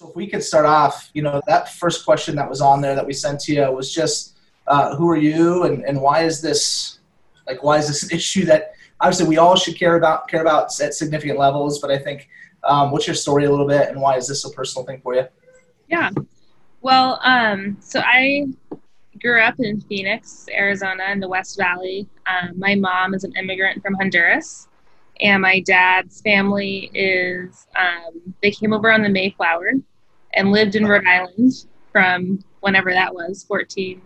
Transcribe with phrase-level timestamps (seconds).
[0.00, 2.94] So if we could start off, you know, that first question that was on there
[2.94, 6.40] that we sent to you was just, uh, who are you and, and why is
[6.40, 7.00] this,
[7.46, 10.68] like, why is this an issue that obviously we all should care about, care about
[10.80, 12.30] at significant levels, but I think,
[12.64, 15.14] um, what's your story a little bit and why is this a personal thing for
[15.14, 15.26] you?
[15.88, 16.08] Yeah.
[16.80, 18.46] Well, um, so I
[19.20, 22.08] grew up in Phoenix, Arizona, in the West Valley.
[22.26, 24.66] Um, my mom is an immigrant from Honduras,
[25.20, 29.72] and my dad's family is um, they came over on the Mayflower
[30.34, 31.52] and lived in Rhode Island
[31.92, 34.00] from whenever that was 14.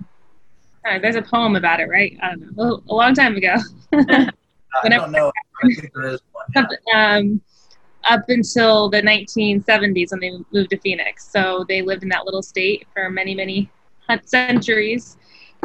[0.86, 2.16] Uh, there's a poem about it, right?
[2.22, 3.54] I don't know, a, long time ago.
[3.92, 5.32] I don't know.
[5.62, 6.66] I think there is one.
[6.94, 7.40] Um,
[8.04, 11.30] up until the 1970s when they moved to Phoenix.
[11.30, 13.70] So they lived in that little state for many, many
[14.24, 15.16] centuries.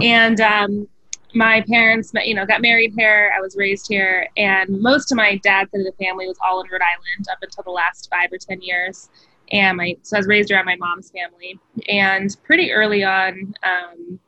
[0.02, 0.88] And um,
[1.34, 3.32] my parents, you know, got married here.
[3.36, 6.62] I was raised here, and most of my dad's side of the family was all
[6.62, 9.10] in Rhode Island up until the last five or ten years.
[9.52, 14.20] And my so I was raised around my mom's family, and pretty early on, um,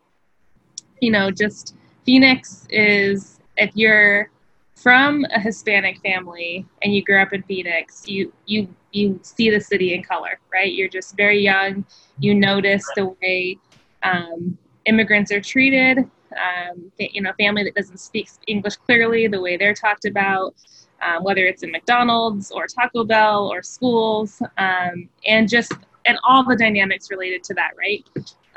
[1.00, 4.30] you know, just Phoenix is if you're
[4.76, 9.60] from a Hispanic family and you grew up in Phoenix, you you you see the
[9.60, 10.74] city in color, right?
[10.74, 11.86] You're just very young.
[12.20, 13.58] You notice the way
[14.04, 16.00] um, immigrants are treated.
[16.32, 20.56] Um, you know, family that doesn't speak English clearly, the way they're talked about,
[21.02, 25.74] um, whether it's in McDonald's or Taco Bell or schools, um, and just
[26.06, 28.04] and all the dynamics related to that, right?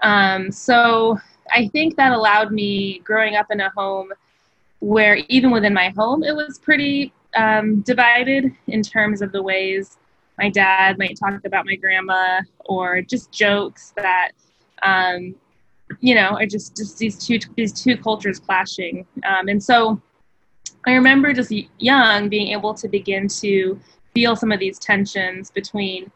[0.02, 1.18] Um, so
[1.52, 4.12] I think that allowed me growing up in a home
[4.80, 9.98] where even within my home, it was pretty um, divided in terms of the ways
[10.38, 14.32] my dad might talk about my grandma or just jokes that,
[14.82, 15.34] um,
[16.00, 19.06] you know, are just, just these two these two cultures clashing.
[19.24, 20.00] Um, and so
[20.86, 23.80] I remember just young being able to begin to
[24.14, 26.10] feel some of these tensions between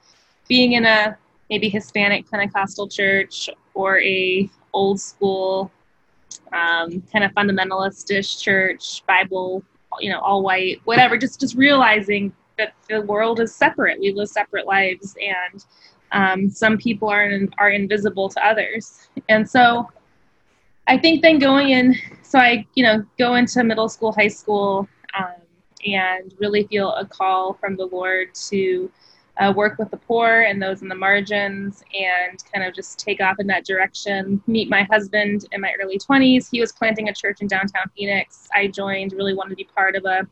[0.46, 1.16] being in a
[1.50, 5.70] maybe Hispanic Pentecostal church or a old school
[6.52, 9.62] um, kind of fundamentalistish church, Bible,
[10.00, 11.16] you know, all white, whatever.
[11.16, 14.00] Just just realizing that the world is separate.
[14.00, 15.64] We live separate lives, and
[16.12, 19.08] um, some people are in, are invisible to others.
[19.28, 19.88] And so,
[20.86, 21.96] I think then going in,
[22.28, 24.86] so I you know go into middle school, high school,
[25.18, 25.40] um,
[25.86, 28.90] and really feel a call from the Lord to
[29.38, 33.20] uh, work with the poor and those in the margins and kind of just take
[33.20, 34.42] off in that direction.
[34.46, 36.48] Meet my husband in my early 20s.
[36.50, 38.48] He was planting a church in downtown Phoenix.
[38.52, 40.26] I joined, really wanted to be part of a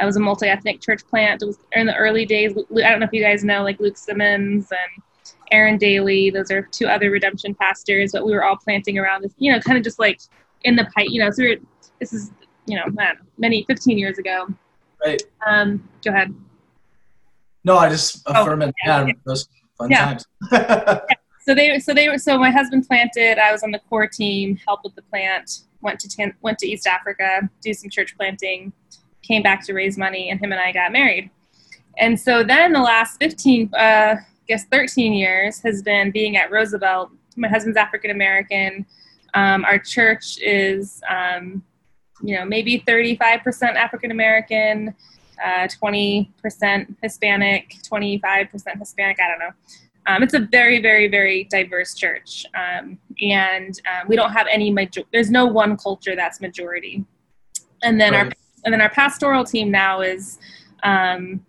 [0.00, 1.42] it was a multi-ethnic church plant.
[1.42, 2.52] It was in the early days.
[2.52, 5.02] I don't know if you guys know, like Luke Simmons and
[5.50, 6.30] Aaron Daly.
[6.30, 9.58] Those are two other redemption pastors, but we were all planting around this, you know,
[9.60, 10.20] kind of just like
[10.64, 11.30] in the pipe, you know.
[11.30, 11.58] So we
[12.00, 12.30] this is,
[12.66, 14.46] you know, know, many 15 years ago.
[15.04, 15.22] Right.
[15.46, 16.34] Um, go ahead.
[17.64, 20.04] No, I just oh, affirming yeah, yeah, those fun yeah.
[20.04, 20.26] times.
[20.52, 21.00] yeah.
[21.40, 23.38] So they so they were so my husband planted.
[23.38, 25.62] I was on the core team, helped with the plant.
[25.80, 28.72] Went to ten, went to East Africa, do some church planting,
[29.22, 31.30] came back to raise money, and him and I got married.
[31.98, 36.50] And so then the last fifteen, uh, I guess thirteen years has been being at
[36.50, 37.10] Roosevelt.
[37.36, 38.84] My husband's African American.
[39.34, 41.62] Um, our church is, um,
[42.22, 44.94] you know, maybe thirty-five percent African American
[45.44, 49.18] uh, 20% Hispanic, 25% Hispanic.
[49.20, 49.50] I don't know.
[50.06, 54.70] Um, it's a very, very, very diverse church, um, and uh, we don't have any
[54.70, 55.02] major.
[55.12, 57.04] There's no one culture that's majority.
[57.82, 58.26] And then right.
[58.26, 58.32] our
[58.64, 60.38] and then our pastoral team now is,
[60.82, 61.44] um,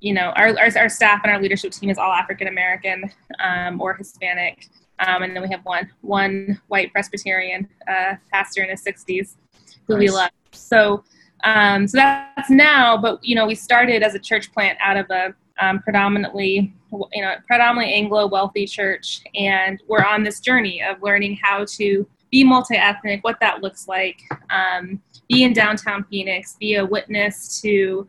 [0.00, 3.10] you know, our, our, our staff and our leadership team is all African American
[3.42, 4.68] um, or Hispanic,
[5.06, 9.36] um, and then we have one one white Presbyterian uh, pastor in his 60s
[9.86, 10.00] who nice.
[10.00, 10.30] we love.
[10.52, 11.04] So
[11.44, 15.06] um, so that's now, but you know, we started as a church plant out of
[15.10, 16.72] a um, predominantly,
[17.12, 22.06] you know, predominantly Anglo wealthy church, and we're on this journey of learning how to
[22.30, 28.06] be multi-ethnic, what that looks like, um, be in downtown Phoenix, be a witness to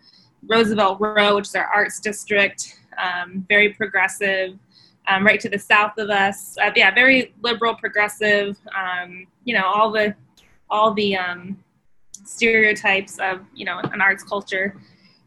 [0.47, 4.57] Roosevelt Row, which is our arts district, um, very progressive.
[5.11, 8.57] Um, right to the south of us, uh, yeah, very liberal, progressive.
[8.73, 10.15] Um, you know, all the
[10.69, 11.61] all the um,
[12.23, 14.75] stereotypes of you know an arts culture.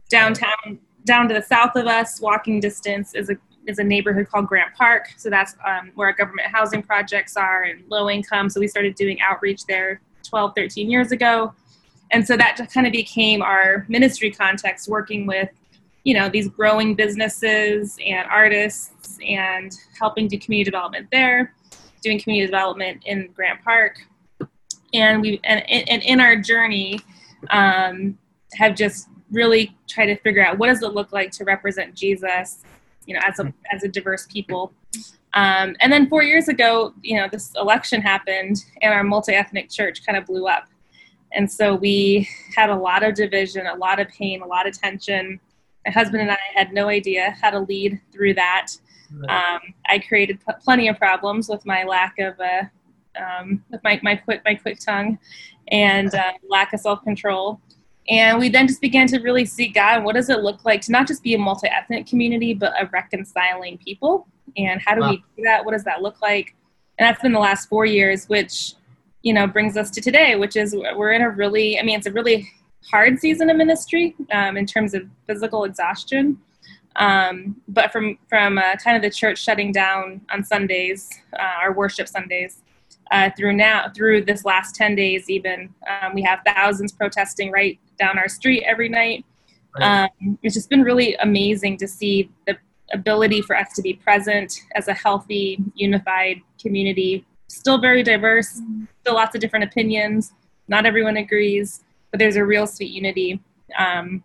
[0.09, 3.35] Downtown, down to the south of us, walking distance is a
[3.67, 5.09] is a neighborhood called Grant Park.
[5.17, 8.49] So that's um, where our government housing projects are and low income.
[8.49, 11.53] So we started doing outreach there 12, 13 years ago.
[12.11, 15.49] And so that kind of became our ministry context, working with,
[16.05, 21.53] you know, these growing businesses and artists and helping do community development there,
[22.01, 23.97] doing community development in Grant Park
[24.93, 26.99] and we and, and in our journey
[27.49, 28.17] um,
[28.53, 32.63] have just really tried to figure out what does it look like to represent Jesus
[33.05, 34.73] you know, as a as a diverse people.
[35.33, 40.05] Um, and then four years ago, you know, this election happened, and our multi-ethnic church
[40.05, 40.65] kind of blew up.
[41.33, 44.79] And so we had a lot of division, a lot of pain, a lot of
[44.79, 45.39] tension.
[45.85, 48.71] My husband and I had no idea how to lead through that.
[49.29, 52.63] Um, I created plenty of problems with my lack of uh,
[53.19, 55.17] um, with my, my quick my quick tongue
[55.69, 57.59] and uh, lack of self control.
[58.07, 60.03] And we then just began to really seek God.
[60.03, 62.87] What does it look like to not just be a multi ethnic community, but a
[62.87, 64.27] reconciling people?
[64.57, 65.09] And how do wow.
[65.11, 65.65] we do that?
[65.65, 66.55] What does that look like?
[66.99, 68.73] And that's been the last four years, which
[69.23, 72.07] you know brings us to today, which is we're in a really, I mean, it's
[72.07, 72.51] a really
[72.91, 76.39] hard season of ministry um, in terms of physical exhaustion.
[76.97, 81.73] Um, but from from uh, kind of the church shutting down on Sundays, uh, our
[81.73, 82.61] worship Sundays,
[83.11, 87.79] uh, through now through this last 10 days even um, we have thousands protesting right
[87.99, 89.23] down our street every night
[89.79, 90.09] right.
[90.21, 92.57] um, it's just been really amazing to see the
[92.93, 98.61] ability for us to be present as a healthy unified community still very diverse
[99.01, 100.33] still lots of different opinions
[100.67, 101.83] not everyone agrees
[102.15, 103.41] but there's a real sweet unity.
[103.77, 104.23] Um,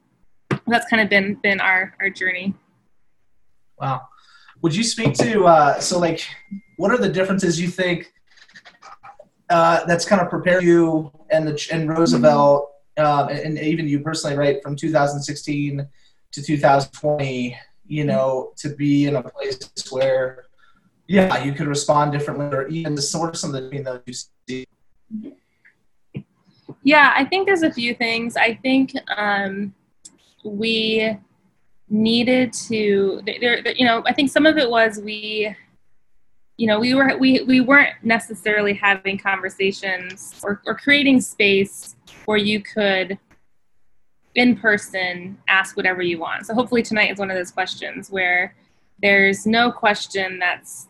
[0.68, 2.54] that's kind of been been our our journey.
[3.80, 4.02] Wow.
[4.62, 6.24] Would you speak to uh, so like
[6.76, 8.12] what are the differences you think
[9.48, 14.36] uh, that's kind of prepared you and the and Roosevelt uh, and, even you personally,
[14.36, 15.88] right, from 2016
[16.30, 17.58] to 2020,
[17.88, 19.58] you know, to be in a place
[19.90, 20.44] where,
[21.08, 24.14] yeah, you could respond differently, or even to sort of the between those you
[24.48, 24.66] see.
[26.82, 28.36] Yeah, I think there's a few things.
[28.36, 29.74] I think um,
[30.44, 31.16] we
[31.88, 35.54] needed to, there, you know, I think some of it was we
[36.60, 41.96] you know we were we, we weren't necessarily having conversations or, or creating space
[42.26, 43.18] where you could
[44.34, 48.54] in person ask whatever you want so hopefully tonight is one of those questions where
[49.00, 50.88] there's no question that's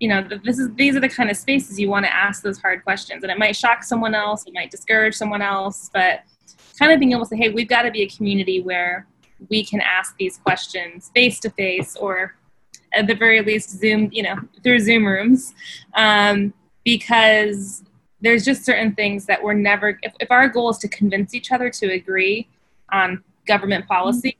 [0.00, 2.58] you know this is these are the kind of spaces you want to ask those
[2.58, 6.20] hard questions and it might shock someone else it might discourage someone else but
[6.78, 9.06] kind of being able to say hey we've got to be a community where
[9.48, 12.36] we can ask these questions face to face or
[12.92, 15.54] at the very least Zoom, you know, through Zoom rooms,
[15.94, 16.52] um,
[16.84, 17.84] because
[18.20, 19.98] there's just certain things that we're never.
[20.02, 22.48] If, if, our goal is to convince each other to agree
[22.92, 24.36] on government policy,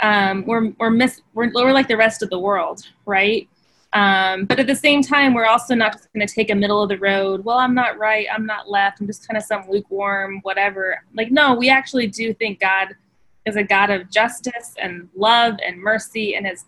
[0.00, 3.48] um, we're we're miss we're, we're like the rest of the world, right?
[3.94, 6.82] Um, but at the same time, we're also not just going to take a middle
[6.82, 7.44] of the road.
[7.44, 8.26] Well, I'm not right.
[8.32, 9.00] I'm not left.
[9.00, 11.00] I'm just kind of some lukewarm, whatever.
[11.14, 12.88] Like, no, we actually do think God
[13.46, 16.64] is a God of justice and love and mercy and has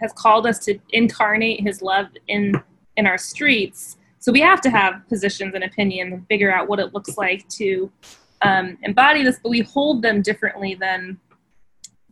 [0.00, 2.60] has called us to incarnate his love in
[2.96, 6.78] in our streets so we have to have positions and opinions and figure out what
[6.78, 7.90] it looks like to
[8.42, 11.18] um, embody this but we hold them differently than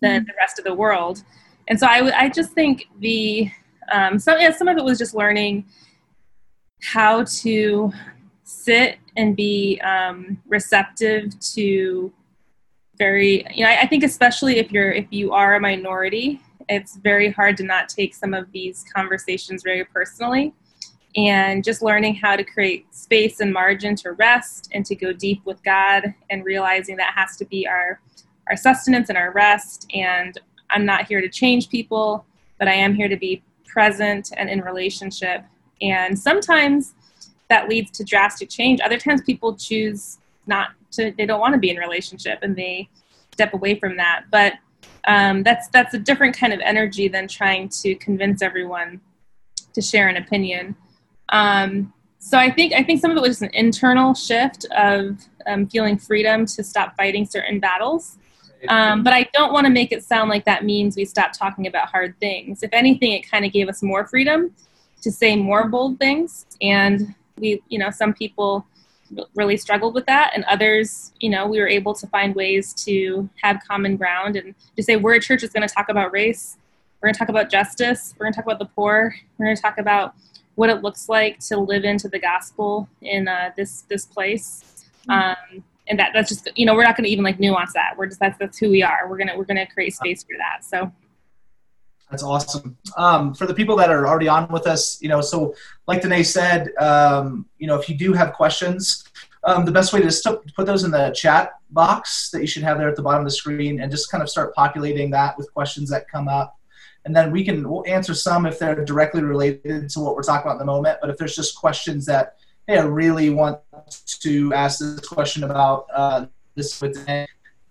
[0.00, 1.22] than the rest of the world
[1.68, 3.50] and so i, I just think the
[3.90, 5.64] um, some, yeah, some of it was just learning
[6.82, 7.92] how to
[8.44, 12.12] sit and be um, receptive to
[12.96, 16.40] very you know I, I, think especially if you're if you are a minority
[16.70, 20.54] it's very hard to not take some of these conversations very personally.
[21.16, 25.44] And just learning how to create space and margin to rest and to go deep
[25.44, 28.00] with God and realizing that has to be our,
[28.48, 29.90] our sustenance and our rest.
[29.92, 30.38] And
[30.70, 32.24] I'm not here to change people,
[32.60, 33.42] but I am here to be
[33.72, 35.44] present and in relationship.
[35.80, 36.94] And sometimes
[37.48, 38.80] that leads to drastic change.
[38.80, 42.88] Other times people choose not to, they don't want to be in relationship and they
[43.32, 44.24] step away from that.
[44.30, 44.54] But
[45.06, 49.00] um, that's that's a different kind of energy than trying to convince everyone
[49.72, 50.76] to share an opinion.
[51.30, 55.66] Um, so I think I think some of it was an internal shift of um,
[55.66, 58.18] feeling freedom to stop fighting certain battles.
[58.68, 61.66] Um, but I don't want to make it sound like that means we stop talking
[61.66, 62.62] about hard things.
[62.62, 64.54] If anything, it kind of gave us more freedom
[65.02, 66.46] to say more bold things.
[66.60, 68.66] And we, you know, some people
[69.34, 73.28] really struggled with that and others you know we were able to find ways to
[73.42, 76.56] have common ground and to say we're a church that's going to talk about race
[77.00, 79.56] we're going to talk about justice we're going to talk about the poor we're going
[79.56, 80.14] to talk about
[80.54, 85.56] what it looks like to live into the gospel in uh, this this place mm-hmm.
[85.56, 87.94] um, and that that's just you know we're not going to even like nuance that
[87.98, 90.64] we're just that's that's who we are we're gonna we're gonna create space for that
[90.64, 90.90] so
[92.10, 92.76] that's awesome.
[92.96, 95.54] Um, for the people that are already on with us, you know, so
[95.86, 99.04] like Danae said, um, you know, if you do have questions,
[99.44, 102.64] um, the best way is to put those in the chat box that you should
[102.64, 105.38] have there at the bottom of the screen and just kind of start populating that
[105.38, 106.58] with questions that come up.
[107.04, 110.42] And then we can we'll answer some if they're directly related to what we're talking
[110.42, 110.98] about in the moment.
[111.00, 112.36] But if there's just questions that,
[112.66, 113.60] hey, I really want
[114.06, 116.98] to ask this question about uh, this with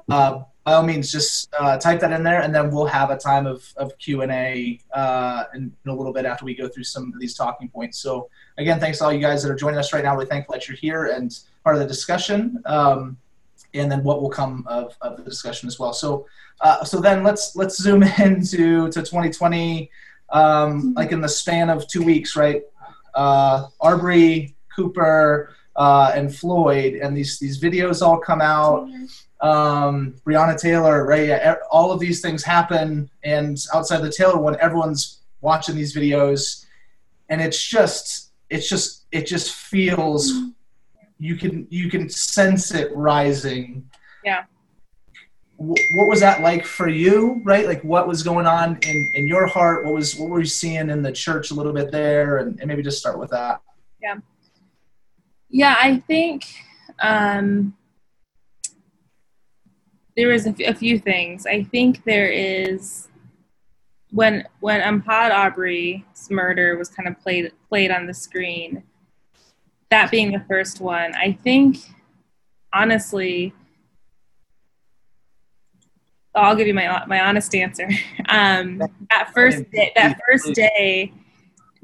[0.09, 3.17] uh, by all means, just uh, type that in there, and then we'll have a
[3.17, 6.67] time of, of Q and A uh, in, in, a little bit after we go
[6.67, 7.99] through some of these talking points.
[7.99, 10.11] So again, thanks to all you guys that are joining us right now.
[10.11, 13.17] We're really thankful that you're here and part of the discussion, um,
[13.73, 15.93] and then what will come of, of the discussion as well.
[15.93, 16.27] So
[16.61, 19.89] uh, so then let's let's zoom into to 2020,
[20.29, 22.63] um, like in the span of two weeks, right?
[23.15, 28.87] Uh, Arbery, Cooper, uh, and Floyd, and these these videos all come out
[29.41, 31.57] um, Breonna Taylor, right?
[31.71, 36.65] All of these things happen, and outside the Taylor one, everyone's watching these videos,
[37.29, 40.33] and it's just, it's just, it just feels,
[41.19, 43.89] you can you can sense it rising.
[44.23, 44.43] Yeah.
[45.57, 47.65] What was that like for you, right?
[47.65, 49.85] Like, what was going on in, in your heart?
[49.85, 52.67] What was what were you seeing in the church a little bit there, and, and
[52.67, 53.61] maybe just start with that.
[54.01, 54.19] Yeah.
[55.49, 56.45] Yeah, I think
[56.99, 57.75] um,
[60.15, 61.45] there is a, f- a few things.
[61.45, 63.07] I think there is
[64.11, 68.83] when when Ahmaud Arbery's murder was kind of played played on the screen.
[69.89, 71.77] That being the first one, I think
[72.71, 73.53] honestly,
[76.35, 77.89] I'll give you my my honest answer.
[78.29, 78.77] Um,
[79.09, 81.11] that first day, that first day,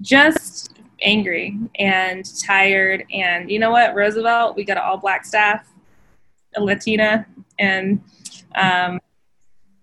[0.02, 5.68] just angry and tired, and you know what, Roosevelt, we got an all black staff,
[6.56, 7.26] a Latina,
[7.60, 8.02] and
[8.56, 9.00] um,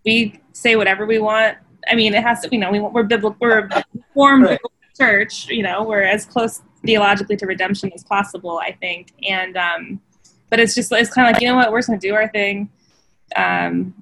[0.04, 1.58] we say whatever we want.
[1.90, 2.48] I mean, it has to.
[2.50, 3.36] You know, we, we're biblical.
[3.40, 4.60] We're a formed right.
[4.98, 5.48] church.
[5.48, 8.58] You know, we're as close theologically to redemption as possible.
[8.58, 10.00] I think, and um,
[10.50, 12.28] but it's just it's kind of like you know what we're just gonna do our
[12.28, 12.70] thing.
[13.36, 13.94] Um,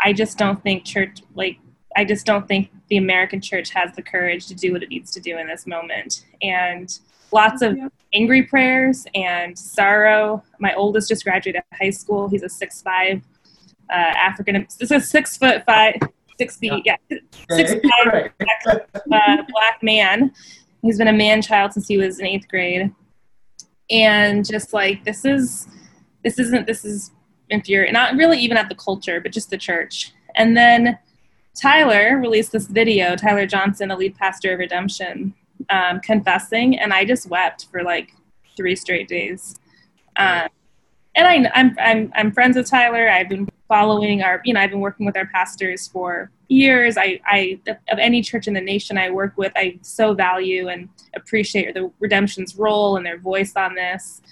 [0.00, 1.58] I just don't think church like
[1.96, 5.10] I just don't think the American church has the courage to do what it needs
[5.12, 6.24] to do in this moment.
[6.42, 6.98] And
[7.32, 7.76] lots of
[8.12, 10.42] angry prayers and sorrow.
[10.58, 12.28] My oldest just graduated high school.
[12.28, 13.22] He's a six five
[13.90, 14.66] uh, African.
[14.78, 15.94] This is six foot five,
[16.38, 17.18] six feet, yeah, yeah
[17.50, 20.32] six five black, uh, black man.
[20.82, 22.92] He's been a man child since he was in eighth grade,
[23.90, 25.66] and just like this is,
[26.22, 27.10] this isn't this is
[27.50, 27.94] infuriating.
[27.94, 30.12] Not really even at the culture, but just the church.
[30.36, 30.98] And then
[31.54, 33.16] Tyler released this video.
[33.16, 35.34] Tyler Johnson, a lead pastor of Redemption,
[35.70, 38.12] um, confessing, and I just wept for like
[38.56, 39.58] three straight days.
[40.16, 40.48] Um,
[41.16, 43.08] and I, I'm, I'm, I'm friends with Tyler.
[43.08, 46.96] I've been following our, you know, I've been working with our pastors for years.
[46.96, 50.88] I, I, of any church in the nation I work with, I so value and
[51.14, 54.22] appreciate the Redemption's role and their voice on this.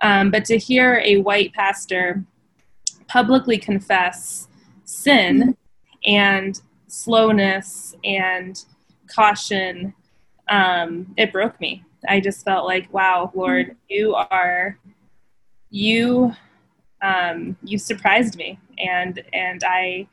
[0.00, 2.24] Um, but to hear a white pastor
[3.08, 4.46] publicly confess
[4.84, 5.56] sin
[6.06, 8.64] and slowness and
[9.14, 9.94] caution,
[10.48, 11.84] um, it broke me.
[12.08, 14.78] I just felt like, wow, Lord, you are
[15.70, 16.32] you
[17.02, 20.06] um, you surprised me, and and I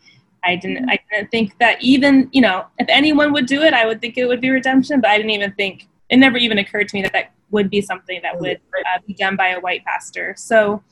[0.43, 3.85] I didn't I didn't think that even you know if anyone would do it, I
[3.85, 6.87] would think it would be redemption, but I didn't even think it never even occurred
[6.89, 9.83] to me that that would be something that would uh, be done by a white
[9.85, 10.35] pastor.
[10.37, 10.83] So.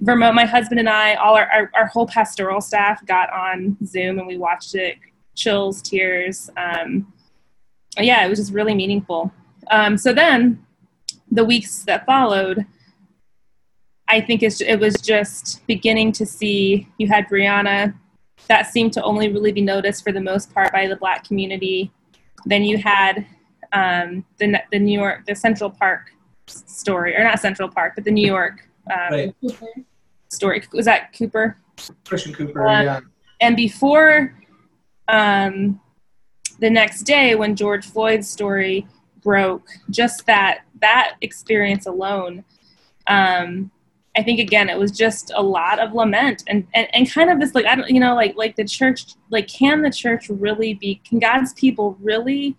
[0.00, 4.20] Vermon, my husband and I, all our, our, our, whole pastoral staff got on Zoom
[4.20, 4.94] and we watched it.
[5.38, 6.50] Chills, tears.
[6.56, 7.12] Um,
[7.96, 9.32] yeah, it was just really meaningful.
[9.70, 10.64] Um, so then,
[11.30, 12.66] the weeks that followed,
[14.08, 17.94] I think it was just beginning to see you had Breonna
[18.46, 21.92] that seemed to only really be noticed for the most part by the black community.
[22.46, 23.26] Then you had
[23.72, 26.12] um, the the New York the Central Park
[26.46, 29.34] story, or not Central Park, but the New York um, right.
[30.28, 30.62] story.
[30.72, 31.58] Was that Cooper?
[32.06, 33.00] Christian Cooper, um, yeah.
[33.40, 34.34] And before
[35.08, 35.80] um,
[36.60, 38.86] the next day, when George Floyd's story
[39.22, 42.44] broke, just that that experience alone
[43.08, 43.70] um,
[44.16, 47.40] I think again it was just a lot of lament and, and and kind of
[47.40, 50.74] this like I don't you know like like the church like can the church really
[50.74, 52.56] be can God's people really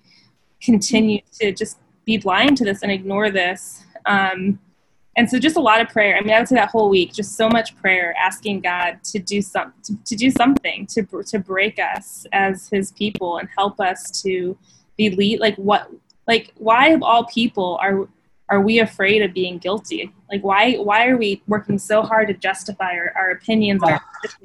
[0.62, 3.84] continue to just be blind to this and ignore this?
[4.06, 4.60] Um,
[5.20, 7.14] and so just a lot of prayer I mean I would say that whole week
[7.14, 11.40] just so much prayer asking God to do some to, to do something to to
[11.40, 14.58] break us as His people and help us to
[14.98, 15.92] be lead like what
[16.28, 18.08] like why of all people are
[18.50, 20.12] are we afraid of being guilty?
[20.32, 24.02] Like, why why are we working so hard to justify our, our opinions and our?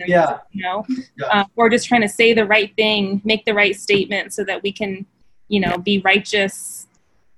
[0.07, 0.39] Yeah.
[0.53, 0.87] You know,
[1.19, 1.27] yeah.
[1.27, 4.63] Uh, we're just trying to say the right thing, make the right statement, so that
[4.63, 5.07] we can,
[5.49, 6.87] you know, be righteous.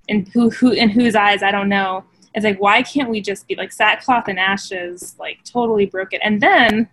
[0.09, 2.05] In who who in whose eyes I don't know.
[2.37, 6.21] It's like why can't we just be like sackcloth and ashes, like totally broken?
[6.23, 6.89] And then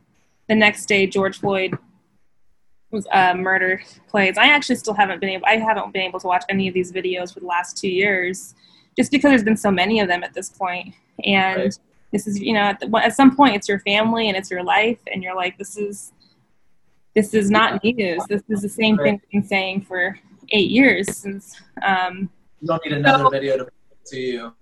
[0.50, 1.78] the next day, George Floyd
[2.90, 4.38] was uh, murder plays.
[4.38, 5.46] I actually still haven't been able.
[5.46, 8.56] I haven't been able to watch any of these videos for the last two years
[8.96, 10.94] just because there's been so many of them at this point
[11.26, 11.80] and right.
[12.12, 14.64] this is you know at, the, at some point it's your family and it's your
[14.64, 16.14] life and you're like this is
[17.16, 18.24] this is not news.
[18.28, 20.18] This is the same thing we've been saying for
[20.50, 21.62] eight years since.
[21.84, 23.68] Um, you don't need another so, video to
[24.08, 24.54] to you.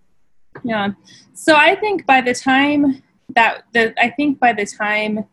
[0.63, 0.91] Yeah.
[1.33, 3.01] So I think by the time
[3.35, 5.25] that the I think by the time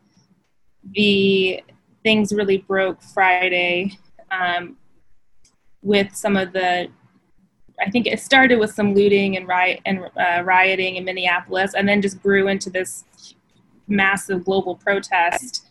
[0.95, 1.63] the
[2.03, 3.97] things really broke Friday
[4.31, 4.77] um,
[5.81, 6.89] with some of the
[7.81, 11.87] I think it started with some looting and riot and uh, rioting in Minneapolis, and
[11.87, 13.05] then just grew into this
[13.87, 15.67] massive global protest.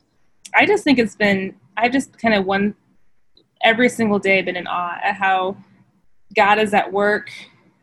[0.55, 2.75] I just think it's been I just kind of one
[3.63, 5.57] every single day been in awe at how
[6.35, 7.31] God is at work.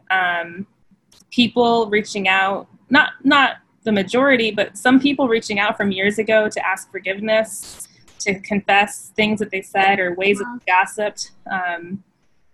[0.10, 0.68] Um,
[1.36, 6.48] people reaching out, not not the majority, but some people reaching out from years ago
[6.50, 7.88] to ask forgiveness,
[8.20, 11.32] to confess things that they said or ways that they gossiped.
[11.52, 12.04] Um,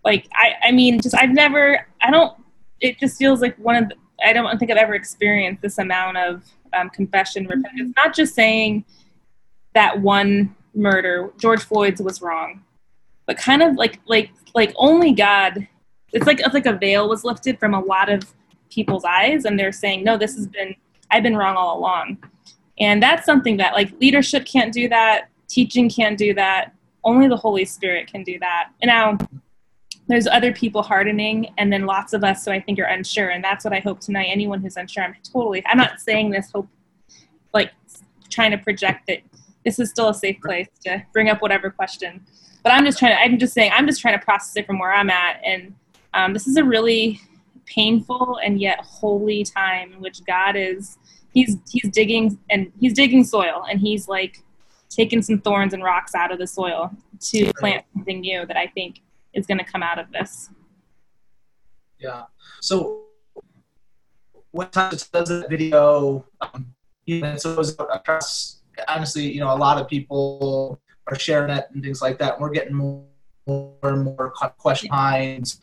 [0.03, 2.35] like I, I mean, just I've never, I don't.
[2.79, 3.95] It just feels like one of the,
[4.25, 7.59] I don't think I've ever experienced this amount of um, confession, mm-hmm.
[7.59, 7.93] repentance.
[7.95, 8.83] Not just saying
[9.75, 12.63] that one murder, George Floyd's was wrong,
[13.27, 15.67] but kind of like like like only God.
[16.13, 18.23] It's like it's like a veil was lifted from a lot of
[18.71, 20.75] people's eyes, and they're saying, no, this has been
[21.11, 22.17] I've been wrong all along,
[22.79, 26.73] and that's something that like leadership can't do that, teaching can't do that.
[27.03, 28.69] Only the Holy Spirit can do that.
[28.81, 29.17] And now
[30.07, 33.29] there's other people hardening and then lots of us so i think are unsure.
[33.29, 36.51] And that's what i hope tonight anyone who's unsure i'm totally i'm not saying this
[36.51, 36.67] hope
[37.53, 37.71] like
[38.29, 39.19] trying to project that
[39.63, 42.25] this is still a safe place to bring up whatever question.
[42.63, 44.79] But i'm just trying to i'm just saying i'm just trying to process it from
[44.79, 45.39] where i'm at.
[45.45, 45.73] And
[46.13, 47.21] um, this is a really
[47.73, 50.97] painful and yet holy time in which god is
[51.33, 54.43] he's he's digging and he's digging soil and he's like
[54.89, 58.67] taking some thorns and rocks out of the soil to plant something new that i
[58.67, 59.01] think
[59.33, 60.49] is going to come out of this.
[61.99, 62.23] Yeah.
[62.61, 63.03] So,
[64.51, 66.25] what time does the video?
[66.41, 66.73] Um,
[67.05, 67.59] you know, so
[67.91, 72.33] across, honestly, you know, a lot of people are sharing it and things like that.
[72.33, 73.05] And we're getting more,
[73.47, 75.61] more and more questions,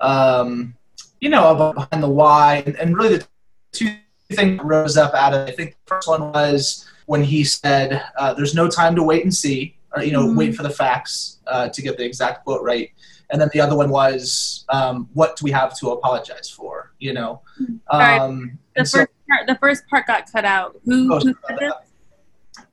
[0.00, 0.74] um,
[1.20, 3.26] you know, behind the why, and, and really the
[3.72, 3.94] two
[4.30, 5.48] things that rose up out of.
[5.48, 5.52] It.
[5.52, 9.24] I think the first one was when he said, uh, "There's no time to wait
[9.24, 10.36] and see." Or, you know, mm-hmm.
[10.36, 12.92] wait for the facts uh, to get the exact quote right
[13.30, 17.12] and then the other one was um, what do we have to apologize for you
[17.12, 17.40] know
[17.88, 21.58] um, the first so, part the first part got cut out who, oh, who said
[21.58, 21.72] this?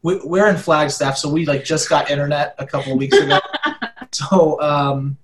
[0.01, 3.39] We, we're in flagstaff so we like just got internet a couple of weeks ago
[4.12, 5.17] so um,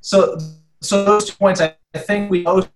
[0.00, 0.38] so
[0.80, 2.72] so those two points i, I think we posted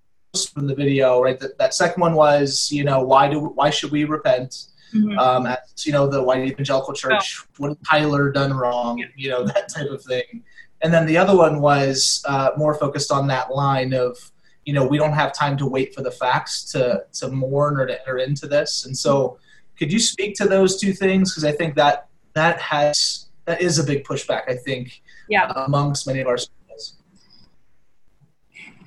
[0.52, 3.92] from the video right that, that second one was you know why do why should
[3.92, 5.16] we repent mm-hmm.
[5.18, 7.46] um, at you know the white evangelical church oh.
[7.58, 9.06] what tyler done wrong yeah.
[9.14, 10.42] you know that type of thing
[10.84, 14.30] and then the other one was uh, more focused on that line of,
[14.66, 17.86] you know, we don't have time to wait for the facts to, to mourn or
[17.86, 18.84] to enter into this.
[18.84, 19.38] And so
[19.78, 21.32] could you speak to those two things?
[21.32, 25.50] Because I think that that has, that is a big pushback, I think, yeah.
[25.56, 26.36] amongst many of our.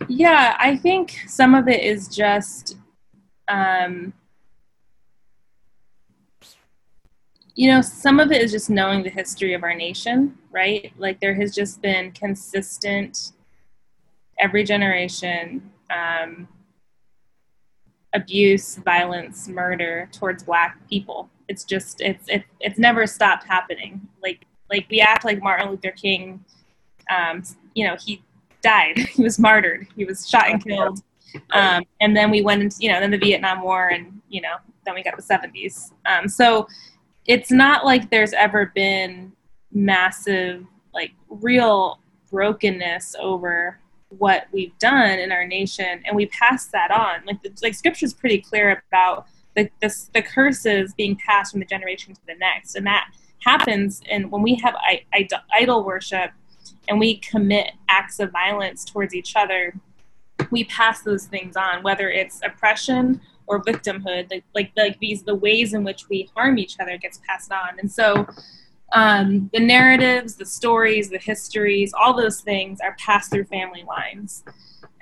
[0.08, 2.78] Yeah, I think some of it is just,
[3.48, 4.14] um,
[7.56, 10.94] you know, some of it is just knowing the history of our nation, right?
[10.98, 13.32] Like there has just been consistent,
[14.40, 16.48] every generation, um,
[18.14, 21.30] abuse, violence, murder towards Black people.
[21.48, 24.08] It's just it's it, it's never stopped happening.
[24.22, 26.44] Like like we act like Martin Luther King,
[27.10, 27.42] um,
[27.74, 28.22] you know, he
[28.62, 31.02] died, he was martyred, he was shot and killed,
[31.52, 34.56] um, and then we went into you know then the Vietnam War, and you know
[34.86, 35.92] then we got the 70s.
[36.06, 36.68] Um, so
[37.26, 39.34] it's not like there's ever been
[39.72, 42.00] massive like real
[42.32, 47.26] brokenness over what we've done in our nation and we pass that on.
[47.26, 51.66] Like the, like scripture's pretty clear about the, the, the curses being passed from the
[51.66, 56.32] generation to the next and that happens and when we have I, I, idol worship
[56.88, 59.74] and we commit acts of violence towards each other
[60.52, 64.30] we pass those things on whether it's oppression or victimhood.
[64.30, 67.80] Like like, like these the ways in which we harm each other gets passed on.
[67.80, 68.28] And so
[68.94, 74.44] um, the narratives the stories the histories all those things are passed through family lines.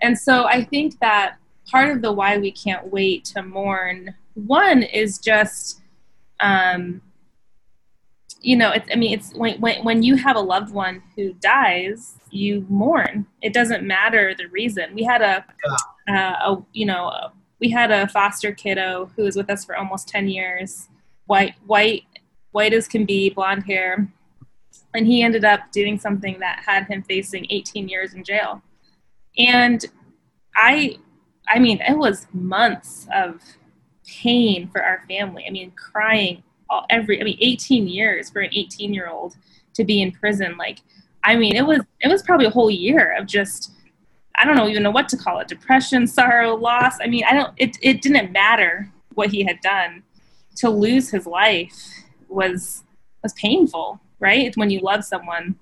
[0.02, 1.38] And so i think that
[1.70, 5.82] part of the why we can't wait to mourn one is just
[6.40, 7.02] um,
[8.46, 11.34] you know it's i mean it's when, when, when you have a loved one who
[11.34, 13.26] dies you mourn.
[13.42, 14.94] It doesn't matter the reason.
[14.94, 15.46] We had a,
[16.08, 19.76] uh, a you know a, we had a foster kiddo who was with us for
[19.76, 20.90] almost 10 years.
[21.26, 22.04] White white
[22.52, 24.08] white as can be blonde hair.
[24.94, 28.62] And he ended up doing something that had him facing 18 years in jail.
[29.38, 29.84] And
[30.56, 30.98] i
[31.48, 33.42] i mean it was months of
[34.06, 35.46] pain for our family.
[35.48, 36.44] I mean crying
[36.90, 39.36] every, I mean, 18 years for an 18 year old
[39.74, 40.58] to be in prison.
[40.58, 40.80] Like,
[41.24, 43.72] I mean, it was, it was probably a whole year of just,
[44.36, 45.48] I don't know even know what to call it.
[45.48, 46.98] Depression, sorrow, loss.
[47.02, 50.04] I mean, I don't, it, it didn't matter what he had done
[50.58, 51.74] to lose his life
[52.28, 52.84] was,
[53.24, 54.56] was painful, right?
[54.56, 55.56] When you love someone.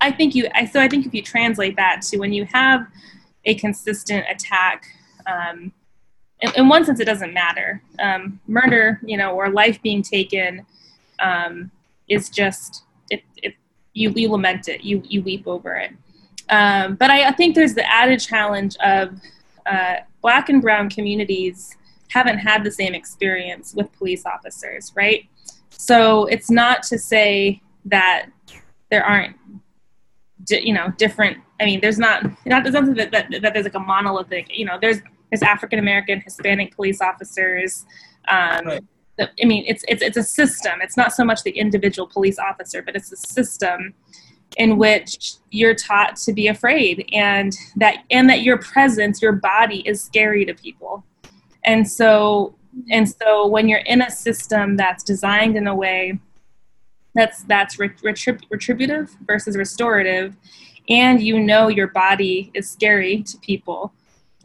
[0.00, 2.86] I think you, I, so I think if you translate that to when you have
[3.44, 4.84] a consistent attack,
[5.26, 5.72] um,
[6.40, 7.82] in, in, one sense, it doesn't matter.
[7.98, 10.66] Um, murder, you know, or life being taken
[11.18, 11.70] um,
[12.08, 13.54] is just it, it,
[13.94, 15.92] you, you lament it, you, you weep over it.
[16.48, 19.18] Um, but I, I, think there's the added challenge of
[19.66, 21.76] uh, black and brown communities
[22.08, 25.26] haven't had the same experience with police officers, right?
[25.70, 28.26] So it's not to say that
[28.90, 29.36] there aren't,
[30.48, 31.38] you know, different.
[31.60, 34.46] I mean, there's not, not nothing that, that, that there's like a monolithic.
[34.56, 37.84] You know, there's there's African American, Hispanic police officers.
[38.28, 38.84] Um, right.
[39.18, 40.80] the, I mean, it's it's it's a system.
[40.82, 43.94] It's not so much the individual police officer, but it's a system
[44.56, 49.80] in which you're taught to be afraid, and that and that your presence, your body,
[49.80, 51.04] is scary to people.
[51.64, 52.54] And so
[52.90, 56.18] and so when you're in a system that's designed in a way
[57.14, 60.36] that's that's retrib- retributive versus restorative
[60.88, 63.92] and you know your body is scary to people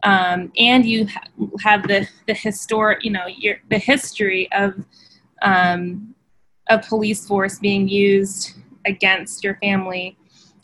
[0.03, 1.27] um, and you ha-
[1.61, 4.73] have the the historic, you know, your, the history of
[5.41, 6.15] um,
[6.69, 8.53] a police force being used
[8.85, 10.17] against your family.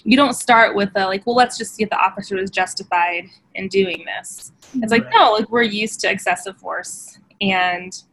[0.04, 3.26] You don't start with a like, well, let's just see if the officer was justified
[3.56, 4.52] in doing this.
[4.76, 8.04] It's like, no, like we're used to excessive force and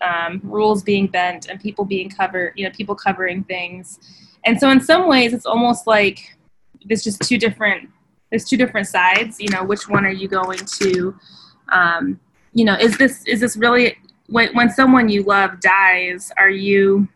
[0.00, 3.98] um, rules being bent and people being covered, you know, people covering things.
[4.44, 6.36] And so, in some ways, it's almost like
[6.84, 7.88] there's just two different
[8.30, 11.14] there's two different sides you know which one are you going to
[11.72, 12.18] um,
[12.52, 13.96] you know is this is this really
[14.28, 17.08] when, when someone you love dies are you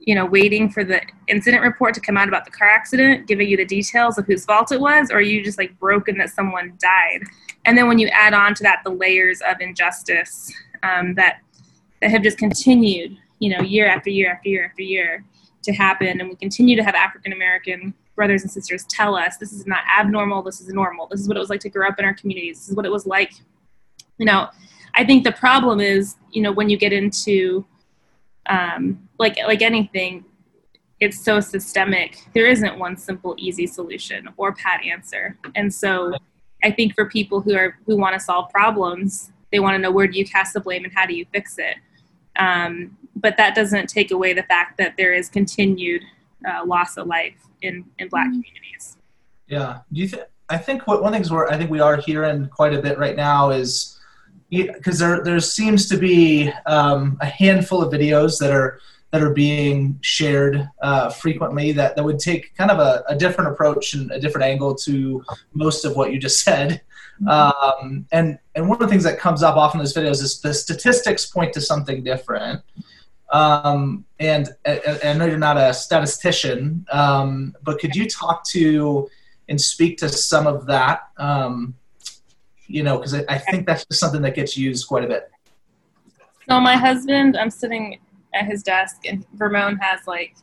[0.00, 3.48] you know waiting for the incident report to come out about the car accident giving
[3.48, 6.30] you the details of whose fault it was or are you just like broken that
[6.30, 7.22] someone died?
[7.66, 11.40] And then when you add on to that the layers of injustice um, that
[12.00, 15.24] that have just continued you know year after year after year after year
[15.62, 19.50] to happen and we continue to have african american brothers and sisters tell us this
[19.50, 21.98] is not abnormal, this is normal, this is what it was like to grow up
[21.98, 23.32] in our communities, this is what it was like.
[24.18, 24.50] You know,
[24.94, 27.64] I think the problem is, you know, when you get into
[28.44, 30.26] um, like like anything,
[31.00, 32.18] it's so systemic.
[32.34, 35.38] There isn't one simple, easy solution or pat answer.
[35.54, 36.12] And so,
[36.62, 39.90] I think for people who are who want to solve problems, they want to know
[39.90, 41.76] where do you cast the blame and how do you fix it.
[42.36, 46.02] Um, but that doesn't take away the fact that there is continued
[46.46, 48.40] uh, loss of life in in Black mm-hmm.
[48.40, 48.96] communities.
[49.46, 50.22] Yeah, do you think?
[50.48, 52.98] I think what one of things where I think we are hearing quite a bit
[52.98, 53.98] right now is
[54.50, 58.80] because there there seems to be um, a handful of videos that are
[59.12, 63.50] that are being shared uh, frequently that, that would take kind of a, a, different
[63.50, 66.80] approach and a different angle to most of what you just said.
[67.20, 67.28] Mm-hmm.
[67.28, 70.40] Um, and and one of the things that comes up often in those videos is
[70.40, 72.62] the statistics point to something different.
[73.30, 79.08] Um, and, I know you're not a statistician, um, but could you talk to
[79.48, 81.08] and speak to some of that?
[81.16, 81.74] Um,
[82.66, 85.30] you know, because I, I, think that's just something that gets used quite a bit.
[86.48, 87.98] So my husband, I'm sitting
[88.34, 90.34] at his desk, and Vermon has like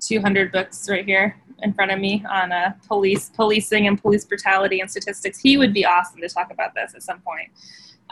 [0.00, 4.80] 200 books right here in front of me on uh, police policing and police brutality
[4.80, 5.38] and statistics.
[5.38, 7.50] He would be awesome to talk about this at some point.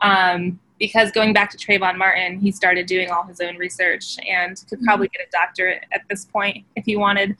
[0.03, 4.57] Um, because going back to Trayvon Martin, he started doing all his own research and
[4.69, 4.85] could mm-hmm.
[4.85, 7.37] probably get a doctorate at this point if he wanted.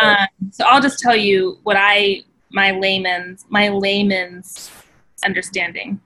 [0.00, 4.70] Um, so I'll just tell you what I my layman's my layman's
[5.24, 6.00] understanding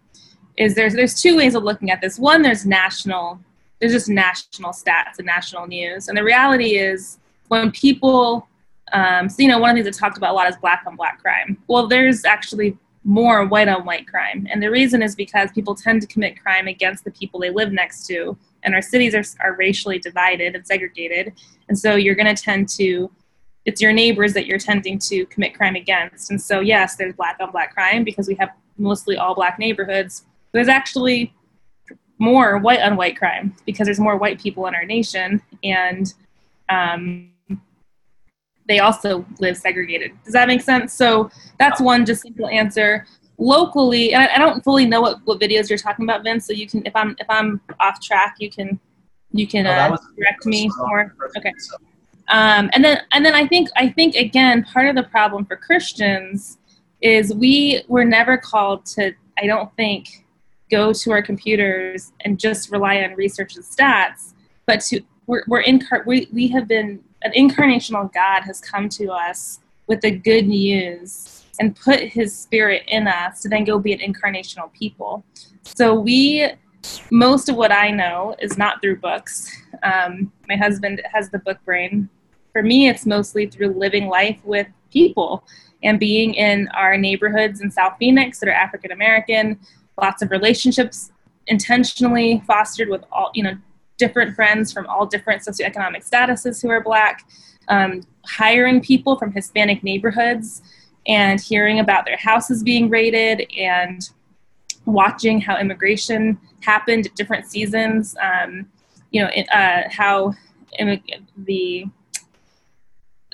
[0.57, 2.19] is there's there's two ways of looking at this.
[2.19, 3.41] One, there's national
[3.81, 8.49] there's just national stats and national news, and the reality is when people
[8.93, 10.85] um, so you know one of the things I talked about a lot is black
[10.87, 11.59] on black crime.
[11.69, 14.49] Well, there's actually more white on white crime.
[14.51, 17.73] And the reason is because people tend to commit crime against the people they live
[17.73, 18.37] next to.
[18.65, 21.33] And our cities are, are racially divided and segregated.
[21.69, 23.09] And so you're going to tend to,
[23.65, 26.33] it's your neighbors that you're tending to commit crime against.
[26.33, 30.25] And so, yes, there's black on black crime because we have mostly all black neighborhoods.
[30.51, 31.33] There's actually
[32.19, 35.41] more white on white crime because there's more white people in our nation.
[35.63, 36.13] And,
[36.69, 37.31] um,
[38.69, 40.13] they also live segregated.
[40.25, 40.93] Does that make sense?
[40.93, 43.07] So that's one just simple answer.
[43.39, 46.47] Locally, and I, I, don't fully know what, what videos you're talking about, Vince.
[46.47, 48.81] So you can, if I'm if I'm off track, you can
[49.31, 51.15] you can uh, direct me more.
[51.37, 51.53] Okay.
[52.29, 55.57] Um, and then and then I think I think again part of the problem for
[55.57, 56.57] Christians
[57.03, 59.13] is we were never called to.
[59.39, 60.25] I don't think
[60.71, 64.33] go to our computers and just rely on research and stats
[64.67, 69.11] but to we're, we're incar- we, we have been an incarnational god has come to
[69.11, 73.93] us with the good news and put his spirit in us to then go be
[73.93, 75.25] an incarnational people.
[75.63, 76.51] So we
[77.11, 79.51] most of what i know is not through books.
[79.83, 82.09] Um, my husband has the book brain.
[82.53, 85.45] For me it's mostly through living life with people
[85.83, 89.59] and being in our neighborhoods in south phoenix that are african american
[90.01, 91.11] lots of relationships
[91.49, 93.55] intentionally fostered with all you know
[93.99, 97.29] different friends from all different socioeconomic statuses who are black,
[97.69, 100.63] um, hiring people from Hispanic neighborhoods
[101.07, 104.11] and hearing about their houses being raided and
[104.85, 108.17] watching how immigration happened at different seasons.
[108.21, 108.69] Um,
[109.11, 110.35] you know, uh, how
[111.37, 111.87] the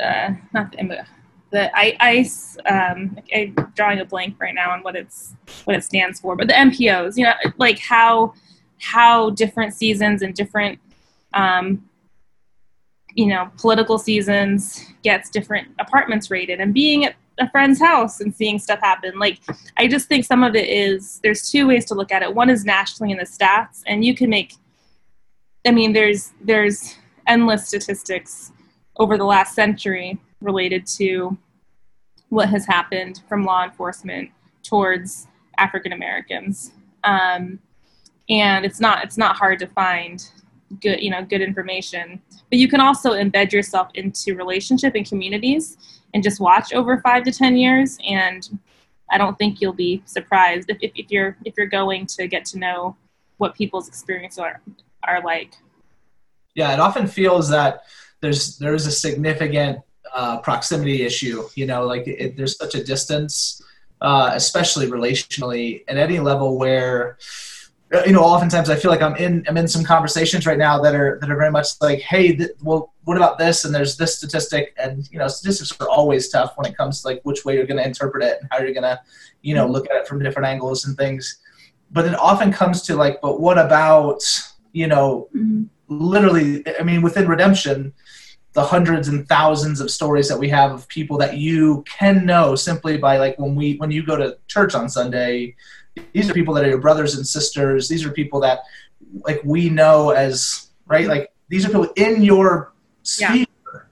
[0.02, 1.04] uh, not the
[1.50, 2.56] the ICE.
[2.66, 6.48] Um, I'm drawing a blank right now on what it's what it stands for, but
[6.48, 7.16] the MPOs.
[7.16, 8.34] You know, like how
[8.82, 10.78] how different seasons and different
[11.34, 11.88] um,
[13.14, 18.34] you know political seasons gets different apartments rated and being at a friend's house and
[18.34, 19.18] seeing stuff happen.
[19.18, 19.40] Like
[19.78, 22.34] i just think some of it is there's two ways to look at it.
[22.34, 24.54] One is nationally in the stats and you can make
[25.66, 28.52] i mean there's there's endless statistics
[28.96, 31.36] over the last century related to
[32.28, 34.30] what has happened from law enforcement
[34.62, 36.72] towards african americans
[37.04, 37.58] um,
[38.32, 40.26] and it's not it's not hard to find
[40.80, 42.20] good you know good information.
[42.50, 45.76] But you can also embed yourself into relationship and communities
[46.14, 47.98] and just watch over five to ten years.
[48.08, 48.58] And
[49.10, 52.44] i don't think you'll be surprised if, if, if you're if you're going to get
[52.46, 52.96] to know
[53.36, 54.60] what people's experiences are
[55.04, 55.54] are like.
[56.54, 57.82] Yeah it often feels that
[58.20, 59.80] there's there's a significant
[60.14, 63.62] uh, proximity issue you know like it, there's such a distance
[64.00, 67.16] uh, especially relationally at any level where
[68.06, 70.94] you know, oftentimes I feel like I'm in I'm in some conversations right now that
[70.94, 73.64] are that are very much like, hey, th- well, what about this?
[73.64, 77.08] And there's this statistic, and you know, statistics are always tough when it comes to
[77.08, 78.98] like which way you're going to interpret it and how you're going to,
[79.42, 81.40] you know, look at it from different angles and things.
[81.90, 84.22] But it often comes to like, but what about
[84.72, 85.64] you know, mm-hmm.
[85.88, 86.64] literally?
[86.78, 87.92] I mean, within redemption,
[88.54, 92.54] the hundreds and thousands of stories that we have of people that you can know
[92.54, 95.54] simply by like when we when you go to church on Sunday
[96.12, 97.88] these are people that are your brothers and sisters.
[97.88, 98.60] These are people that
[99.24, 101.06] like we know as right.
[101.06, 103.38] Like these are people in your sphere.
[103.38, 103.44] Yeah.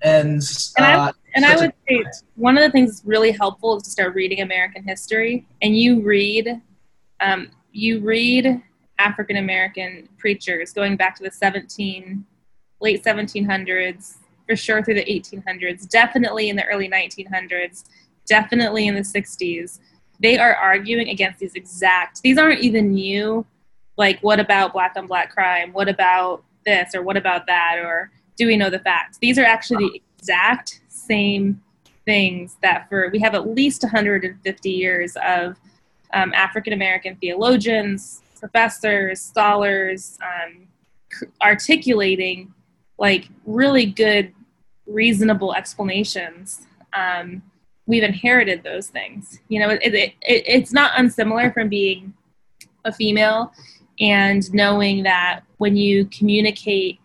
[0.03, 0.43] And
[0.77, 2.05] and I, uh, and I would say
[2.37, 6.03] one of the things that's really helpful is to start reading American history, and you
[6.03, 6.61] read,
[7.21, 8.63] um, you read
[8.99, 12.25] African American preachers going back to the 17,
[12.81, 17.85] late 1700s, for sure through the 1800s, definitely in the early 1900s,
[18.27, 19.79] definitely in the 60s
[20.21, 23.45] they are arguing against these exact these aren't even new.
[23.97, 25.73] Like what about black on black crime?
[25.73, 27.79] What about this or what about that?
[27.83, 29.19] Or do we know the facts?
[29.19, 31.63] These are actually the exact same
[32.05, 35.55] things that for we have at least 150 years of
[36.15, 40.67] um, african american theologians professors scholars um,
[41.43, 42.53] articulating
[42.99, 44.33] like really good
[44.87, 46.63] reasonable explanations.
[46.93, 47.43] Um,
[47.91, 49.41] we've inherited those things.
[49.49, 52.15] You know, it, it, it, it's not unsimilar from being
[52.85, 53.53] a female
[54.01, 57.01] and knowing that when you communicate,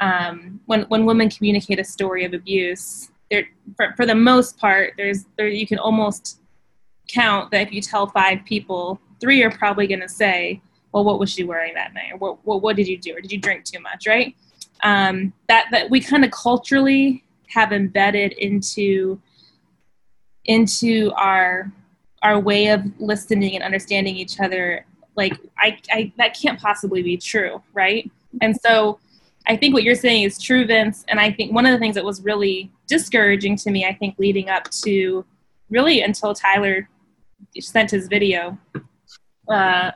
[0.00, 4.94] um, when when women communicate a story of abuse, there for, for the most part,
[4.96, 6.40] there's there you can almost
[7.08, 10.60] count that if you tell five people, three are probably going to say,
[10.92, 13.20] "Well, what was she wearing that night?" or "What what, what did you do?" or
[13.20, 14.34] "Did you drink too much?" Right?
[14.82, 19.20] Um, that that we kind of culturally have embedded into
[20.44, 21.70] into our
[22.22, 24.84] our way of listening and understanding each other
[25.16, 28.98] like I, I that can't possibly be true right and so
[29.46, 31.94] i think what you're saying is true vince and i think one of the things
[31.94, 35.24] that was really discouraging to me i think leading up to
[35.68, 36.88] really until tyler
[37.58, 38.58] sent his video
[39.50, 39.90] uh,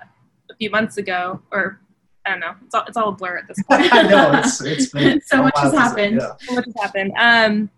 [0.51, 1.81] a few months ago or
[2.27, 2.55] I don't know.
[2.65, 3.93] It's all, it's all a blur at this point.
[3.93, 4.33] I know.
[4.35, 6.21] It's, it's been so much has happened.
[6.21, 6.33] Yeah.
[6.41, 7.13] So much has happened.
[7.19, 7.71] Um,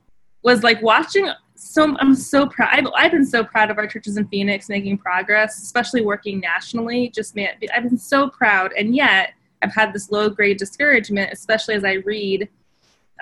[0.42, 2.68] was like watching so I'm so proud.
[2.72, 7.08] I've, I've been so proud of our churches in Phoenix making progress, especially working nationally.
[7.08, 11.74] Just man, I've been so proud, and yet I've had this low grade discouragement, especially
[11.74, 12.48] as I read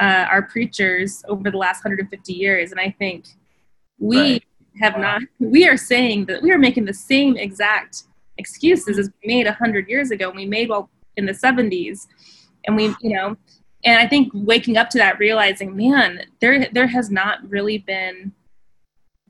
[0.01, 3.27] uh, our preachers over the last 150 years, and I think
[3.99, 4.45] we right.
[4.81, 5.19] have wow.
[5.19, 5.23] not.
[5.39, 8.05] We are saying that we are making the same exact
[8.39, 12.09] excuses as we made 100 years ago, and we made well in the 70s,
[12.67, 13.37] and we, you know,
[13.85, 18.33] and I think waking up to that, realizing, man, there there has not really been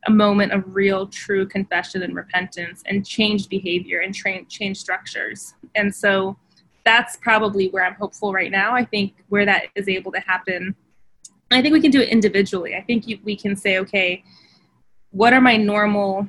[0.06, 5.54] a moment of real, true confession and repentance, and changed behavior and train, changed structures.
[5.74, 6.36] And so,
[6.84, 8.74] that's probably where I'm hopeful right now.
[8.74, 10.74] I think where that is able to happen,
[11.50, 12.74] I think we can do it individually.
[12.76, 14.22] I think you, we can say, okay,
[15.10, 16.28] what are my normal,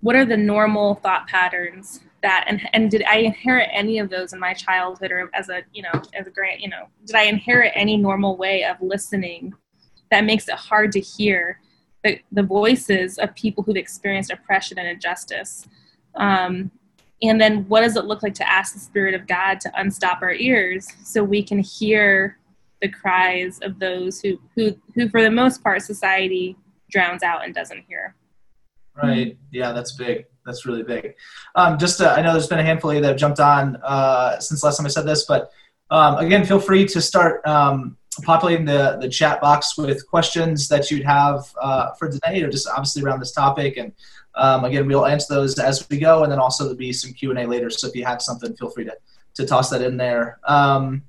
[0.00, 4.32] what are the normal thought patterns that, and, and did I inherit any of those
[4.32, 7.24] in my childhood or as a, you know, as a grant, you know, did I
[7.24, 9.54] inherit any normal way of listening
[10.10, 11.60] that makes it hard to hear
[12.02, 15.66] the, the voices of people who've experienced oppression and injustice?
[16.14, 16.70] Um,
[17.22, 20.22] and then what does it look like to ask the Spirit of God to unstop
[20.22, 22.38] our ears so we can hear
[22.82, 26.56] the cries of those who, who, who for the most part, society
[26.90, 28.14] drowns out and doesn't hear?
[29.02, 29.36] Right.
[29.50, 30.26] Yeah, that's big.
[30.44, 31.14] That's really big.
[31.54, 33.76] Um, just uh, I know there's been a handful of you that have jumped on
[33.82, 35.50] uh, since last time I said this, but
[35.90, 40.90] um, again, feel free to start um, populating the, the chat box with questions that
[40.90, 43.76] you'd have uh, for today or just obviously around this topic.
[43.76, 43.92] And
[44.34, 47.30] um, again, we'll answer those as we go, and then also there'll be some Q
[47.30, 47.70] and A later.
[47.70, 48.96] So if you have something, feel free to
[49.34, 50.38] to toss that in there.
[50.44, 51.02] Um,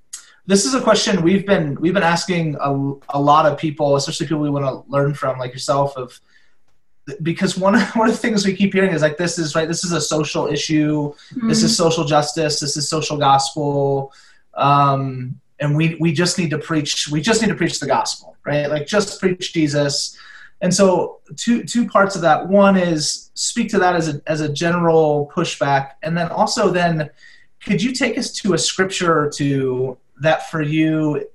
[0.46, 2.72] this is a question we've been we've been asking a,
[3.10, 6.20] a lot of people, especially people we want to learn from, like yourself, of
[7.22, 9.68] because one one of the things we keep hearing is like this is right.
[9.68, 11.14] This is a social issue.
[11.14, 11.48] Mm-hmm.
[11.48, 11.84] This is mm-hmm.
[11.84, 12.60] social justice.
[12.60, 14.14] This is social gospel.
[14.54, 17.10] Um, and we we just need to preach.
[17.10, 18.70] We just need to preach the gospel, right?
[18.70, 20.18] Like just preach Jesus
[20.62, 24.42] and so two two parts of that one is speak to that as a as
[24.42, 27.10] a general pushback and then also then
[27.64, 31.28] could you take us to a scripture or two that for you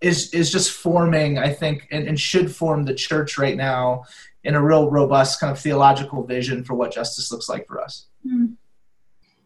[0.00, 4.04] is is just forming i think and, and should form the church right now
[4.44, 8.06] in a real robust kind of theological vision for what justice looks like for us
[8.26, 8.46] hmm.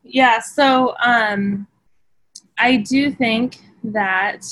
[0.03, 1.67] yeah so um
[2.59, 4.45] i do think that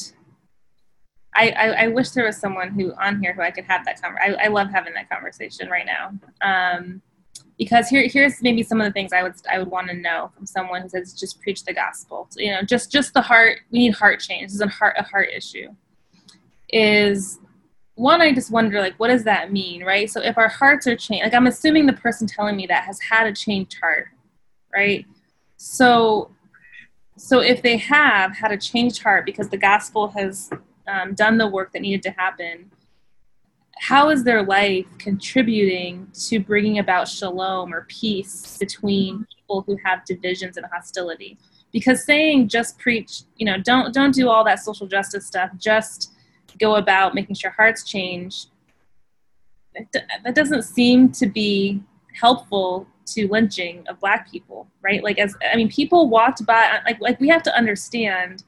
[1.39, 4.01] I, I, I, wish there was someone who on here who I could have that
[4.01, 4.37] conversation.
[4.41, 6.13] I, I love having that conversation right now.
[6.41, 7.03] Um,
[7.59, 10.31] because here here's maybe some of the things I would I would want to know
[10.35, 12.27] from someone who says just preach the gospel.
[12.31, 13.61] So, you know, just just the heart.
[13.71, 14.49] We need heart change.
[14.49, 15.69] This is a heart a heart issue.
[16.69, 17.39] Is
[17.97, 20.09] one I just wonder like what does that mean, right?
[20.09, 23.01] So if our hearts are changed, like I'm assuming the person telling me that has
[23.01, 24.09] had a changed heart,
[24.73, 25.05] right?
[25.57, 26.31] So
[27.17, 30.51] so if they have had a changed heart because the gospel has
[30.87, 32.71] um, done the work that needed to happen,
[33.79, 40.05] how is their life contributing to bringing about shalom or peace between people who have
[40.05, 41.39] divisions and hostility?
[41.73, 45.51] Because saying just preach, you know, don't don't do all that social justice stuff.
[45.59, 46.13] Just
[46.59, 48.47] go about making sure hearts change.
[49.93, 51.83] That doesn't seem to be
[52.19, 55.03] helpful to lynching of black people, right?
[55.03, 58.45] Like as I mean, people walked by like like we have to understand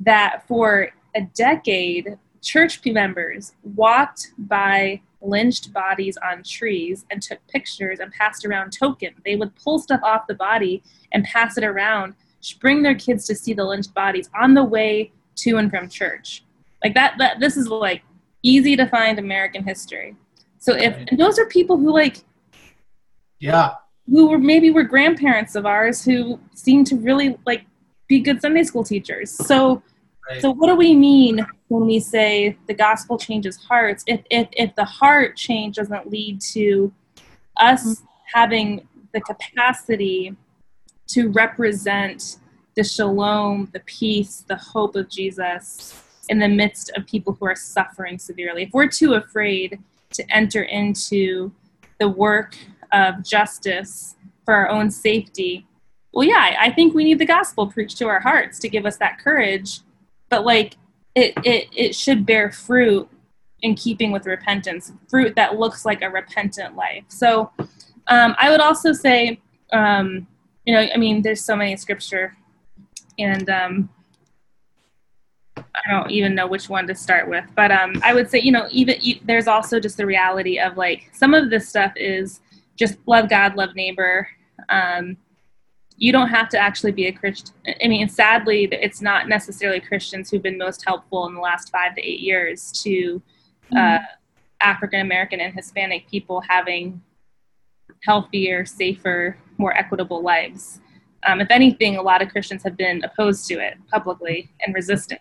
[0.00, 7.98] that for a decade, church members walked by lynched bodies on trees and took pictures
[8.00, 9.16] and passed around tokens.
[9.24, 12.14] They would pull stuff off the body and pass it around,
[12.60, 16.44] bring their kids to see the lynched bodies on the way to and from church.
[16.84, 18.02] Like that, that this is like
[18.42, 20.16] easy to find American history.
[20.58, 21.18] So if right.
[21.18, 22.18] those are people who like
[23.38, 23.74] yeah,
[24.06, 27.66] who were maybe were grandparents of ours who seem to really like
[28.08, 29.30] be good Sunday school teachers.
[29.30, 29.82] So
[30.28, 30.42] Right.
[30.42, 34.02] So what do we mean when we say the gospel changes hearts?
[34.06, 36.92] If if if the heart change doesn't lead to
[37.58, 38.04] us mm-hmm.
[38.34, 40.36] having the capacity
[41.08, 42.38] to represent
[42.74, 47.56] the shalom, the peace, the hope of Jesus in the midst of people who are
[47.56, 48.64] suffering severely.
[48.64, 49.78] If we're too afraid
[50.12, 51.52] to enter into
[51.98, 52.56] the work
[52.92, 55.66] of justice for our own safety,
[56.12, 58.96] well, yeah, I think we need the gospel preached to our hearts to give us
[58.98, 59.80] that courage
[60.28, 60.76] but like
[61.14, 63.08] it, it, it should bear fruit
[63.62, 67.04] in keeping with repentance, fruit that looks like a repentant life.
[67.08, 67.50] So
[68.08, 69.40] um, I would also say,
[69.72, 70.26] um,
[70.64, 72.36] you know, I mean, there's so many scripture,
[73.18, 73.88] and um,
[75.56, 77.44] I don't even know which one to start with.
[77.54, 81.10] But um, I would say, you know, even there's also just the reality of like
[81.12, 82.40] some of this stuff is
[82.76, 84.28] just love God, love neighbor.
[84.68, 85.16] Um,
[85.98, 87.54] you don't have to actually be a Christian.
[87.82, 91.94] I mean, sadly, it's not necessarily Christians who've been most helpful in the last five
[91.94, 93.22] to eight years to
[93.72, 94.04] uh, mm-hmm.
[94.60, 97.00] African American and Hispanic people having
[98.02, 100.80] healthier, safer, more equitable lives.
[101.26, 105.20] Um, if anything, a lot of Christians have been opposed to it publicly and resistant.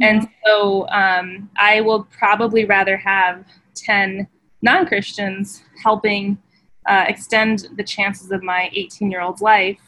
[0.00, 3.44] And so um, I will probably rather have
[3.74, 4.26] 10
[4.62, 6.38] non Christians helping
[6.86, 9.78] uh, extend the chances of my 18 year old's life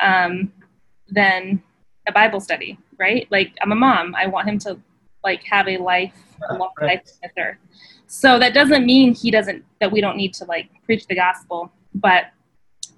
[0.00, 0.52] um,
[1.08, 1.62] than
[2.06, 3.26] a Bible study, right?
[3.30, 4.14] Like I'm a mom.
[4.14, 4.78] I want him to
[5.24, 6.14] like have a life,
[6.48, 7.58] a long life with her.
[8.06, 11.70] So that doesn't mean he doesn't that we don't need to like preach the gospel,
[11.94, 12.26] but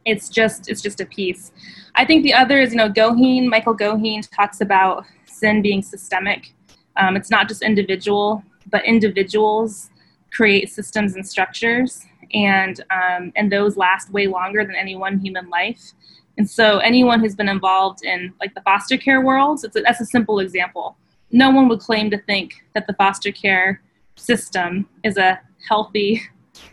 [0.05, 1.53] it's just it's just a piece.
[1.95, 5.05] I think the other is you know Goheen Michael Goheen talks about
[5.41, 6.55] sin being systemic.
[6.97, 9.91] Um, it's not just individual, but individuals
[10.33, 15.49] create systems and structures, and um, and those last way longer than any one human
[15.49, 15.93] life.
[16.39, 20.01] And so anyone who's been involved in like the foster care world, it's a, that's
[20.01, 20.97] a simple example.
[21.33, 23.83] No one would claim to think that the foster care
[24.17, 26.23] system is a healthy,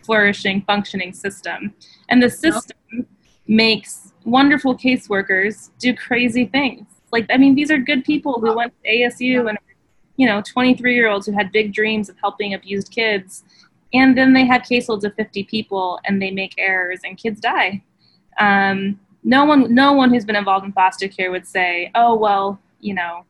[0.04, 1.74] flourishing, functioning system.
[2.08, 3.06] And the system
[3.46, 6.86] makes wonderful caseworkers do crazy things.
[7.12, 9.58] Like, I mean, these are good people who went to ASU and,
[10.16, 13.44] you know, 23 year olds who had big dreams of helping abused kids.
[13.94, 17.82] And then they have caseloads of 50 people and they make errors and kids die.
[18.38, 22.60] Um, no one, no one who's been involved in foster care would say, oh, well,
[22.80, 23.24] you know,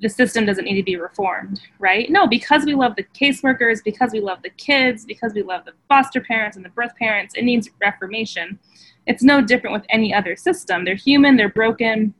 [0.00, 2.10] the system doesn't need to be reformed, right?
[2.10, 5.72] No, because we love the caseworkers, because we love the kids, because we love the
[5.88, 8.58] foster parents and the birth parents, it needs reformation.
[9.06, 10.84] It's no different with any other system.
[10.84, 12.14] They're human, they're broken.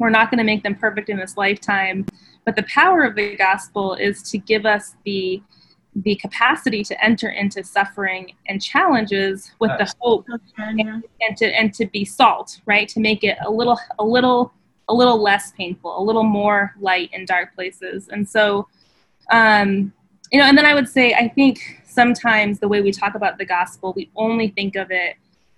[0.00, 2.06] We're not going to make them perfect in this lifetime.
[2.44, 5.42] But the power of the gospel is to give us the
[5.96, 10.24] the capacity to enter into suffering and challenges with the hope
[10.56, 10.80] and,
[11.20, 12.88] and to and to be salt, right?
[12.88, 14.52] To make it a little a little
[14.88, 18.08] a little less painful, a little more light in dark places.
[18.08, 18.68] And so,
[19.30, 19.92] um,
[20.32, 23.38] you know, and then I would say, I think sometimes the way we talk about
[23.38, 25.16] the gospel, we only think of it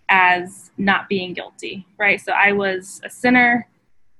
[0.09, 2.21] as not being guilty, right?
[2.21, 3.67] So I was a sinner,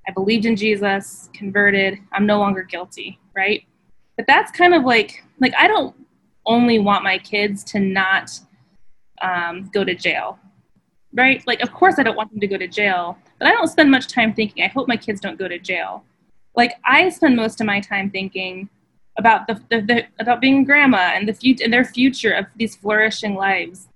[0.07, 3.63] I believed in Jesus, converted, I'm no longer guilty, right?
[4.17, 5.95] But that's kind of like, like I don't
[6.45, 8.31] only want my kids to not
[9.21, 10.39] um, go to jail,
[11.13, 11.41] right?
[11.47, 13.89] Like, of course, I don't want them to go to jail, but I don't spend
[13.89, 16.03] much time thinking, I hope my kids don't go to jail.
[16.55, 18.69] Like, I spend most of my time thinking
[19.17, 22.75] about the, the, the about being grandma and the future and their future of these
[22.75, 23.87] flourishing lives.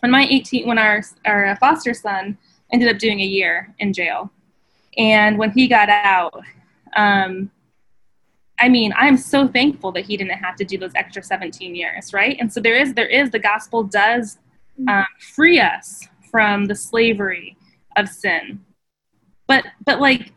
[0.00, 2.38] When my 18, when our our foster son
[2.72, 4.30] ended up doing a year in jail,
[4.96, 6.42] and when he got out,
[6.96, 7.50] um,
[8.58, 12.12] I mean, I'm so thankful that he didn't have to do those extra 17 years,
[12.12, 12.36] right?
[12.38, 14.38] And so there is there is the gospel does
[14.88, 17.56] um, free us from the slavery
[17.96, 18.64] of sin.
[19.46, 20.32] But but like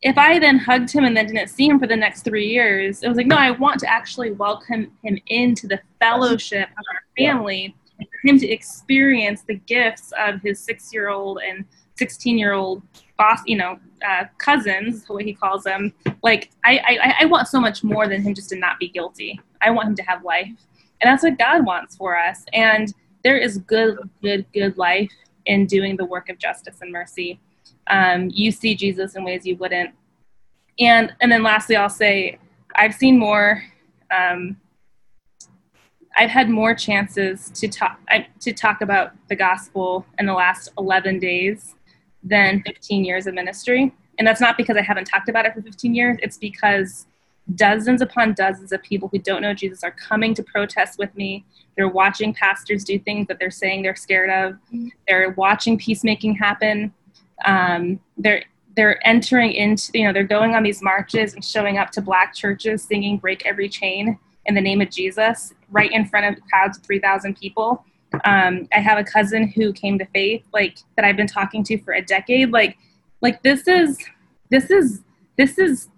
[0.00, 3.02] if I then hugged him and then didn't see him for the next three years,
[3.02, 7.02] it was like, no, I want to actually welcome him into the fellowship of our
[7.16, 11.64] family and for him to experience the gifts of his six year old and
[11.96, 12.82] 16 year old
[13.18, 15.92] boss, you know, uh, cousins, the way he calls them.
[16.22, 19.40] Like, I, I, I want so much more than him just to not be guilty.
[19.62, 20.48] I want him to have life.
[21.00, 22.44] And that's what God wants for us.
[22.52, 22.92] And
[23.24, 25.12] there is good, good, good life
[25.46, 27.40] in doing the work of justice and mercy.
[27.88, 29.94] Um, you see Jesus in ways you wouldn't.
[30.78, 32.38] And and then lastly, I'll say
[32.76, 33.64] I've seen more.
[34.16, 34.56] Um,
[36.16, 38.00] I've had more chances to talk
[38.40, 41.74] to talk about the gospel in the last 11 days
[42.28, 43.92] than 15 years of ministry.
[44.18, 46.16] And that's not because I haven't talked about it for 15 years.
[46.22, 47.06] It's because
[47.54, 51.44] dozens upon dozens of people who don't know Jesus are coming to protest with me.
[51.76, 54.58] They're watching pastors do things that they're saying they're scared of.
[55.06, 56.92] They're watching peacemaking happen.
[57.44, 58.44] Um, they're
[58.76, 62.34] they're entering into you know they're going on these marches and showing up to black
[62.34, 66.78] churches singing "Break Every Chain" in the name of Jesus right in front of crowds
[66.78, 67.84] of three thousand people.
[68.24, 71.78] Um, I have a cousin who came to faith like that I've been talking to
[71.78, 72.52] for a decade.
[72.52, 72.78] Like
[73.20, 73.98] like this is
[74.50, 75.02] this is
[75.36, 75.88] this is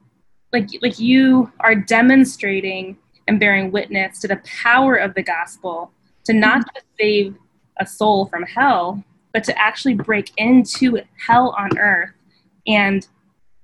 [0.53, 2.97] like like you are demonstrating
[3.29, 5.93] and bearing witness to the power of the gospel
[6.25, 7.37] to not just save
[7.79, 9.03] a soul from hell
[9.33, 12.11] but to actually break into hell on earth.
[12.67, 13.07] And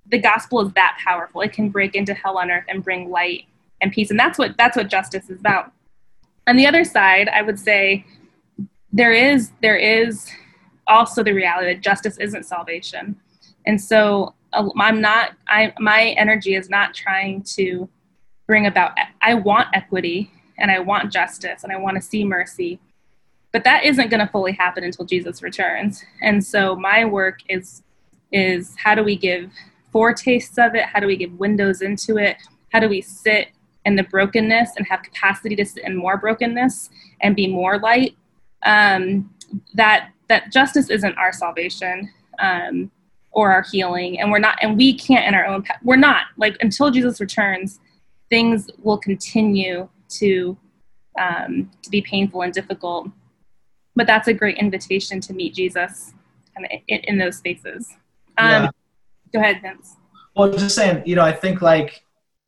[0.08, 1.40] the gospel is that powerful.
[1.40, 3.46] It can break into hell on earth and bring light
[3.80, 4.10] and peace.
[4.10, 5.72] And that's what that's what justice is about.
[6.46, 8.06] On the other side i would say
[8.96, 10.30] there is there is
[10.86, 13.16] also the reality that justice isn't salvation
[13.66, 17.88] and so uh, I'm not, I, my energy is not trying to
[18.46, 22.80] bring about, I want equity and I want justice and I want to see mercy.
[23.52, 26.04] But that isn't going to fully happen until Jesus returns.
[26.22, 27.82] And so my work is,
[28.32, 29.50] is how do we give
[29.92, 30.84] foretastes of it?
[30.84, 32.36] How do we give windows into it?
[32.72, 33.48] How do we sit
[33.84, 36.90] in the brokenness and have capacity to sit in more brokenness
[37.20, 38.16] and be more light?
[38.64, 39.30] Um,
[39.74, 42.10] that that justice isn't our salvation.
[42.38, 42.90] Um,
[43.36, 46.56] or our healing and we're not and we can't in our own we're not like
[46.62, 47.80] until jesus returns
[48.30, 50.56] things will continue to
[51.18, 53.08] um, to be painful and difficult
[53.94, 56.14] but that's a great invitation to meet jesus
[56.54, 57.90] kind of in, in those spaces
[58.38, 58.70] um, yeah.
[59.34, 59.96] go ahead vince
[60.34, 62.02] well just saying you know i think like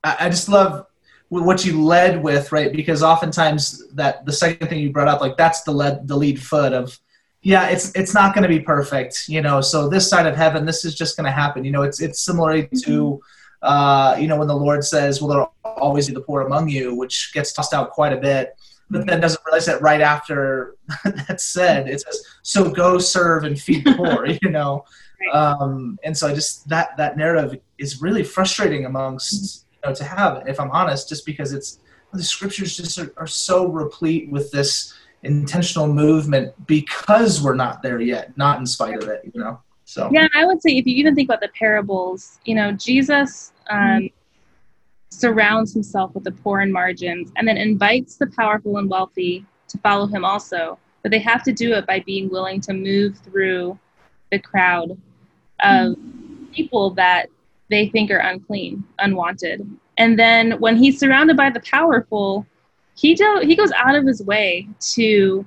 [0.04, 0.86] I, I just love
[1.30, 5.36] what you led with right because oftentimes that the second thing you brought up like
[5.36, 6.98] that's the lead the lead foot of
[7.42, 9.60] yeah, it's it's not going to be perfect, you know.
[9.60, 11.64] So this side of heaven, this is just going to happen.
[11.64, 13.22] You know, it's it's similar to,
[13.62, 16.94] uh, you know, when the Lord says, "Well, there'll always be the poor among you,"
[16.96, 18.58] which gets tossed out quite a bit,
[18.90, 23.58] but then doesn't realize that right after that's said, it says, "So go serve and
[23.58, 24.84] feed the poor," you know.
[25.32, 30.46] Um, and so I just that that narrative is really frustrating amongst know to have,
[30.46, 31.80] if I'm honest, just because it's
[32.12, 38.00] the scriptures just are, are so replete with this intentional movement because we're not there
[38.00, 39.60] yet, not in spite of it, you know.
[39.84, 43.52] So yeah, I would say if you even think about the parables, you know, Jesus
[43.70, 44.10] um,
[45.10, 49.78] surrounds himself with the poor and margins, and then invites the powerful and wealthy to
[49.78, 50.78] follow him also.
[51.02, 53.78] But they have to do it by being willing to move through
[54.30, 54.98] the crowd
[55.60, 55.96] of
[56.52, 57.28] people that
[57.70, 59.68] they think are unclean, unwanted.
[59.96, 62.46] And then when he's surrounded by the powerful,
[62.94, 65.46] he do, he goes out of his way to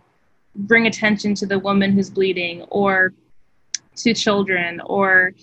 [0.55, 3.13] bring attention to the woman who's bleeding or
[3.95, 5.33] to children or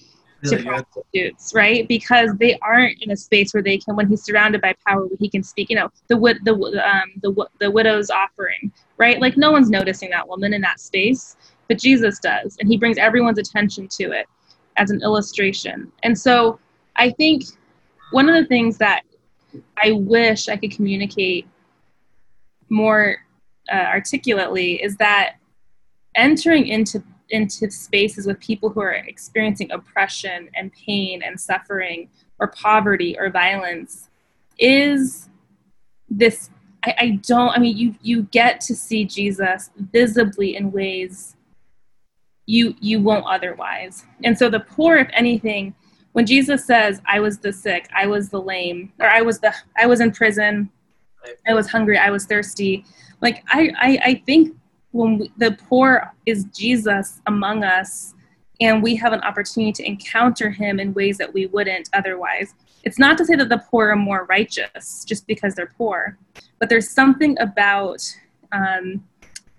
[0.43, 1.89] really to prostitutes, right?
[1.89, 5.17] Because they aren't in a space where they can, when he's surrounded by power, where
[5.19, 5.71] he can speak.
[5.71, 9.21] You know, the the um, the the widow's offering, right?
[9.21, 11.37] Like no one's noticing that woman in that space,
[11.69, 14.27] but Jesus does, and he brings everyone's attention to it
[14.77, 15.91] as an illustration.
[16.03, 16.61] And so,
[16.99, 17.45] I think
[18.11, 19.03] one of the things that
[19.83, 21.47] I wish I could communicate
[22.69, 23.19] more
[23.73, 25.37] uh, articulately is that
[26.15, 32.49] entering into into spaces with people who are experiencing oppression and pain and suffering or
[32.49, 34.09] poverty or violence
[34.59, 35.29] is
[36.09, 36.49] this
[36.83, 41.37] I, I don't i mean you you get to see jesus visibly in ways
[42.49, 44.07] you you won't otherwise.
[44.25, 45.75] And so the poor if anything
[46.19, 49.55] when jesus says i was the sick i was the lame or i was the
[49.77, 50.69] i was in prison
[51.47, 52.85] I was hungry, I was thirsty.
[53.21, 54.57] Like I, I, I think
[54.93, 58.15] when we, the poor is Jesus among us,
[58.61, 62.55] and we have an opportunity to encounter Him in ways that we wouldn't otherwise.
[62.83, 66.19] It's not to say that the poor are more righteous just because they're poor,
[66.59, 68.03] but there's something about
[68.53, 69.05] um,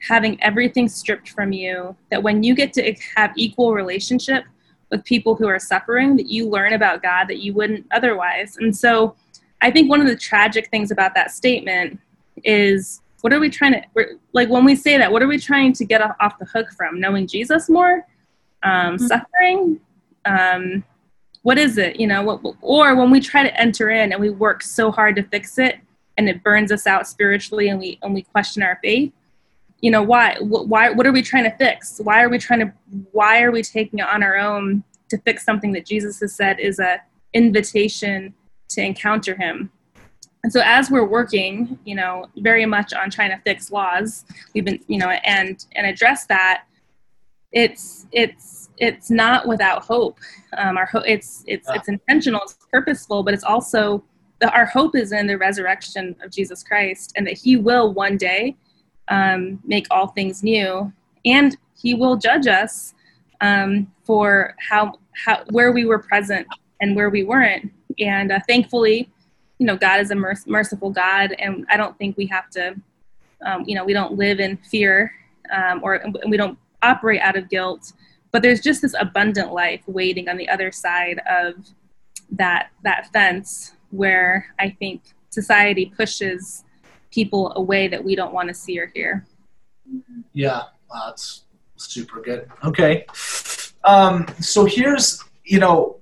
[0.08, 4.46] having everything stripped from you that when you get to have equal relationship
[4.92, 8.58] with people who are suffering, that you learn about God that you wouldn't otherwise.
[8.58, 9.16] And so
[9.62, 12.00] I think one of the tragic things about that statement
[12.44, 15.74] is what are we trying to like when we say that what are we trying
[15.74, 18.06] to get off the hook from knowing jesus more
[18.64, 19.06] um, mm-hmm.
[19.06, 19.80] suffering
[20.26, 20.84] um,
[21.42, 24.30] what is it you know what, or when we try to enter in and we
[24.30, 25.80] work so hard to fix it
[26.18, 29.12] and it burns us out spiritually and we and we question our faith
[29.82, 32.72] you know why why what are we trying to fix why are we trying to
[33.12, 36.60] why are we taking it on our own to fix something that jesus has said
[36.60, 37.02] is a
[37.34, 38.34] invitation
[38.70, 39.72] to encounter him.
[40.44, 44.24] And so as we're working, you know, very much on trying to fix laws,
[44.54, 46.64] we've been, you know, and and address that,
[47.52, 50.18] it's it's it's not without hope.
[50.58, 51.76] Um, our hope it's it's yeah.
[51.76, 54.04] it's intentional, it's purposeful, but it's also
[54.40, 58.16] the, our hope is in the resurrection of Jesus Christ, and that He will one
[58.16, 58.56] day
[59.10, 60.92] um, make all things new,
[61.26, 62.94] and He will judge us
[63.42, 64.94] um, for how
[65.26, 66.48] how where we were present
[66.82, 69.10] and where we weren't and uh, thankfully,
[69.58, 72.76] you know, God is a merc- merciful God, and I don't think we have to,
[73.46, 75.12] um, you know, we don't live in fear
[75.54, 77.94] um, or we don't operate out of guilt.
[78.32, 81.56] But there's just this abundant life waiting on the other side of
[82.32, 85.02] that that fence where I think
[85.32, 86.64] society pushes
[87.12, 89.26] people away that we don't want to see or hear.
[90.34, 91.46] Yeah, that's
[91.78, 92.50] super good.
[92.64, 93.06] Okay.
[93.84, 96.00] Um, so here's, you know,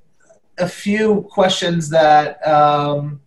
[0.58, 3.22] a few questions that um,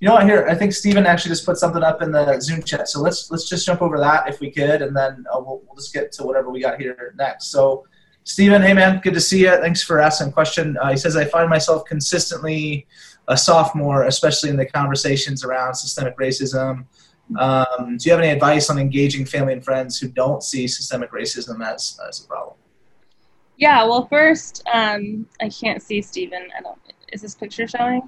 [0.00, 2.60] you know what here i think Stephen actually just put something up in the zoom
[2.60, 5.62] chat so let's let's just jump over that if we could and then uh, we'll,
[5.64, 7.84] we'll just get to whatever we got here next so
[8.24, 9.50] Stephen, hey man, good to see you.
[9.56, 10.76] Thanks for asking question.
[10.80, 12.86] Uh, he says, I find myself consistently
[13.32, 16.84] a sophomore, especially in the conversations around systemic racism.
[17.38, 21.10] Um, do you have any advice on engaging family and friends who don't see systemic
[21.12, 22.56] racism as, as a problem?
[23.56, 26.48] Yeah, well, first, um, I can't see Stephen.
[26.56, 26.78] I don't.
[27.12, 28.02] Is this picture showing?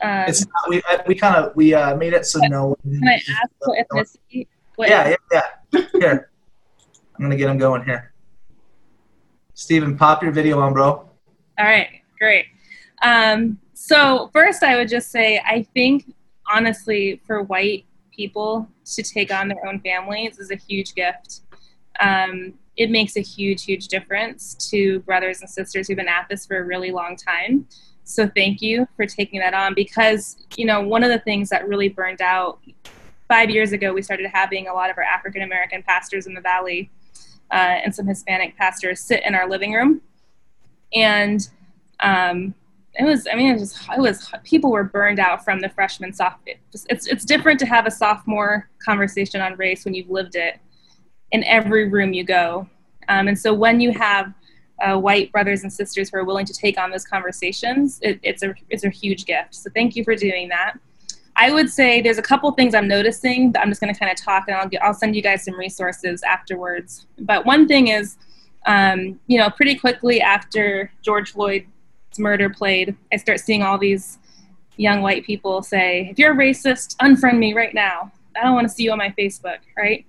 [0.00, 2.76] Um, it's not, we we kind of we uh, made it so no.
[2.82, 4.46] Can I ask what ethnicity?
[4.76, 5.42] What yeah, yeah,
[5.72, 5.82] yeah.
[5.92, 6.30] Here,
[7.16, 8.12] I'm gonna get him going here.
[9.54, 10.90] Stephen, pop your video on, bro.
[10.90, 11.10] All
[11.58, 11.88] right,
[12.18, 12.46] great.
[13.02, 16.12] Um, so first, I would just say I think
[16.50, 21.40] honestly, for white people to take on their own families is a huge gift.
[22.00, 26.46] Um, it makes a huge, huge difference to brothers and sisters who've been at this
[26.46, 27.66] for a really long time.
[28.04, 31.66] So thank you for taking that on because, you know, one of the things that
[31.66, 32.60] really burned out
[33.26, 36.40] five years ago, we started having a lot of our African American pastors in the
[36.40, 36.90] Valley
[37.50, 40.00] uh, and some Hispanic pastors sit in our living room,
[40.94, 41.48] and
[42.00, 42.54] um,
[42.98, 46.12] it was I mean it was it was people were burned out from the freshman
[46.12, 46.54] sophomore.
[46.72, 50.58] It's it's different to have a sophomore conversation on race when you've lived it
[51.30, 52.68] in every room you go,
[53.08, 54.32] um, and so when you have
[54.80, 58.42] uh, white brothers and sisters who are willing to take on those conversations, it, it's
[58.42, 59.54] a it's a huge gift.
[59.54, 60.74] So thank you for doing that.
[61.36, 64.10] I would say there's a couple things I'm noticing that I'm just going to kind
[64.10, 67.06] of talk, and I'll I'll send you guys some resources afterwards.
[67.20, 68.16] But one thing is,
[68.66, 71.66] um, you know, pretty quickly after George Floyd's
[72.18, 74.18] murder played, I start seeing all these
[74.76, 78.12] young white people say, "If you're a racist, unfriend me right now.
[78.36, 80.06] I don't want to see you on my Facebook." Right?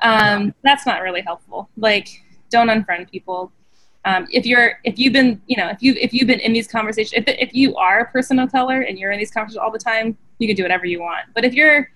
[0.00, 1.70] Um, that's not really helpful.
[1.76, 2.08] Like,
[2.50, 3.52] don't unfriend people
[4.04, 6.66] um, if you're if you've been you know if you if you've been in these
[6.66, 9.70] conversations if, if you are a person of color and you're in these conversations all
[9.70, 11.90] the time you can do whatever you want but if you're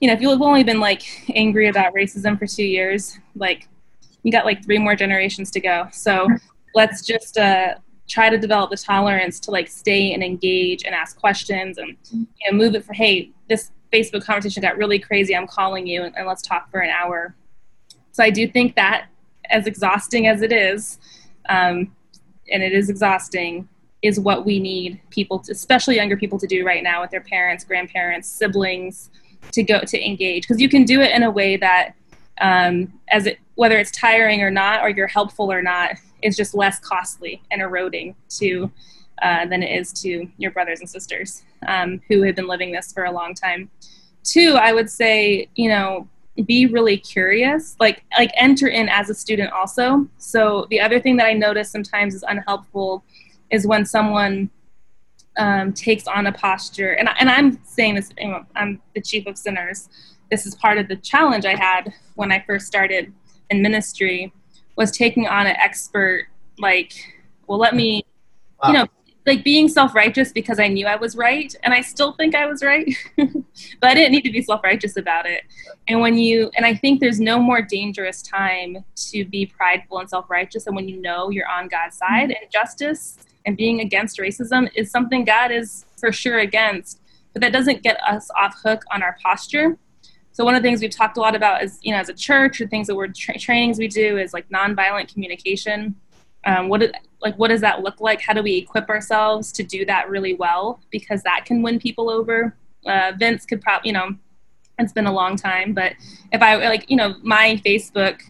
[0.00, 1.02] you know if you've only been like
[1.34, 3.68] angry about racism for two years like
[4.22, 6.28] you got like three more generations to go so
[6.74, 7.74] let's just uh,
[8.12, 12.26] try to develop the tolerance to like stay and engage and ask questions and you
[12.50, 16.16] know move it for hey this facebook conversation got really crazy i'm calling you and,
[16.16, 17.34] and let's talk for an hour
[18.12, 19.06] so i do think that
[19.50, 20.98] as exhausting as it is
[21.48, 21.90] um,
[22.50, 23.68] and it is exhausting,
[24.02, 27.20] is what we need people, to, especially younger people, to do right now with their
[27.20, 29.10] parents, grandparents, siblings,
[29.52, 30.42] to go to engage.
[30.42, 31.94] Because you can do it in a way that,
[32.40, 35.92] um, as it, whether it's tiring or not, or you're helpful or not,
[36.22, 38.70] is just less costly and eroding to
[39.22, 42.92] uh, than it is to your brothers and sisters um, who have been living this
[42.92, 43.70] for a long time.
[44.24, 46.08] Two, I would say, you know,
[46.46, 51.14] be really curious like like enter in as a student also so the other thing
[51.14, 53.04] that i notice sometimes is unhelpful
[53.50, 54.48] is when someone
[55.36, 58.10] um, takes on a posture and, and i'm saying this
[58.56, 59.90] i'm the chief of sinners
[60.30, 63.12] this is part of the challenge i had when i first started
[63.50, 64.32] in ministry
[64.76, 66.26] was taking on an expert
[66.58, 66.92] like
[67.46, 68.04] well let me
[68.62, 68.68] wow.
[68.68, 68.86] you know
[69.24, 72.62] like being self-righteous because I knew I was right and I still think I was
[72.62, 75.44] right but I didn't need to be self-righteous about it
[75.88, 80.08] and when you and I think there's no more dangerous time to be prideful and
[80.08, 82.42] self-righteous than when you know you're on God's side mm-hmm.
[82.42, 87.00] and justice and being against racism is something God is for sure against
[87.32, 89.78] but that doesn't get us off hook on our posture
[90.32, 92.14] so one of the things we've talked a lot about is you know as a
[92.14, 95.94] church or things that we're tra- trainings we do is like nonviolent communication.
[96.44, 96.82] Um, what
[97.20, 98.20] like what does that look like?
[98.20, 100.80] How do we equip ourselves to do that really well?
[100.90, 102.56] Because that can win people over.
[102.84, 104.14] Uh, vince could probably you know
[104.78, 105.92] it's been a long time but
[106.32, 108.20] if i like you know my facebook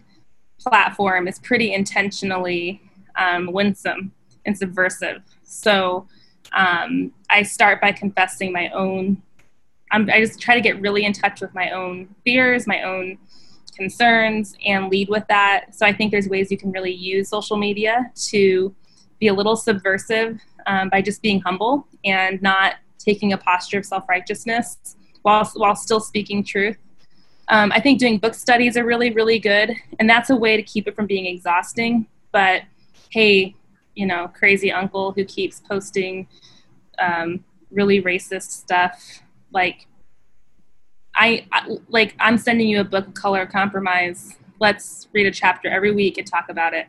[0.59, 2.79] platform is pretty intentionally
[3.15, 4.11] um, winsome
[4.45, 5.21] and subversive.
[5.43, 6.07] So
[6.51, 9.21] um, i start by confessing my own
[9.93, 13.17] I'm, i just try to get really in touch with my own fears my own
[13.75, 15.75] concerns and lead with that.
[15.75, 18.73] So I think there's ways you can really use social media to
[19.19, 23.85] be a little subversive um, by just being humble and not taking a posture of
[23.85, 26.77] self righteousness while, while still speaking truth.
[27.49, 30.63] Um, I think doing book studies are really, really good, and that's a way to
[30.63, 32.07] keep it from being exhausting.
[32.31, 32.63] But
[33.09, 33.55] hey,
[33.95, 36.27] you know, crazy uncle who keeps posting
[36.99, 39.22] um, really racist stuff,
[39.53, 39.87] like
[41.15, 44.37] I, I like I'm sending you a book color compromise.
[44.59, 46.87] Let's read a chapter every week and talk about it,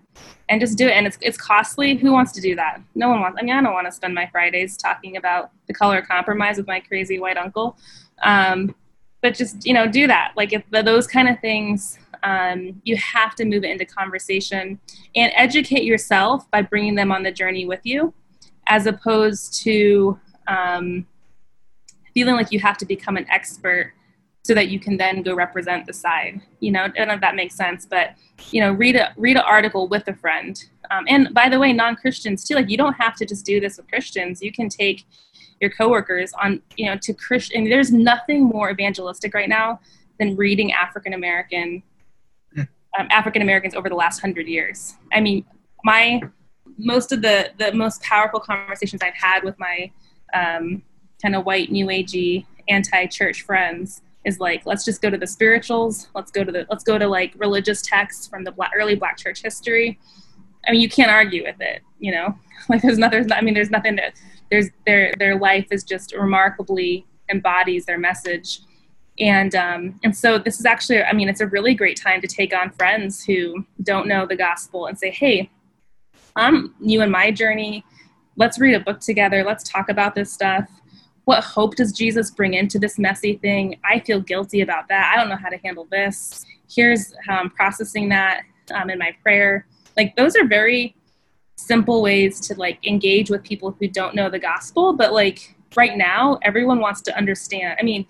[0.48, 0.92] and just do it.
[0.92, 1.96] And it's it's costly.
[1.96, 2.80] Who wants to do that?
[2.94, 3.38] No one wants.
[3.40, 6.66] I mean, I don't want to spend my Fridays talking about the color compromise with
[6.66, 7.76] my crazy white uncle.
[8.22, 8.74] Um,
[9.20, 10.32] but just you know, do that.
[10.36, 14.78] Like if those kind of things, um, you have to move it into conversation
[15.16, 18.14] and educate yourself by bringing them on the journey with you,
[18.66, 21.06] as opposed to um,
[22.14, 23.92] feeling like you have to become an expert
[24.44, 26.40] so that you can then go represent the side.
[26.60, 28.14] You know, I don't know if that makes sense, but
[28.50, 30.62] you know, read a read an article with a friend.
[30.90, 32.54] Um, and by the way, non Christians too.
[32.54, 34.42] Like you don't have to just do this with Christians.
[34.42, 35.04] You can take
[35.60, 37.64] your coworkers on, you know, to Christian.
[37.64, 39.80] There's nothing more evangelistic right now
[40.18, 41.82] than reading African American
[42.54, 42.62] hmm.
[42.98, 44.94] um, African Americans over the last hundred years.
[45.12, 45.44] I mean,
[45.84, 46.20] my
[46.76, 49.90] most of the the most powerful conversations I've had with my
[50.34, 50.82] um,
[51.24, 56.08] kind of white new agey anti-church friends is like let's just go to the spirituals
[56.14, 59.16] let's go to the let's go to like religious texts from the black, early black
[59.16, 59.98] church history.
[60.66, 62.38] I mean you can't argue with it you know?
[62.68, 64.14] Like there's nothing i mean there's nothing that
[64.50, 68.60] there's their their life is just remarkably embodies their message.
[69.20, 72.26] And um, and so this is actually i mean it's a really great time to
[72.26, 75.50] take on friends who don't know the gospel and say hey
[76.34, 77.84] i'm new in my journey
[78.36, 80.68] let's read a book together let's talk about this stuff
[81.24, 83.78] what hope does Jesus bring into this messy thing?
[83.84, 85.12] I feel guilty about that.
[85.12, 86.44] I don't know how to handle this.
[86.70, 88.42] Here's how I'm processing that.
[88.72, 89.66] um, in my prayer.
[89.96, 90.96] Like those are very
[91.56, 94.92] simple ways to like engage with people who don't know the gospel.
[94.92, 97.76] But like right now, everyone wants to understand.
[97.80, 98.06] I mean,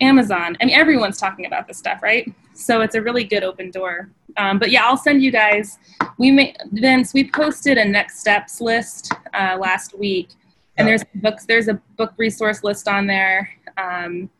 [0.00, 0.56] Amazon.
[0.60, 2.30] I mean, everyone's talking about this stuff, right?
[2.54, 4.10] So it's a really good open door.
[4.36, 5.78] Um, but yeah, I'll send you guys.
[6.18, 7.14] We may Vince.
[7.14, 10.30] We posted a next steps list uh, last week,
[10.78, 11.46] and there's books.
[11.46, 13.50] There's a book resource list on there.
[13.76, 14.30] Um,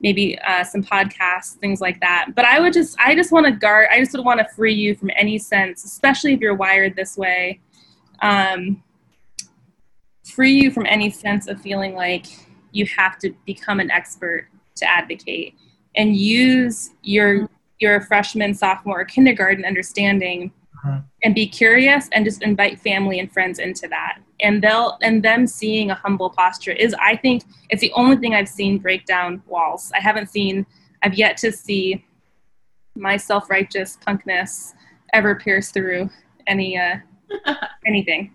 [0.00, 2.30] maybe uh, some podcasts, things like that.
[2.34, 3.88] But I would just, I just want to guard.
[3.90, 7.16] I just would want to free you from any sense, especially if you're wired this
[7.16, 7.60] way.
[8.20, 8.82] Um,
[10.24, 12.26] free you from any sense of feeling like
[12.72, 15.54] you have to become an expert to advocate
[15.96, 17.48] and use your
[17.80, 20.52] your freshman sophomore kindergarten understanding
[20.84, 21.00] uh-huh.
[21.22, 24.18] and be curious and just invite family and friends into that.
[24.40, 28.34] And they'll and them seeing a humble posture is i think it's the only thing
[28.34, 29.90] i've seen break down walls.
[29.94, 30.66] I haven't seen
[31.02, 32.04] i've yet to see
[32.94, 34.74] my self-righteous punkness
[35.12, 36.10] ever pierce through
[36.46, 36.96] any uh
[37.86, 38.32] anything.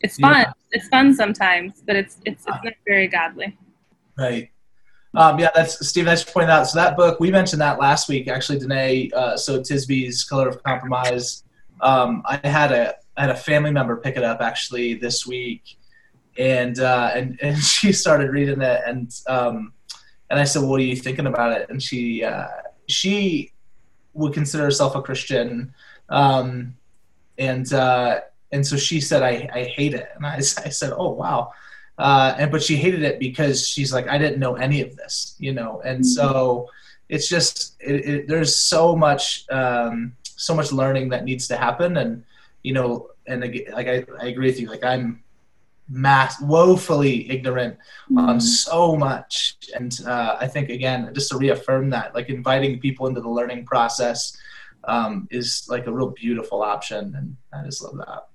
[0.00, 0.40] It's fun.
[0.40, 0.52] Yeah.
[0.72, 3.56] it's fun sometimes but it's it's it's not very godly.
[4.18, 4.50] Right
[5.14, 6.04] um, yeah, that's Steve.
[6.04, 6.64] Thanks for pointing out.
[6.64, 9.10] So that book we mentioned that last week, actually, Danae.
[9.10, 11.44] Uh, so Tisby's Color of Compromise.
[11.80, 15.78] Um, I had a I had a family member pick it up actually this week,
[16.38, 19.72] and uh, and and she started reading it, and um,
[20.30, 22.46] and I said, well, "What are you thinking about it?" And she uh,
[22.86, 23.52] she
[24.14, 25.74] would consider herself a Christian,
[26.08, 26.76] um,
[27.36, 28.20] and uh,
[28.52, 31.52] and so she said, "I I hate it," and I I said, "Oh wow."
[32.00, 35.36] Uh, and but she hated it because she's like I didn't know any of this,
[35.38, 36.04] you know, and mm-hmm.
[36.04, 36.70] so
[37.10, 41.98] it's just it, it, there's so much um, so much learning that needs to happen,
[41.98, 42.24] and
[42.62, 45.22] you know, and like I, I agree with you, like I'm
[45.90, 47.76] mass woefully ignorant
[48.10, 48.18] mm-hmm.
[48.18, 53.08] on so much, and uh, I think again just to reaffirm that, like inviting people
[53.08, 54.34] into the learning process
[54.84, 58.29] um, is like a real beautiful option, and I just love that.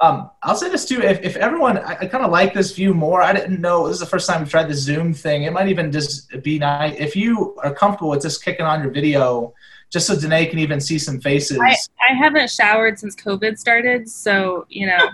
[0.00, 1.02] Um, I'll say this too.
[1.02, 3.20] If, if everyone, I, I kind of like this view more.
[3.20, 5.42] I didn't know this is the first time we tried the Zoom thing.
[5.42, 8.92] It might even just be nice if you are comfortable with just kicking on your
[8.92, 9.52] video,
[9.90, 11.58] just so Danae can even see some faces.
[11.60, 11.74] I,
[12.08, 15.10] I haven't showered since COVID started, so you know,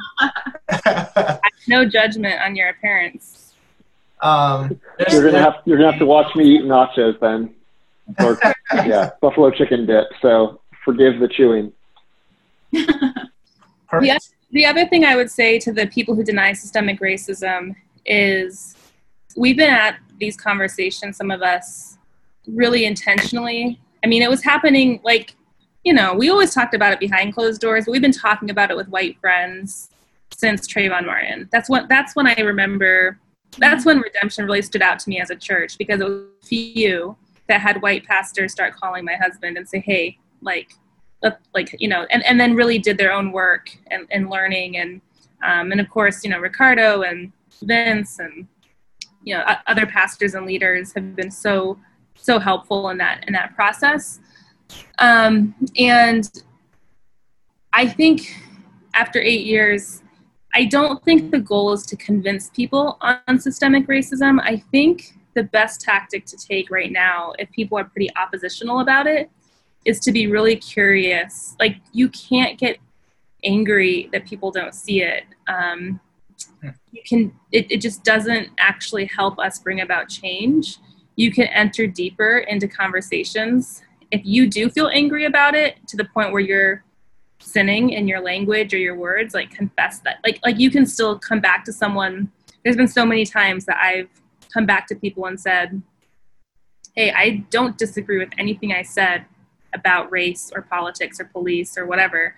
[1.68, 3.54] no judgment on your appearance.
[4.20, 4.78] Um,
[5.10, 7.54] you're gonna have you're gonna have to watch me eat nachos then,
[8.20, 8.38] or
[8.86, 10.08] yeah, buffalo chicken dip.
[10.20, 11.72] So forgive the chewing.
[13.88, 17.74] Perfect the other thing I would say to the people who deny systemic racism
[18.06, 18.76] is
[19.36, 21.98] we've been at these conversations, some of us,
[22.46, 23.80] really intentionally.
[24.04, 25.34] I mean, it was happening like,
[25.82, 28.70] you know, we always talked about it behind closed doors, but we've been talking about
[28.70, 29.90] it with white friends
[30.30, 31.48] since Trayvon Martin.
[31.50, 33.18] That's what that's when I remember
[33.58, 37.16] that's when redemption really stood out to me as a church because it was few
[37.48, 40.74] that had white pastors start calling my husband and say, Hey, like
[41.54, 45.00] like you know and, and then really did their own work and, and learning and
[45.42, 48.46] um, and of course you know ricardo and vince and
[49.22, 51.78] you know other pastors and leaders have been so
[52.14, 54.20] so helpful in that in that process.
[54.98, 56.30] Um, and
[57.72, 58.34] i think
[58.94, 60.02] after eight years
[60.54, 64.40] i don't think the goal is to convince people on systemic racism.
[64.42, 69.06] I think the best tactic to take right now if people are pretty oppositional about
[69.06, 69.30] it
[69.84, 71.56] is to be really curious.
[71.60, 72.78] Like you can't get
[73.44, 75.24] angry that people don't see it.
[75.46, 76.00] Um,
[76.90, 77.32] you can.
[77.52, 80.78] It, it just doesn't actually help us bring about change.
[81.16, 83.82] You can enter deeper into conversations.
[84.10, 86.84] If you do feel angry about it to the point where you're
[87.40, 90.18] sinning in your language or your words, like confess that.
[90.24, 92.32] Like like you can still come back to someone.
[92.62, 94.08] There's been so many times that I've
[94.52, 95.82] come back to people and said,
[96.94, 99.26] "Hey, I don't disagree with anything I said,
[99.74, 102.34] about race or politics or police or whatever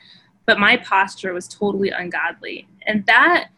[0.46, 2.68] but my posture was totally ungodly.
[2.86, 3.48] And that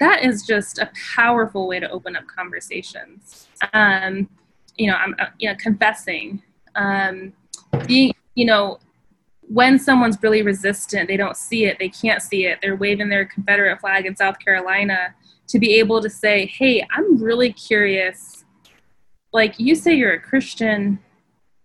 [0.00, 3.46] that is just a powerful way to open up conversations.
[3.72, 4.28] Um,
[4.78, 6.42] you know i'm uh, you know confessing
[6.74, 7.34] um,
[7.86, 8.78] being you know
[9.42, 12.58] when someone's really resistant they don't see it they can't see it.
[12.62, 15.14] They're waving their confederate flag in south carolina
[15.48, 18.44] to be able to say hey i'm really curious.
[19.34, 20.98] Like you say you're a christian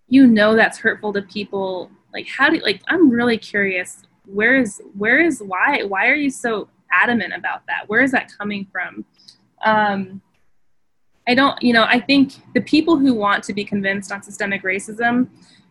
[0.07, 4.81] you know that's hurtful to people like how do like i'm really curious where is
[4.97, 7.83] where is why why are you so adamant about that?
[7.87, 9.05] Where is that coming from?
[9.63, 10.21] Um
[11.27, 14.63] i don't you know i think the people who want to be convinced on systemic
[14.63, 15.27] racism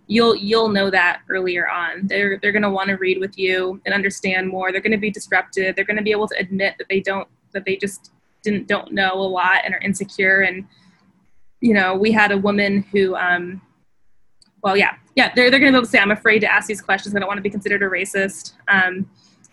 [0.07, 2.07] you'll you'll know that earlier on.
[2.07, 4.71] They're they're going to want to read with you and understand more.
[4.71, 5.75] They're going to be disruptive.
[5.75, 8.13] They're going to be able to admit that they don't that they just
[8.43, 10.43] didn't don't know a lot and are insecure.
[10.43, 10.67] And
[11.61, 13.61] you know we had a woman who um
[14.67, 16.67] well, yeah, yeah, they're, they're going to be able to say, I'm afraid to ask
[16.67, 17.15] these questions.
[17.15, 18.55] I don't want to be considered a racist.
[18.67, 19.09] Um,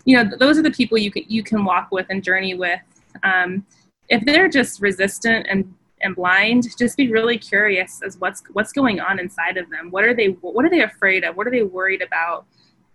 [0.05, 2.80] you know, those are the people you can, you can walk with and journey with.
[3.22, 3.64] Um,
[4.09, 8.99] if they're just resistant and, and blind, just be really curious as what's, what's going
[8.99, 9.91] on inside of them.
[9.91, 11.38] What are they, what are they afraid of?
[11.38, 12.47] What are they worried about?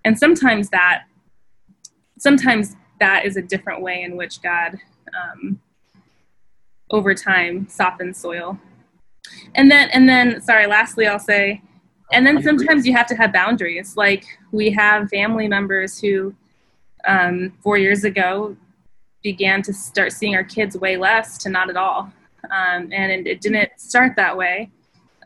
[0.05, 1.05] And sometimes that,
[2.19, 4.77] sometimes that is a different way in which God,
[5.15, 5.61] um,
[6.91, 8.59] over time softens soil.
[9.55, 11.63] And then, and then, sorry, lastly, I'll say,
[12.13, 13.97] and then sometimes you have to have boundaries.
[13.97, 16.35] Like we have family members who,
[17.07, 18.57] um, four years ago,
[19.23, 22.11] began to start seeing our kids way less to not at all.
[22.51, 24.71] Um, and it, didn't start that way.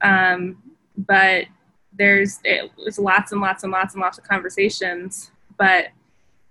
[0.01, 0.61] Um,
[0.97, 1.47] but
[1.93, 5.31] there's it was lots and lots and lots and lots of conversations.
[5.59, 5.89] But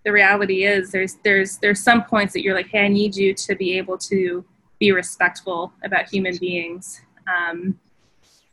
[0.06, 3.34] the reality is there's there's there's some points that you're like, hey, I need you
[3.34, 4.46] to be able to
[4.80, 7.80] be respectful about human beings um,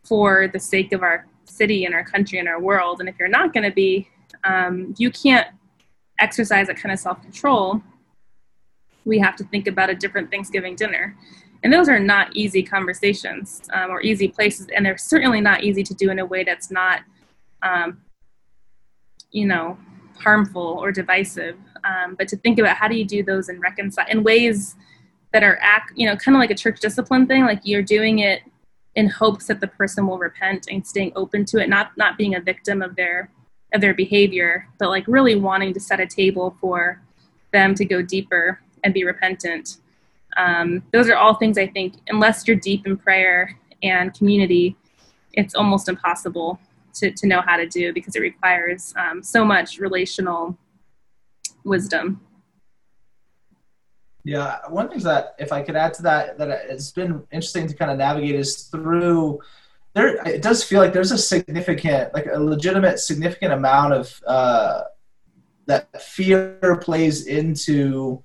[0.03, 1.26] for the sake of our
[1.59, 3.01] city and our country and our world.
[3.01, 4.09] And if you're not going to be,
[4.45, 5.49] um, you can't
[6.19, 7.83] exercise that kind of self control.
[9.05, 11.17] We have to think about a different Thanksgiving dinner.
[11.63, 14.69] And those are not easy conversations um, or easy places.
[14.75, 17.01] And they're certainly not easy to do in a way that's not,
[17.63, 18.01] um,
[19.33, 19.77] you know,
[20.19, 21.57] harmful or divisive.
[21.85, 24.77] Um, but to think about how do you do those and reconcile in ways
[25.33, 28.21] that are act, you know, kind of like a church discipline thing, like you're doing
[28.21, 28.43] it
[28.99, 32.34] in hopes that the person will repent and staying open to it, not not being
[32.34, 33.30] a victim of their
[33.72, 37.01] of their behavior, but like really wanting to set a table for
[37.53, 39.76] them to go deeper and be repentant.
[40.36, 44.76] Um, those are all things I think, unless you're deep in prayer and community,
[45.34, 46.59] it's almost impossible
[46.94, 50.57] to, to know how to do because it requires um, so much relational
[51.64, 52.20] wisdom.
[54.25, 57.75] Yeah, one thing that if I could add to that that it's been interesting to
[57.75, 59.41] kind of navigate is through
[59.95, 60.16] there.
[60.27, 64.83] It does feel like there's a significant, like a legitimate, significant amount of uh,
[65.66, 68.23] that fear plays into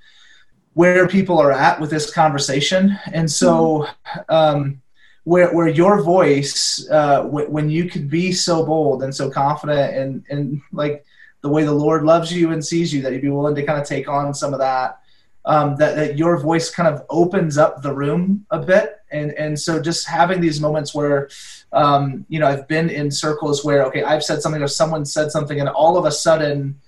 [0.74, 3.88] where people are at with this conversation, and so.
[4.30, 4.82] Um,
[5.26, 9.96] where, where your voice, uh, w- when you could be so bold and so confident
[9.96, 11.06] and, and like
[11.42, 13.80] the way the Lord loves you and sees you, that you'd be willing to kind
[13.80, 15.00] of take on some of that
[15.46, 19.02] um, that, that your voice kind of opens up the room a bit.
[19.12, 21.30] And, and so just having these moments where,
[21.72, 25.32] um, you know, I've been in circles where, okay, I've said something or someone said
[25.32, 26.80] something and all of a sudden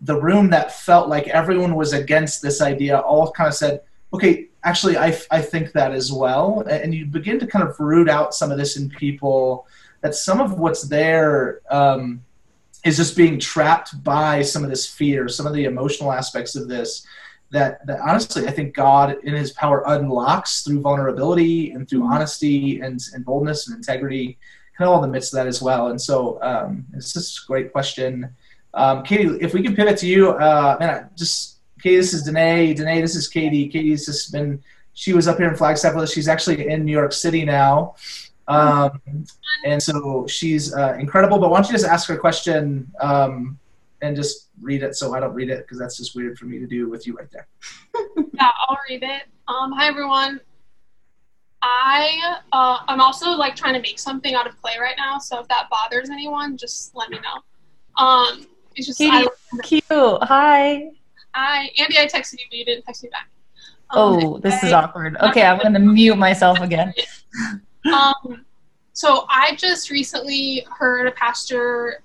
[0.00, 3.80] the room that felt like everyone was against this idea all kind of said,
[4.12, 6.60] okay, actually, I, I think that as well.
[6.68, 9.66] And you begin to kind of root out some of this in people
[10.02, 12.22] that some of what's there um,
[12.84, 16.68] is just being trapped by some of this fear, some of the emotional aspects of
[16.68, 17.06] this
[17.50, 22.80] that, that honestly I think God in his power unlocks through vulnerability and through honesty
[22.80, 24.38] and, and boldness and integrity,
[24.76, 25.88] kind of all in the midst of that as well.
[25.88, 28.34] And so um, it's just a great question.
[28.74, 32.24] Um, Katie, if we can pivot to you, uh, man, I just Katie, this is
[32.24, 32.74] Danae.
[32.74, 33.68] Danae, this is Katie.
[33.68, 34.62] Katie's just been,
[34.94, 36.12] she was up here in Flagstaff with us.
[36.12, 37.94] She's actually in New York City now.
[38.48, 39.00] Um,
[39.64, 41.38] and so she's uh, incredible.
[41.38, 43.58] But why don't you just ask her a question um,
[44.02, 46.58] and just read it so I don't read it because that's just weird for me
[46.58, 47.48] to do with you right there.
[48.34, 49.22] yeah, I'll read it.
[49.48, 50.40] Um, hi everyone.
[51.62, 55.40] I uh, I'm also like trying to make something out of clay right now, so
[55.40, 58.04] if that bothers anyone, just let me know.
[58.04, 59.84] Um, it's just Katie, I, cute.
[59.90, 60.90] Hi.
[61.34, 61.98] Hi, Andy.
[61.98, 63.28] I texted you, but you didn't text me back.
[63.90, 65.16] Um, oh, this I, is awkward.
[65.16, 66.92] Okay, I'm gonna mute myself again.
[67.92, 68.44] um,
[68.92, 72.02] so I just recently heard a pastor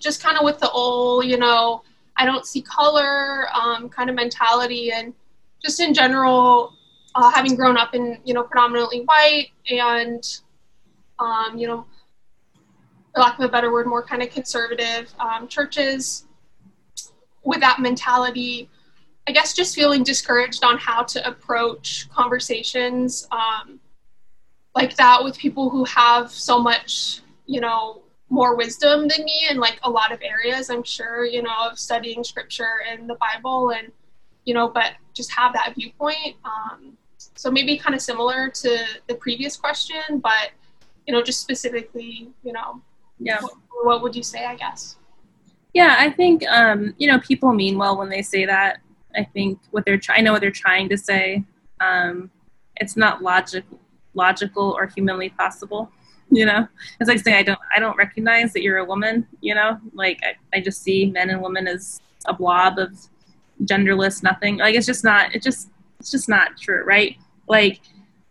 [0.00, 1.82] just kind of with the old, you know,
[2.16, 5.12] I don't see color um, kind of mentality, and
[5.62, 6.74] just in general,
[7.14, 10.24] uh, having grown up in you know predominantly white and
[11.18, 11.86] um, you know,
[13.14, 16.24] for lack of a better word, more kind of conservative um, churches
[17.44, 18.68] with that mentality.
[19.26, 23.80] I guess just feeling discouraged on how to approach conversations um,
[24.74, 29.58] like that with people who have so much, you know, more wisdom than me in
[29.58, 33.70] like a lot of areas i'm sure you know of studying scripture and the bible
[33.70, 33.92] and
[34.44, 36.36] you know but just have that viewpoint.
[36.44, 40.50] Um, so maybe kind of similar to the previous question but
[41.06, 42.80] you know just specifically you know
[43.18, 43.40] yeah.
[43.40, 44.96] what, what would you say i guess?
[45.72, 48.80] Yeah i think um, you know people mean well when they say that.
[49.16, 51.44] I think what they're trying i know what they're trying to say.
[51.80, 52.30] Um,
[52.76, 53.64] it's not logic
[54.14, 55.90] logical or humanly possible
[56.30, 56.66] you know?
[57.00, 59.78] It's like saying i don't i don't recognize that you're a woman you know?
[59.92, 62.98] Like i, I just see men and women as a blob of
[63.62, 64.56] genderless nothing.
[64.58, 65.70] Like it's just not it just
[66.00, 67.16] it's just not true right?
[67.48, 67.80] Like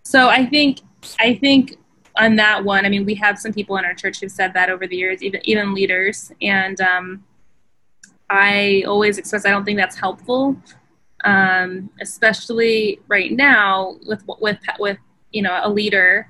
[0.04, 0.80] so i think
[1.20, 1.78] i think
[2.18, 4.70] on that one, I mean, we have some people in our church who've said that
[4.70, 7.24] over the years, even even leaders, and um,
[8.30, 10.56] I always express I don't think that's helpful,
[11.24, 14.98] um, especially right now with with with
[15.32, 16.30] you know a leader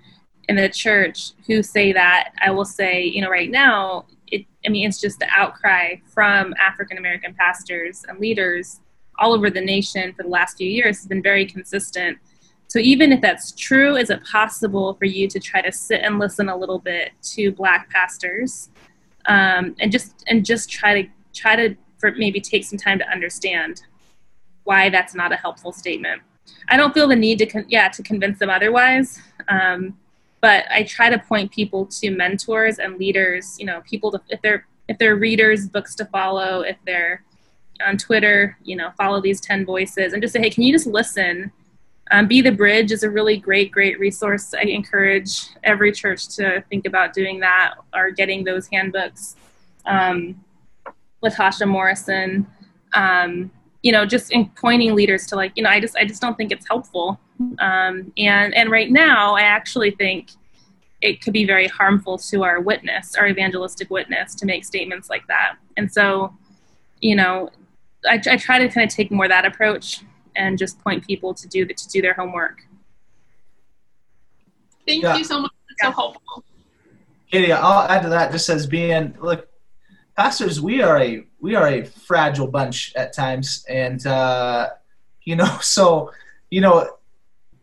[0.49, 2.33] in the church who say that.
[2.41, 6.53] I will say, you know, right now, it, I mean, it's just the outcry from
[6.61, 8.79] African American pastors and leaders
[9.19, 12.17] all over the nation for the last few years has been very consistent.
[12.67, 16.17] So even if that's true, is it possible for you to try to sit and
[16.17, 18.69] listen a little bit to Black pastors,
[19.27, 23.07] um, and just and just try to try to for maybe take some time to
[23.09, 23.83] understand
[24.63, 26.21] why that's not a helpful statement.
[26.67, 29.19] I don't feel the need to con- yeah to convince them otherwise.
[29.47, 29.97] Um,
[30.43, 33.55] but I try to point people to mentors and leaders.
[33.57, 36.61] You know, people to, if they're if they're readers, books to follow.
[36.61, 37.23] If they're
[37.87, 40.85] on Twitter, you know, follow these ten voices and just say, hey, can you just
[40.85, 41.49] listen?
[42.11, 44.53] Um, Be the Bridge is a really great, great resource.
[44.53, 49.37] I encourage every church to think about doing that or getting those handbooks.
[49.85, 50.43] Um,
[51.23, 52.45] Latasha Morrison,
[52.93, 53.49] um,
[53.83, 56.35] you know, just in pointing leaders to like, you know, I just, I just don't
[56.35, 57.19] think it's helpful.
[57.59, 60.31] Um, and and right now, I actually think
[61.01, 65.27] it could be very harmful to our witness, our evangelistic witness, to make statements like
[65.27, 65.57] that.
[65.75, 66.33] And so,
[67.01, 67.49] you know,
[68.09, 70.01] I, I try to kind of take more that approach
[70.37, 72.61] and just point people to do the, to do their homework.
[74.87, 75.17] Thank Yeah.
[75.17, 75.51] you so much.
[75.69, 76.43] It's so helpful.
[77.29, 79.49] Katie, I'll add to that just as being look,
[80.15, 84.69] pastors, we are a we are a fragile bunch at times, and uh,
[85.23, 86.11] you know, so
[86.49, 86.97] you know,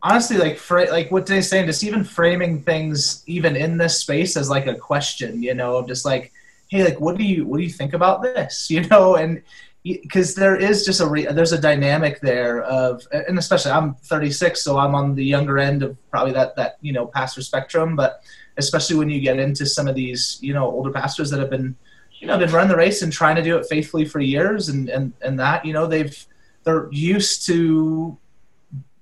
[0.02, 4.50] honestly, like like what they're saying, just even framing things even in this space as
[4.50, 6.32] like a question, you know, just like,
[6.68, 9.42] hey, like, what do you what do you think about this, you know, and
[9.82, 14.62] because there is just a re- there's a dynamic there of and especially I'm 36
[14.62, 18.22] so I'm on the younger end of probably that that you know pastor spectrum but
[18.58, 21.74] especially when you get into some of these you know older pastors that have been
[22.20, 24.88] you know been running the race and trying to do it faithfully for years and
[24.88, 26.26] and and that you know they've
[26.64, 28.16] they're used to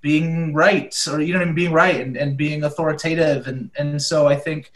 [0.01, 3.47] being right or you know being right and, and being authoritative.
[3.47, 4.73] And and so I think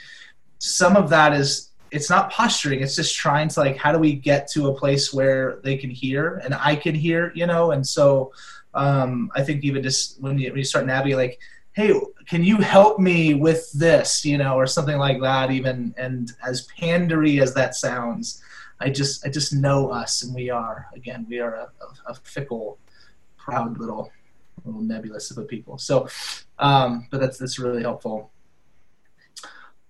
[0.59, 4.15] some of that is it's not posturing it's just trying to like how do we
[4.15, 7.71] get to a place where they can hear and I can hear you know?
[7.73, 8.33] And so
[8.75, 11.39] um, I think even just when you, when you start navigating like
[11.75, 11.93] hey
[12.27, 16.67] can you help me with this you know or something like that even and as
[16.79, 18.43] pandery as that sounds
[18.81, 21.71] I just I just know us and we are again we are a,
[22.07, 22.79] a, fickle
[23.37, 24.11] proud little
[24.65, 26.09] little nebulous of a people so
[26.59, 28.33] um, but that's that's really helpful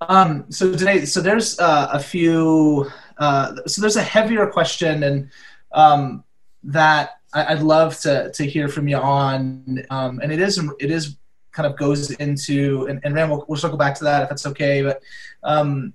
[0.09, 2.91] um, so today, so there's uh, a few.
[3.18, 5.30] Uh, so there's a heavier question, and
[5.72, 6.24] um,
[6.64, 9.85] that I, would love to to hear from you on.
[9.91, 11.16] Um, and it is it is
[11.53, 14.47] kind of goes into and, and Rand, we'll, we'll circle back to that if that's
[14.47, 14.83] okay.
[14.83, 15.03] But
[15.43, 15.93] um,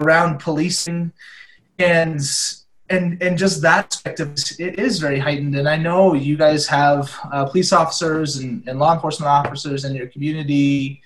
[0.00, 1.12] around policing
[1.78, 2.20] and
[2.88, 5.56] and and just that perspective, it is very heightened.
[5.56, 9.94] And I know you guys have uh, police officers and, and law enforcement officers in
[9.94, 11.02] your community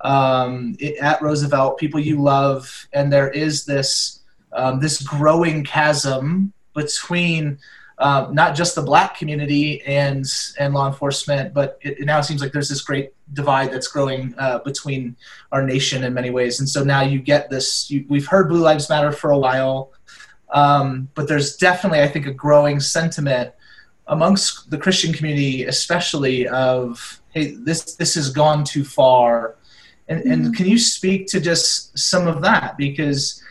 [0.00, 4.20] um, it, at Roosevelt, people you love, and there is this
[4.52, 7.58] um, this growing chasm between
[7.98, 10.24] uh, not just the black community and
[10.58, 14.34] and law enforcement, but it, it now seems like there's this great divide that's growing
[14.38, 15.16] uh, between
[15.52, 16.60] our nation in many ways.
[16.60, 17.90] And so now you get this.
[17.90, 19.92] You, we've heard Blue Lives Matter for a while,
[20.50, 23.52] um, but there's definitely, I think, a growing sentiment
[24.08, 29.56] amongst the Christian community, especially of hey, this this has gone too far
[30.08, 32.76] and, and can you speak to just some of that?
[32.76, 33.42] Because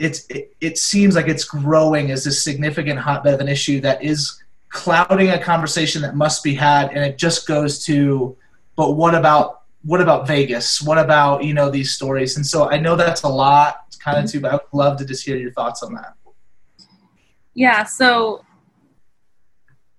[0.00, 4.02] it's, it, it seems like it's growing as a significant hotbed of an issue that
[4.02, 6.88] is clouding a conversation that must be had.
[6.90, 8.36] And it just goes to,
[8.76, 10.80] but what about, what about Vegas?
[10.80, 12.36] What about, you know, these stories?
[12.36, 14.32] And so I know that's a lot kind of mm-hmm.
[14.32, 16.14] too, but I would love to just hear your thoughts on that.
[17.52, 17.84] Yeah.
[17.84, 18.44] So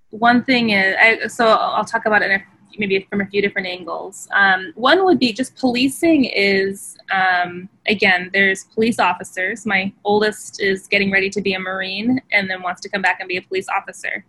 [0.09, 2.43] one thing is, I, so I'll talk about it in a
[2.77, 4.27] maybe from a few different angles.
[4.33, 9.65] Um, one would be just policing is, um, again, there's police officers.
[9.65, 13.19] My oldest is getting ready to be a Marine and then wants to come back
[13.19, 14.25] and be a police officer.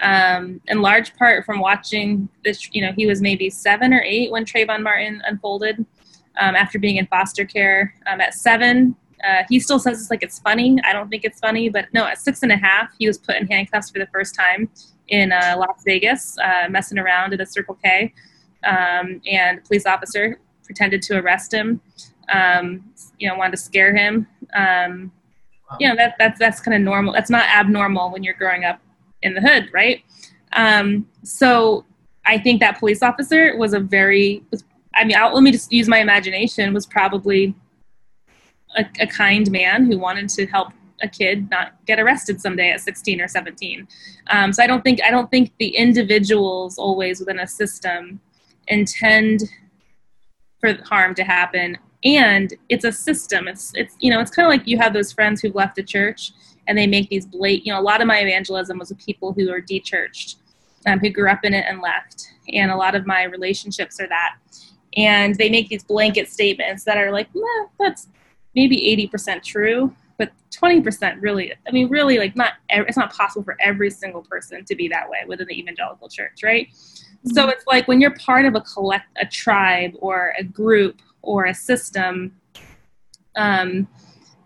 [0.00, 4.30] Um, in large part from watching this, you know, he was maybe seven or eight
[4.30, 5.84] when Trayvon Martin unfolded
[6.38, 7.94] um, after being in foster care.
[8.06, 8.94] Um, at seven,
[9.26, 10.78] uh, he still says it's like it's funny.
[10.84, 13.36] I don't think it's funny, but no, at six and a half, he was put
[13.36, 14.68] in handcuffs for the first time
[15.08, 18.12] in uh, Las Vegas, uh, messing around at a Circle K,
[18.64, 21.80] um, and a police officer pretended to arrest him.
[22.32, 24.26] Um, you know, wanted to scare him.
[24.54, 25.12] Um,
[25.80, 27.12] you know, that that's that's kind of normal.
[27.12, 28.80] That's not abnormal when you're growing up
[29.22, 30.02] in the hood, right?
[30.52, 31.84] Um, so
[32.24, 34.64] I think that police officer was a very was
[34.96, 36.72] I mean, I'll, let me just use my imagination.
[36.72, 37.54] Was probably
[38.76, 40.72] a, a kind man who wanted to help
[41.02, 43.86] a kid not get arrested someday at 16 or 17.
[44.28, 48.20] Um, so I don't think I don't think the individuals always within a system
[48.68, 49.42] intend
[50.60, 51.78] for harm to happen.
[52.04, 53.48] And it's a system.
[53.48, 55.82] It's it's you know it's kind of like you have those friends who've left the
[55.82, 56.32] church
[56.66, 57.66] and they make these blatant.
[57.66, 60.36] You know, a lot of my evangelism was with people who are de-churched,
[60.86, 64.08] um, who grew up in it and left, and a lot of my relationships are
[64.08, 64.36] that.
[64.96, 68.08] And they make these blanket statements that are like, nah, that's
[68.54, 73.56] maybe 80% true, but 20% really i mean really like not it's not possible for
[73.60, 77.30] every single person to be that way within the evangelical church right mm-hmm.
[77.30, 81.46] so it's like when you're part of a collect a tribe or a group or
[81.46, 82.34] a system
[83.36, 83.86] um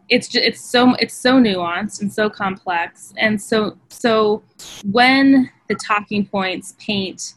[0.09, 4.43] it's just, it's so it's so nuanced and so complex and so so
[4.91, 7.35] when the talking points paint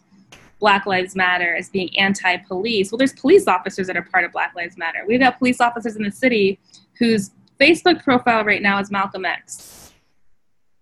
[0.63, 2.89] Black Lives Matter as being anti-police.
[2.89, 4.99] Well, there's police officers that are part of Black Lives Matter.
[5.05, 6.57] We've got police officers in the city
[6.97, 7.31] whose
[7.64, 9.93] Facebook profile right now is Malcolm X.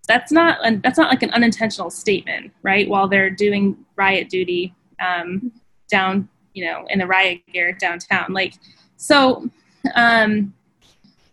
[0.07, 2.89] That's not that's not like an unintentional statement, right?
[2.89, 5.51] While they're doing riot duty um,
[5.89, 8.55] down, you know, in the riot gear downtown, like
[8.97, 9.47] so.
[9.95, 10.53] Um,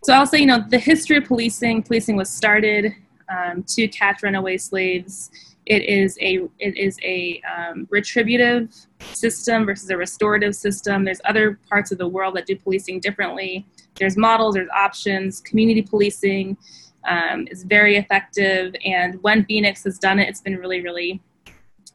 [0.03, 1.83] so I'll say, you know, the history of policing.
[1.83, 2.93] Policing was started
[3.27, 5.31] um, to catch runaway slaves.
[5.65, 8.73] It is a it is a um, retributive
[9.13, 11.05] system versus a restorative system.
[11.05, 13.65] There's other parts of the world that do policing differently
[13.99, 15.41] there's models, there's options.
[15.41, 16.57] Community policing
[17.07, 21.21] um, is very effective, and when Phoenix has done it, it's been really, really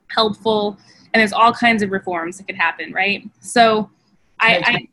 [0.09, 0.78] helpful.
[1.12, 3.28] And there's all kinds of reforms that could happen, right?
[3.40, 3.90] So,
[4.40, 4.88] I, I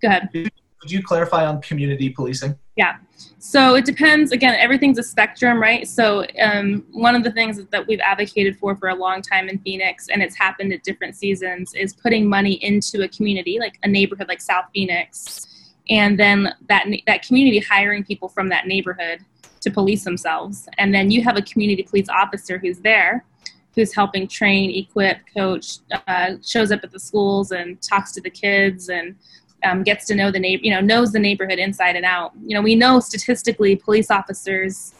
[0.00, 0.28] go ahead.
[0.32, 2.58] Could you clarify on community policing?
[2.76, 2.96] Yeah.
[3.38, 4.32] So it depends.
[4.32, 5.86] Again, everything's a spectrum, right?
[5.88, 9.58] So um, one of the things that we've advocated for for a long time in
[9.60, 13.88] Phoenix, and it's happened at different seasons, is putting money into a community, like a
[13.88, 15.46] neighborhood like South Phoenix,
[15.90, 19.20] and then that that community hiring people from that neighborhood
[19.60, 20.68] to police themselves.
[20.78, 23.24] And then you have a community police officer who's there
[23.74, 28.30] who's helping train equip coach uh, shows up at the schools and talks to the
[28.30, 29.16] kids and
[29.64, 32.32] um, gets to know the neighbor you know knows the neighborhood inside and out.
[32.46, 34.94] You know we know statistically police officers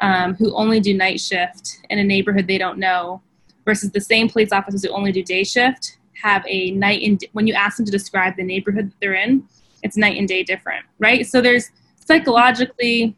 [0.00, 3.20] um, who only do night shift in a neighborhood they don't know
[3.64, 7.46] versus the same police officers who only do day shift have a night in when
[7.46, 9.42] you ask them to describe the neighborhood that they're in
[9.82, 11.26] it's night and day different, right?
[11.26, 13.16] So there's psychologically,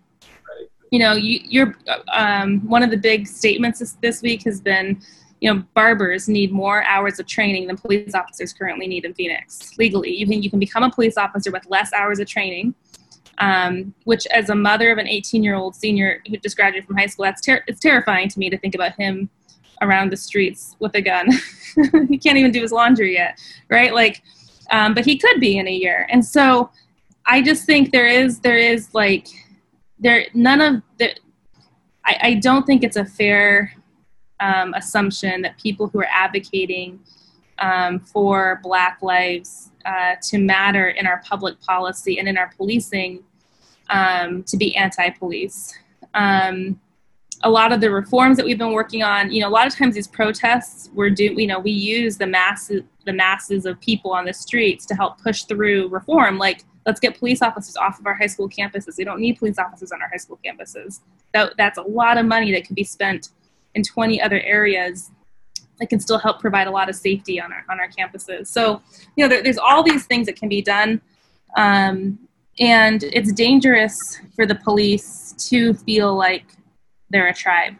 [0.90, 1.76] you know, you, you're
[2.12, 5.00] um, one of the big statements this, this week has been,
[5.40, 9.76] you know, barbers need more hours of training than police officers currently need in Phoenix
[9.78, 10.14] legally.
[10.14, 12.74] You can you can become a police officer with less hours of training.
[13.38, 17.24] Um, which, as a mother of an 18-year-old senior who just graduated from high school,
[17.24, 19.30] that's ter- it's terrifying to me to think about him
[19.80, 21.28] around the streets with a gun.
[22.08, 23.38] he can't even do his laundry yet,
[23.70, 23.92] right?
[23.92, 24.22] Like,
[24.72, 26.06] um, but he could be in a year.
[26.10, 26.70] And so
[27.26, 29.28] I just think there is there is like
[29.98, 31.14] there none of the
[32.04, 33.72] I, I don't think it's a fair
[34.40, 36.98] um, assumption that people who are advocating
[37.60, 43.22] um, for Black lives uh, to matter in our public policy and in our policing
[43.90, 45.72] um, to be anti-police.
[47.44, 49.74] A lot of the reforms that we've been working on, you know, a lot of
[49.74, 54.12] times these protests, we're do, you know, we use the masses, the masses of people
[54.12, 56.38] on the streets to help push through reform.
[56.38, 58.96] Like, let's get police officers off of our high school campuses.
[58.96, 61.00] We don't need police officers on our high school campuses.
[61.32, 63.30] That, that's a lot of money that could be spent
[63.74, 65.10] in 20 other areas
[65.78, 68.46] that can still help provide a lot of safety on our on our campuses.
[68.46, 68.82] So,
[69.16, 71.00] you know, there, there's all these things that can be done.
[71.56, 72.18] Um,
[72.60, 76.44] and it's dangerous for the police to feel like
[77.12, 77.74] they're a tribe.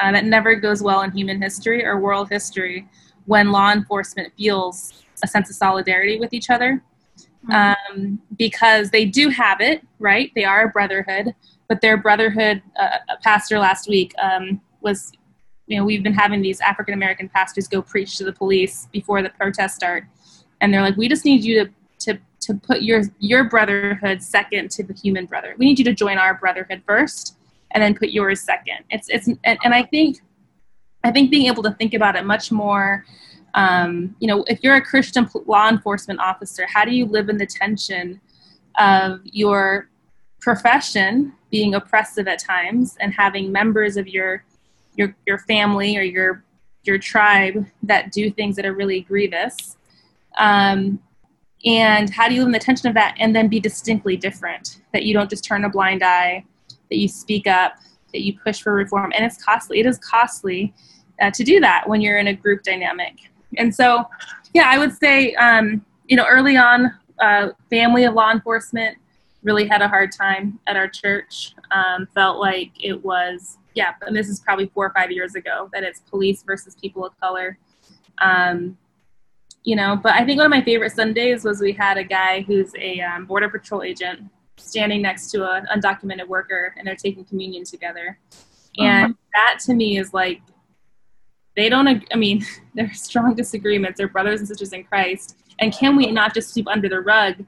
[0.00, 2.88] Uh, that never goes well in human history or world history
[3.26, 6.82] when law enforcement feels a sense of solidarity with each other.
[7.48, 7.94] Mm-hmm.
[7.96, 10.32] Um, because they do have it, right?
[10.34, 11.34] They are a brotherhood,
[11.68, 15.12] but their brotherhood, uh, a pastor last week um, was,
[15.66, 19.22] you know, we've been having these African American pastors go preach to the police before
[19.22, 20.04] the protests start.
[20.60, 21.70] And they're like, we just need you to,
[22.00, 25.54] to, to put your, your brotherhood second to the human brother.
[25.58, 27.36] We need you to join our brotherhood first
[27.74, 28.78] and then put yours second.
[28.90, 30.20] It's it's and, and I think
[31.02, 33.04] I think being able to think about it much more.
[33.54, 37.36] Um, you know, if you're a Christian law enforcement officer, how do you live in
[37.36, 38.20] the tension
[38.78, 39.88] of your
[40.40, 44.44] profession being oppressive at times and having members of your
[44.96, 46.44] your your family or your
[46.82, 49.76] your tribe that do things that are really grievous
[50.38, 50.98] um,
[51.64, 54.82] and how do you live in the tension of that and then be distinctly different
[54.92, 56.44] that you don't just turn a blind eye
[56.94, 57.74] that you speak up,
[58.12, 59.12] that you push for reform.
[59.16, 59.80] And it's costly.
[59.80, 60.72] It is costly
[61.20, 63.14] uh, to do that when you're in a group dynamic.
[63.56, 64.04] And so,
[64.52, 68.96] yeah, I would say um, you know, early on, uh, family of law enforcement
[69.42, 71.54] really had a hard time at our church.
[71.70, 75.68] Um, felt like it was, yeah, and this is probably four or five years ago,
[75.72, 77.58] that it's police versus people of color.
[78.18, 78.78] Um,
[79.64, 82.42] you know, but I think one of my favorite Sundays was we had a guy
[82.42, 84.20] who's a um, border patrol agent
[84.56, 88.18] standing next to an undocumented worker, and they're taking communion together.
[88.78, 89.14] And uh-huh.
[89.34, 90.40] that to me is like
[91.56, 91.88] they don't.
[91.88, 92.44] I mean,
[92.74, 93.98] there are strong disagreements.
[93.98, 97.44] They're brothers and sisters in Christ, and can we not just sweep under the rug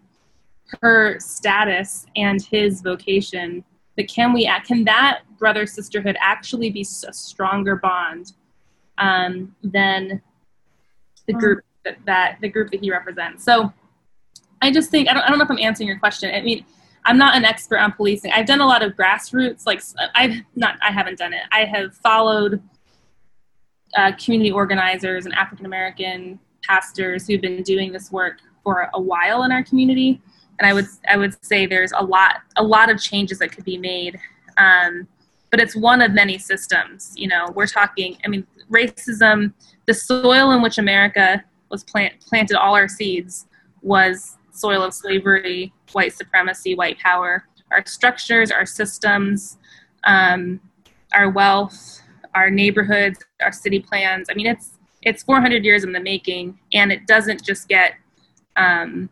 [0.83, 3.65] her status and his vocation?
[3.97, 4.51] But can we?
[4.67, 8.33] Can that brother sisterhood actually be a stronger bond
[8.99, 10.21] um, than
[11.27, 13.45] the group that, that the group that he represents?
[13.45, 13.73] So,
[14.61, 15.23] I just think I don't.
[15.23, 16.35] I don't know if I'm answering your question.
[16.35, 16.65] I mean,
[17.07, 18.33] I'm not an expert on policing.
[18.33, 19.65] I've done a lot of grassroots.
[19.65, 19.81] Like
[20.15, 20.77] I've not.
[20.83, 21.43] I haven't done it.
[21.53, 22.61] I have followed
[23.97, 29.45] uh, community organizers and African American pastors who've been doing this work for a while
[29.45, 30.21] in our community,
[30.59, 33.65] and I would I would say there's a lot a lot of changes that could
[33.65, 34.19] be made,
[34.59, 35.07] um,
[35.51, 37.13] but it's one of many systems.
[37.17, 38.19] You know, we're talking.
[38.25, 39.53] I mean, racism,
[39.87, 43.47] the soil in which America was plant, planted all our seeds
[43.83, 47.47] was soil of slavery, white supremacy, white power.
[47.73, 49.59] Our structures, our systems,
[50.05, 50.61] um,
[51.15, 52.01] our wealth,
[52.35, 54.29] our neighborhoods, our city plans.
[54.31, 57.95] I mean, it's it's 400 years in the making, and it doesn't just get
[58.57, 59.09] um,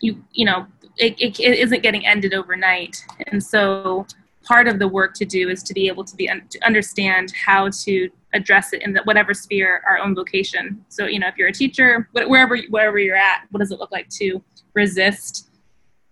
[0.00, 0.66] you you know
[0.98, 3.04] it, it, it isn't getting ended overnight.
[3.28, 4.06] And so
[4.44, 7.68] part of the work to do is to be able to be to understand how
[7.70, 10.84] to address it in the, whatever sphere our own vocation.
[10.88, 13.92] So you know, if you're a teacher, wherever wherever you're at, what does it look
[13.92, 14.42] like to
[14.74, 15.50] resist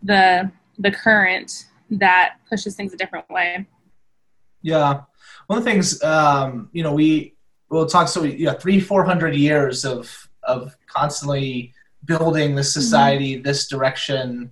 [0.04, 3.66] the the current that pushes things a different way?
[4.62, 5.02] Yeah,
[5.46, 7.34] one of the things um, you know we
[7.70, 11.72] will talk so we, yeah three four hundred years of of constantly
[12.04, 12.80] building this mm-hmm.
[12.80, 13.42] society mm-hmm.
[13.42, 14.50] this direction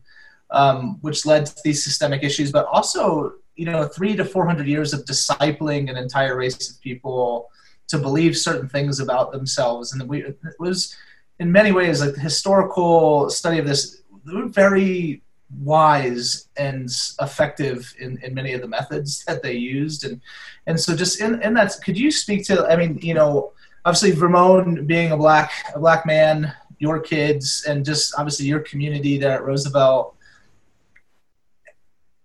[0.51, 4.67] um, which led to these systemic issues but also you know three to four hundred
[4.67, 7.49] years of discipling an entire race of people
[7.89, 10.97] to believe certain things about themselves and we it was
[11.39, 15.23] in many ways like the historical study of this very
[15.61, 20.05] wise and effective in, in many of the methods that they used.
[20.05, 20.21] And
[20.67, 23.53] and so just in, in that could you speak to i mean you know
[23.85, 26.53] obviously vermon being a black a black man
[26.83, 30.17] your kids and just obviously your community there at roosevelt.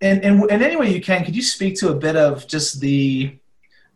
[0.01, 2.81] And, and in any way you can could you speak to a bit of just
[2.81, 3.37] the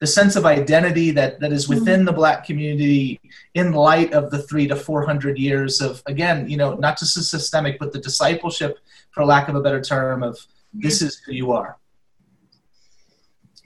[0.02, 2.06] the sense of identity that, that is within mm-hmm.
[2.06, 3.22] the black community
[3.54, 7.16] in light of the three to four hundred years of again you know not just
[7.16, 8.80] the systemic but the discipleship
[9.12, 10.38] for lack of a better term of
[10.74, 11.78] this is who you are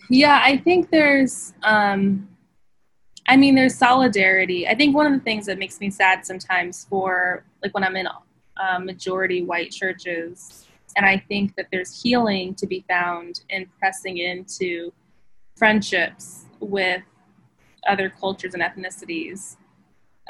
[0.10, 2.28] yeah i think there's um
[3.28, 6.86] i mean there's solidarity i think one of the things that makes me sad sometimes
[6.90, 8.08] for like when i'm in
[8.58, 10.68] uh, majority white churches
[10.98, 14.92] and i think that there's healing to be found in pressing into
[15.56, 17.02] friendships with
[17.88, 19.58] other cultures and ethnicities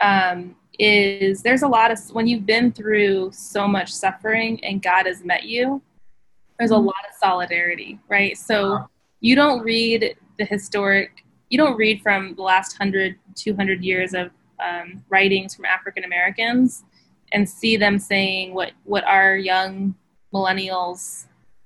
[0.02, 5.06] um, is there's a lot of when you've been through so much suffering and God
[5.06, 5.82] has met you,
[6.58, 6.88] there's a mm-hmm.
[6.88, 8.38] lot of solidarity, right?
[8.38, 8.88] So
[9.22, 14.32] you don't read the historic, you don't read from the last 100, 200 years of
[14.60, 16.84] um, writings from African Americans
[17.32, 19.96] and see them saying what, what our young
[20.34, 21.26] millennials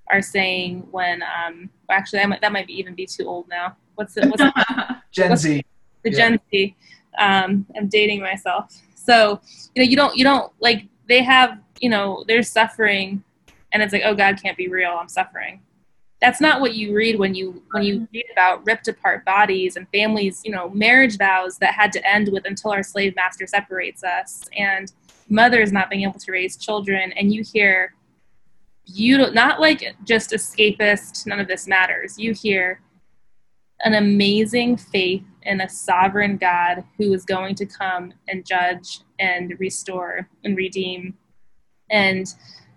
[0.10, 3.76] are saying when um, actually that might, that might be even be too old now.
[3.96, 4.26] What's it?
[4.26, 4.42] What's
[5.12, 5.64] Gen what's, Z.
[6.04, 6.18] The yeah.
[6.18, 6.76] Gen Z.
[7.18, 8.76] Um, I'm dating myself.
[8.96, 9.40] So
[9.76, 13.24] you know you don't you don't like they have you know they're suffering,
[13.72, 14.92] and it's like oh God can't be real.
[14.92, 15.62] I'm suffering.
[16.22, 19.88] That's not what you read when you when you read about ripped apart bodies and
[19.90, 20.42] families.
[20.44, 24.44] You know marriage vows that had to end with until our slave master separates us
[24.58, 24.92] and
[25.30, 27.94] mothers not being able to raise children and you hear
[28.94, 32.18] you not like just escapist none of this matters.
[32.18, 32.82] You hear
[33.82, 39.58] an amazing faith in a sovereign god who is going to come and judge and
[39.60, 41.18] restore and redeem
[41.90, 42.28] and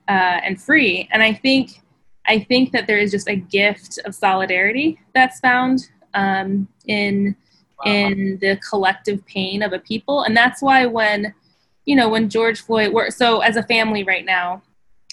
[0.08, 1.08] uh, and free.
[1.12, 1.82] And i think
[2.26, 7.34] i think that there is just a gift of solidarity that's found um, in
[7.84, 10.22] in the collective pain of a people.
[10.22, 11.34] And that's why when
[11.84, 14.62] you know when george floyd we're so as a family right now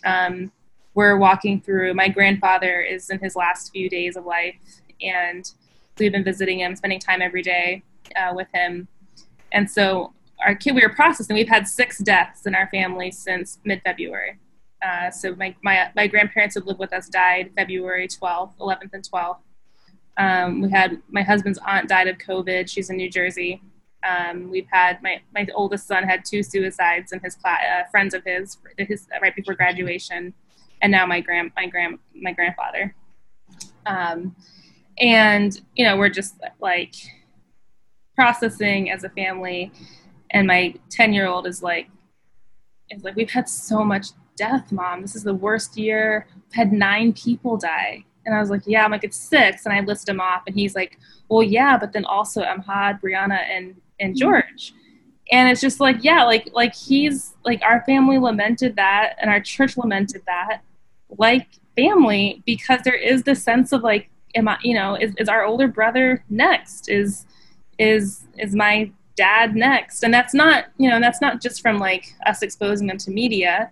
[0.05, 0.51] um,
[0.93, 1.93] we're walking through.
[1.93, 4.55] My grandfather is in his last few days of life,
[5.01, 5.49] and
[5.97, 7.83] we've been visiting him, spending time every day
[8.15, 8.87] uh, with him.
[9.51, 10.13] And so
[10.45, 11.35] our kid, we were processing.
[11.35, 14.39] We've had six deaths in our family since mid-February.
[14.81, 19.09] Uh, so my, my my grandparents who lived with us died February 12th, 11th, and
[19.09, 19.37] 12th.
[20.17, 22.69] Um, we had my husband's aunt died of COVID.
[22.69, 23.61] She's in New Jersey.
[24.07, 28.13] Um, we've had my my oldest son had two suicides in his class, uh, friends
[28.13, 30.33] of his, his right before graduation,
[30.81, 32.95] and now my grand my grand my grandfather.
[33.85, 34.35] Um,
[34.99, 36.95] and you know we're just like
[38.15, 39.71] processing as a family,
[40.31, 41.87] and my ten year old is like
[42.89, 44.07] is like we've had so much
[44.39, 45.01] death, mom.
[45.01, 46.25] This is the worst year.
[46.47, 48.05] I've had nine people die.
[48.25, 49.65] And I was like, yeah, I'm like, it's six.
[49.65, 50.43] And I list them off.
[50.47, 50.97] And he's like,
[51.29, 54.19] well, yeah, but then also Ahmaud, Breonna, and, and mm-hmm.
[54.19, 54.73] George.
[55.31, 59.41] And it's just like, yeah, like, like he's like, our family lamented that and our
[59.41, 60.61] church lamented that
[61.17, 65.29] like family because there is this sense of like, am I, you know, is, is
[65.29, 66.89] our older brother next?
[66.89, 67.25] Is,
[67.77, 70.03] is, is my dad next?
[70.03, 73.71] And that's not, you know, that's not just from like us exposing them to media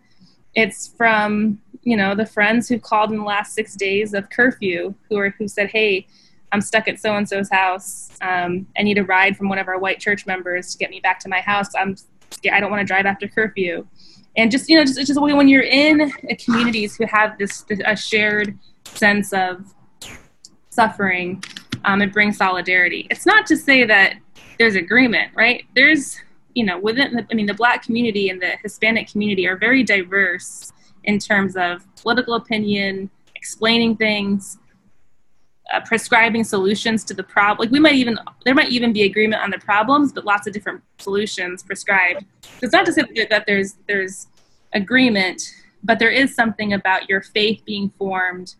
[0.57, 4.93] it's from you know the friends who called in the last six days of curfew
[5.07, 6.05] who are who said hey
[6.51, 9.67] i'm stuck at so and so's house um, i need a ride from one of
[9.67, 11.95] our white church members to get me back to my house i'm
[12.51, 13.85] i don't want to drive after curfew
[14.37, 16.11] and just you know just, just when you're in
[16.43, 19.73] communities who have this, this a shared sense of
[20.69, 21.43] suffering
[21.85, 23.07] um, it brings solidarity.
[23.09, 24.15] It's not to say that
[24.57, 25.65] there's agreement right?
[25.75, 26.17] There's
[26.57, 29.83] you know, within, the, I mean, the black community and the Hispanic community are very
[29.83, 30.73] diverse
[31.03, 34.57] in terms of political opinion, explaining things,
[35.73, 37.65] uh, prescribing solutions to the problem.
[37.65, 40.53] Like we might even, there might even be agreement on the problems, but lots of
[40.53, 42.25] different solutions prescribed.
[42.41, 44.27] So it's not to say that there's, there's
[44.73, 45.41] agreement,
[45.83, 48.55] but there is something about your faith being formed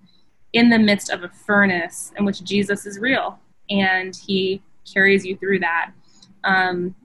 [0.53, 3.39] in the midst of a furnace in which Jesus is real
[3.69, 4.61] and he
[4.91, 5.91] carries you through that.
[6.43, 6.95] Um,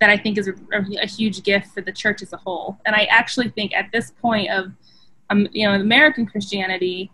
[0.00, 0.54] that I think is a,
[1.00, 2.78] a, huge gift for the church as a whole.
[2.86, 4.72] And I actually think at this point of,
[5.28, 7.12] um, you know, American Christianity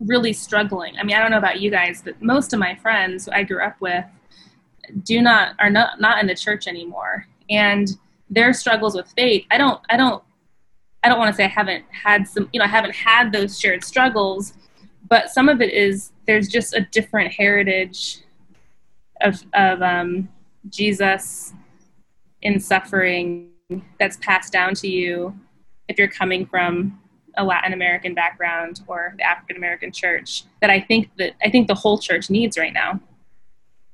[0.00, 0.96] really struggling.
[0.98, 3.62] I mean, I don't know about you guys, but most of my friends I grew
[3.62, 4.04] up with
[5.04, 7.88] do not are not not in the church anymore, and
[8.28, 9.44] their struggles with faith.
[9.50, 9.80] I don't.
[9.90, 10.22] I don't.
[11.02, 12.48] I don't want to say I haven't had some.
[12.52, 14.54] You know, I haven't had those shared struggles,
[15.08, 18.18] but some of it is there's just a different heritage
[19.20, 20.28] of of um,
[20.68, 21.52] Jesus
[22.42, 23.50] in suffering
[23.98, 25.38] that's passed down to you
[25.88, 26.98] if you're coming from
[27.36, 31.68] a Latin American background or the African American church that I think that I think
[31.68, 33.00] the whole church needs right now.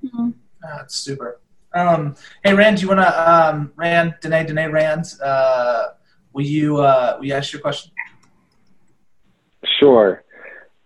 [0.05, 0.31] Mm-hmm.
[0.65, 1.41] Oh, that's super.
[1.75, 5.05] Um, hey Rand, do you want to um, Rand, Danae, Danae, Rand?
[5.23, 5.89] Uh,
[6.33, 7.93] will you uh, will you ask your question?
[9.79, 10.23] Sure.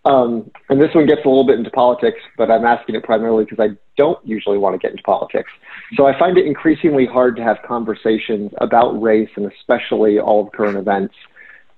[0.05, 3.44] Um, and this one gets a little bit into politics, but I'm asking it primarily
[3.44, 5.51] because I don't usually want to get into politics.
[5.94, 10.52] So I find it increasingly hard to have conversations about race and especially all of
[10.52, 11.14] current events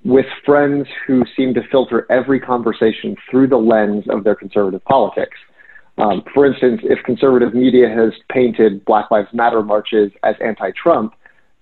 [0.04, 5.36] with friends who seem to filter every conversation through the lens of their conservative politics.
[5.98, 11.14] Um, for instance, if conservative media has painted Black Lives Matter marches as anti Trump,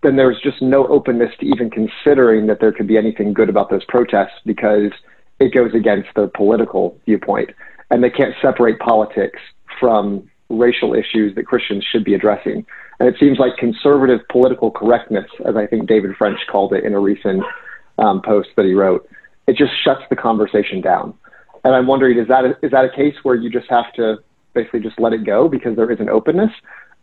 [0.02, 3.68] then there's just no openness to even considering that there could be anything good about
[3.68, 4.92] those protests because
[5.40, 7.50] it goes against their political viewpoint.
[7.90, 9.40] And they can't separate politics
[9.78, 12.64] from racial issues that Christians should be addressing.
[12.98, 16.94] And it seems like conservative political correctness, as I think David French called it in
[16.94, 17.42] a recent
[18.00, 19.08] um, post that he wrote,
[19.46, 21.14] it just shuts the conversation down.
[21.64, 24.18] And I'm wondering, is that a, is that a case where you just have to
[24.54, 26.50] basically just let it go because there is an openness,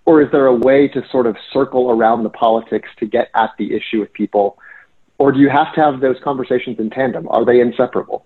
[0.06, 3.52] or is there a way to sort of circle around the politics to get at
[3.58, 4.58] the issue with people
[5.18, 7.28] or do you have to have those conversations in tandem?
[7.30, 8.26] Are they inseparable?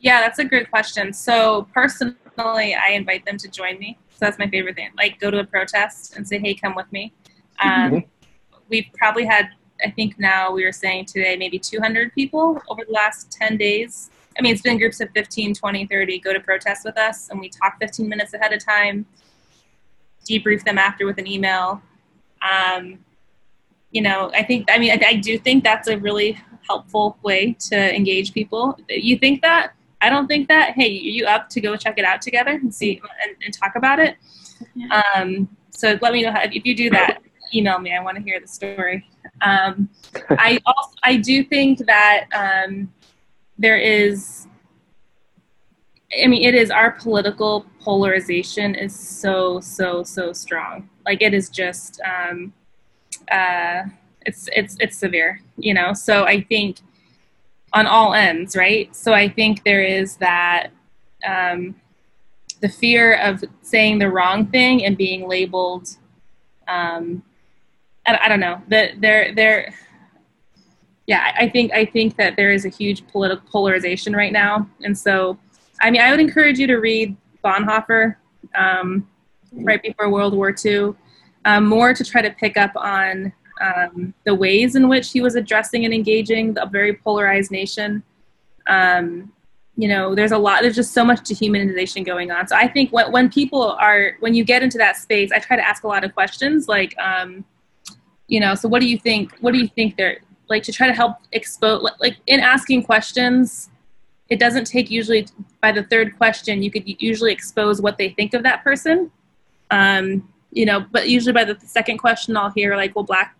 [0.00, 1.12] Yeah, that's a great question.
[1.12, 3.98] So personally, I invite them to join me.
[4.10, 4.90] So that's my favorite thing.
[4.96, 7.12] Like go to a protest and say, "Hey, come with me."
[7.60, 7.98] Um, mm-hmm.
[8.68, 9.50] We've probably had,
[9.84, 14.10] I think now we were saying today, maybe 200 people over the last 10 days.
[14.38, 17.40] I mean, it's been groups of 15, 20, 30 go to protest with us, and
[17.40, 19.06] we talk 15 minutes ahead of time,
[20.28, 21.80] debrief them after with an email.
[22.42, 22.98] Um,
[23.90, 27.56] you know, I think, I mean, I, I do think that's a really helpful way
[27.70, 28.78] to engage people.
[28.88, 29.72] You think that?
[30.00, 30.72] I don't think that.
[30.72, 34.00] Hey, you up to go check it out together and see and, and talk about
[34.00, 34.16] it?
[35.14, 37.20] Um, so let me know how, if you do that.
[37.54, 37.94] Email me.
[37.94, 39.08] I want to hear the story.
[39.40, 39.88] Um,
[40.30, 42.92] I also I do think that um,
[43.58, 44.46] there is.
[46.22, 50.88] I mean, it is our political polarization is so so so strong.
[51.04, 52.00] Like it is just.
[52.02, 52.52] Um,
[53.30, 53.82] uh,
[54.26, 55.92] it's it's it's severe, you know.
[55.92, 56.78] So I think
[57.72, 58.94] on all ends, right?
[58.94, 60.68] So I think there is that
[61.26, 61.74] um,
[62.60, 65.88] the fear of saying the wrong thing and being labeled.
[66.68, 67.22] Um,
[68.06, 69.74] I, I don't know that there there.
[71.06, 74.96] Yeah, I think I think that there is a huge political polarization right now, and
[74.96, 75.38] so
[75.80, 78.16] I mean I would encourage you to read Bonhoeffer
[78.54, 79.06] um,
[79.52, 80.94] right before World War II
[81.44, 85.36] um, more to try to pick up on um, the ways in which he was
[85.36, 88.02] addressing and engaging a very polarized nation.
[88.66, 89.32] Um,
[89.76, 92.46] you know, there's a lot, there's just so much dehumanization going on.
[92.46, 95.56] So I think when, when people are, when you get into that space, I try
[95.56, 97.44] to ask a lot of questions like, um,
[98.28, 100.18] you know, so what do you think, what do you think they're,
[100.48, 103.70] like to try to help expose, like in asking questions,
[104.28, 105.26] it doesn't take usually
[105.62, 109.10] by the third question, you could usually expose what they think of that person.
[109.70, 113.36] Um, you know, but usually by the second question, I'll hear like, well, black,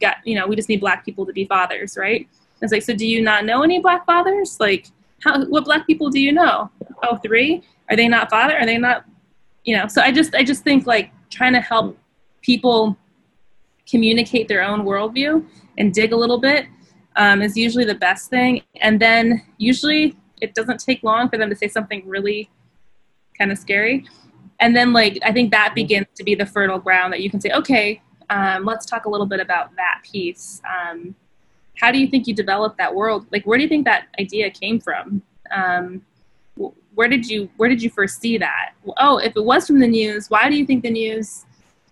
[0.00, 2.28] got, you know, we just need black people to be fathers, right?
[2.60, 4.58] It's like, so do you not know any black fathers?
[4.58, 4.88] Like,
[5.22, 6.70] how, what black people do you know?
[7.04, 7.62] Oh, three?
[7.88, 8.58] Are they not father?
[8.58, 9.04] Are they not,
[9.64, 9.86] you know?
[9.86, 11.96] So I just, I just think like trying to help
[12.42, 12.96] people
[13.88, 15.44] communicate their own worldview
[15.78, 16.66] and dig a little bit
[17.16, 18.62] um, is usually the best thing.
[18.80, 22.50] And then usually it doesn't take long for them to say something really
[23.36, 24.04] kind of scary.
[24.60, 27.40] And then like I think that begins to be the fertile ground that you can
[27.40, 30.60] say, okay, um, let's talk a little bit about that piece.
[30.68, 31.14] Um,
[31.76, 33.26] how do you think you developed that world?
[33.30, 35.22] Like, where do you think that idea came from?
[35.50, 36.02] Um,
[36.94, 38.70] where did you where did you first see that?
[38.98, 41.46] Oh, if it was from the news, why do you think the news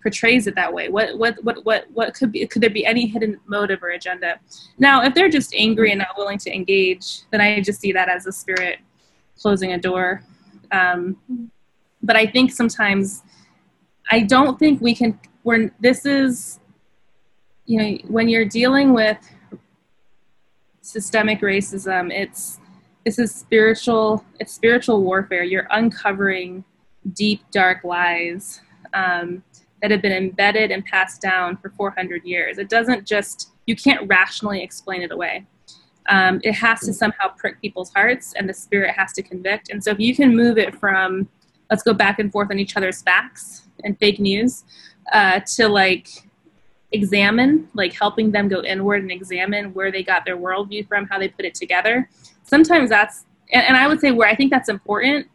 [0.07, 0.87] portrays it that way?
[0.87, 4.39] What what what what what could be could there be any hidden motive or agenda?
[4.79, 8.07] Now, if they're just angry and not willing to engage, then I just see that
[8.07, 8.79] as a spirit
[9.37, 10.23] closing a door.
[10.71, 11.17] Um,
[12.01, 13.23] but I think sometimes
[14.09, 15.19] I don't think we can.
[15.43, 16.59] When this is,
[17.65, 19.17] you know, when you're dealing with
[20.81, 22.59] systemic racism, it's
[23.03, 24.23] this is spiritual.
[24.39, 25.43] It's spiritual warfare.
[25.43, 26.63] You're uncovering
[27.13, 28.61] deep, dark lies.
[28.93, 29.43] Um,
[29.81, 32.57] that have been embedded and passed down for 400 years.
[32.57, 35.45] It doesn't just, you can't rationally explain it away.
[36.09, 39.69] Um, it has to somehow prick people's hearts and the spirit has to convict.
[39.69, 41.27] And so if you can move it from,
[41.69, 44.63] let's go back and forth on each other's facts and fake news,
[45.11, 46.07] uh, to like
[46.91, 51.19] examine, like helping them go inward and examine where they got their worldview from, how
[51.19, 52.09] they put it together.
[52.43, 55.27] Sometimes that's, and, and I would say where I think that's important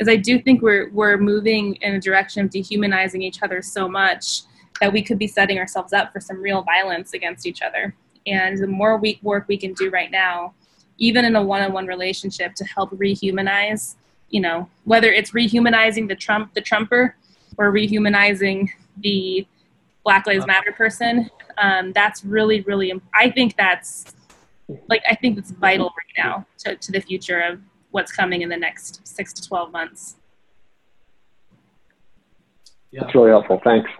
[0.00, 3.88] is I do think we're we're moving in a direction of dehumanizing each other so
[3.88, 4.42] much
[4.80, 7.94] that we could be setting ourselves up for some real violence against each other.
[8.26, 10.54] And the more we, work we can do right now,
[10.96, 13.96] even in a one-on-one relationship, to help rehumanize,
[14.30, 17.16] you know, whether it's rehumanizing the Trump the Trumper
[17.58, 18.68] or rehumanizing
[18.98, 19.46] the
[20.02, 22.92] Black Lives Matter person, um, that's really really.
[23.14, 24.14] I think that's
[24.88, 27.60] like I think it's vital right now to, to the future of
[27.90, 30.16] what's coming in the next six to 12 months.
[32.90, 33.02] Yeah.
[33.02, 33.60] That's really helpful.
[33.62, 33.90] Thanks.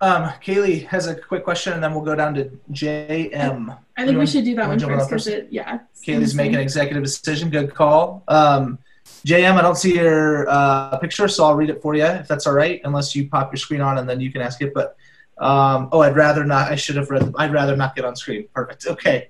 [0.00, 3.78] Um, Kaylee has a quick question, and then we'll go down to JM.
[3.96, 5.78] I think we should do that one first because it, yeah.
[6.04, 7.50] Kaylee's making an executive decision.
[7.50, 8.24] Good call.
[8.26, 8.78] Um,
[9.24, 12.48] JM, I don't see your uh, picture, so I'll read it for you if that's
[12.48, 14.74] all right, unless you pop your screen on and then you can ask it.
[14.74, 14.96] But
[15.38, 16.72] um, oh, I'd rather not.
[16.72, 17.32] I should have read.
[17.38, 18.48] I'd rather not get on screen.
[18.52, 18.86] Perfect.
[18.86, 19.28] Okay.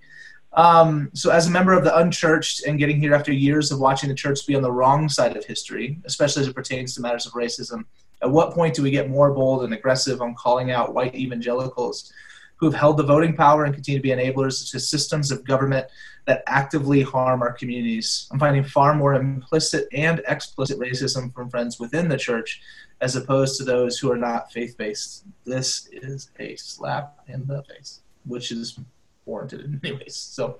[0.54, 4.08] Um, so, as a member of the unchurched and getting here after years of watching
[4.08, 7.26] the church be on the wrong side of history, especially as it pertains to matters
[7.26, 7.84] of racism,
[8.22, 12.12] at what point do we get more bold and aggressive on calling out white evangelicals
[12.56, 15.86] who have held the voting power and continue to be enablers to systems of government
[16.26, 18.28] that actively harm our communities?
[18.30, 22.60] I'm finding far more implicit and explicit racism from friends within the church
[23.00, 25.24] as opposed to those who are not faith based.
[25.44, 28.78] This is a slap in the face, which is
[29.24, 30.16] warranted anyways.
[30.16, 30.58] So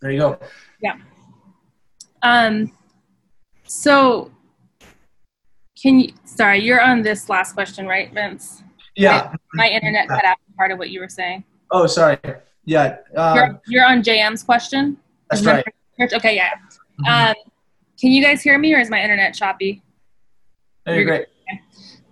[0.00, 0.38] there you go.
[0.80, 0.96] Yeah.
[2.22, 2.72] Um,
[3.64, 4.30] so
[5.80, 8.62] can you, sorry, you're on this last question, right, Vince?
[8.96, 9.34] Yeah.
[9.54, 11.44] My, my internet cut out part of what you were saying.
[11.70, 12.18] Oh, sorry.
[12.64, 12.98] Yeah.
[13.16, 14.96] Um, you're, you're, on JM's question?
[15.30, 15.64] That's right.
[16.00, 16.50] Okay, yeah.
[17.04, 17.30] Mm-hmm.
[17.30, 17.34] Um,
[17.98, 19.82] can you guys hear me or is my internet choppy?
[20.86, 21.26] Oh, you're great.
[21.48, 21.60] Okay.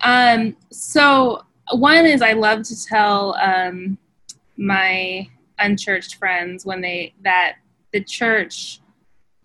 [0.01, 3.99] Um, so one is I love to tell um,
[4.61, 5.27] my
[5.59, 7.57] unchurched friends when they that
[7.93, 8.81] the church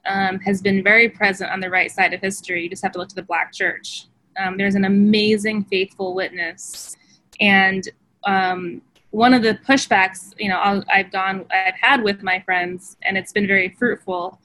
[0.05, 2.63] um, has been very present on the right side of history.
[2.63, 4.07] You just have to look to the black church.
[4.37, 6.97] Um, there's an amazing faithful witness,
[7.39, 7.87] and
[8.25, 8.81] um,
[9.11, 13.17] one of the pushbacks you know i have gone I've had with my friends, and
[13.17, 14.39] it's been very fruitful,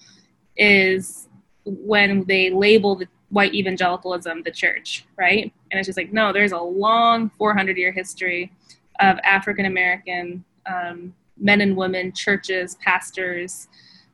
[0.57, 1.29] is
[1.65, 5.53] when they label the white evangelicalism the church, right?
[5.71, 8.53] And it's just like no, there's a long 400 year history
[9.01, 13.69] of African American um, men and women, churches, pastors,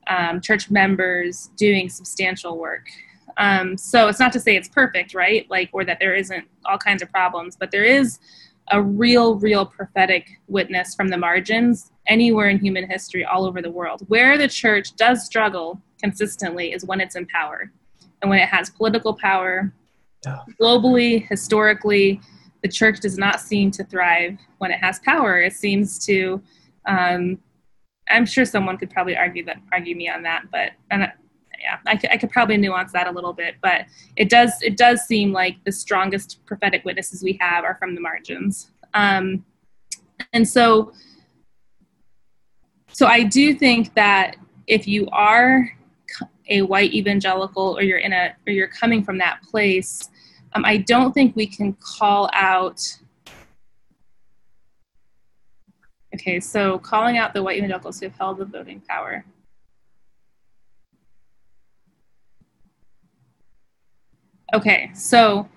[0.07, 2.87] um, church members doing substantial work.
[3.39, 5.47] Um, so it's not to say it's perfect, right?
[5.51, 8.19] Like, or that there isn't all kinds of problems, but there is
[8.73, 13.71] a real, real prophetic witness from the margins anywhere in human history all over the
[13.71, 14.03] world.
[14.09, 17.71] Where the church does struggle consistently is when it's in power
[18.23, 19.73] and when it has political power.
[20.61, 22.21] Globally, historically,
[22.67, 25.41] the church does not seem to thrive when it has power.
[25.41, 26.43] It seems to,
[26.85, 27.39] um,
[28.11, 31.13] I'm sure someone could probably argue that argue me on that, but and
[31.61, 33.83] yeah, I could, I could probably nuance that a little bit, but
[34.17, 38.01] it does it does seem like the strongest prophetic witnesses we have are from the
[38.01, 39.45] margins, um,
[40.33, 40.93] and so
[42.89, 44.37] so I do think that
[44.67, 45.71] if you are
[46.49, 50.09] a white evangelical or you're in a or you're coming from that place
[50.57, 52.81] um, i don't think we can call out
[56.15, 59.25] okay so calling out the white evangelicals who have held the voting power
[64.55, 65.49] okay so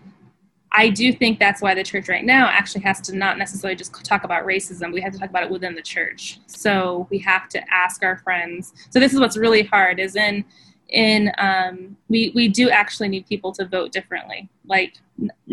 [0.71, 4.03] I do think that's why the church right now actually has to not necessarily just
[4.05, 4.93] talk about racism.
[4.93, 6.39] We have to talk about it within the church.
[6.45, 8.73] So we have to ask our friends.
[8.91, 10.45] So this is what's really hard is in
[10.89, 14.49] in um, we we do actually need people to vote differently.
[14.65, 14.95] Like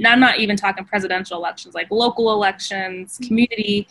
[0.05, 3.87] I'm not even talking presidential elections, like local elections, community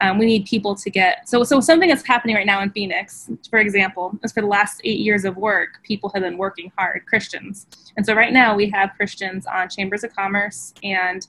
[0.00, 3.30] um, we need people to get so so something that's happening right now in Phoenix,
[3.48, 7.04] for example, is for the last eight years of work, people have been working hard,
[7.06, 7.66] Christians,
[7.96, 11.26] and so right now we have Christians on chambers of commerce and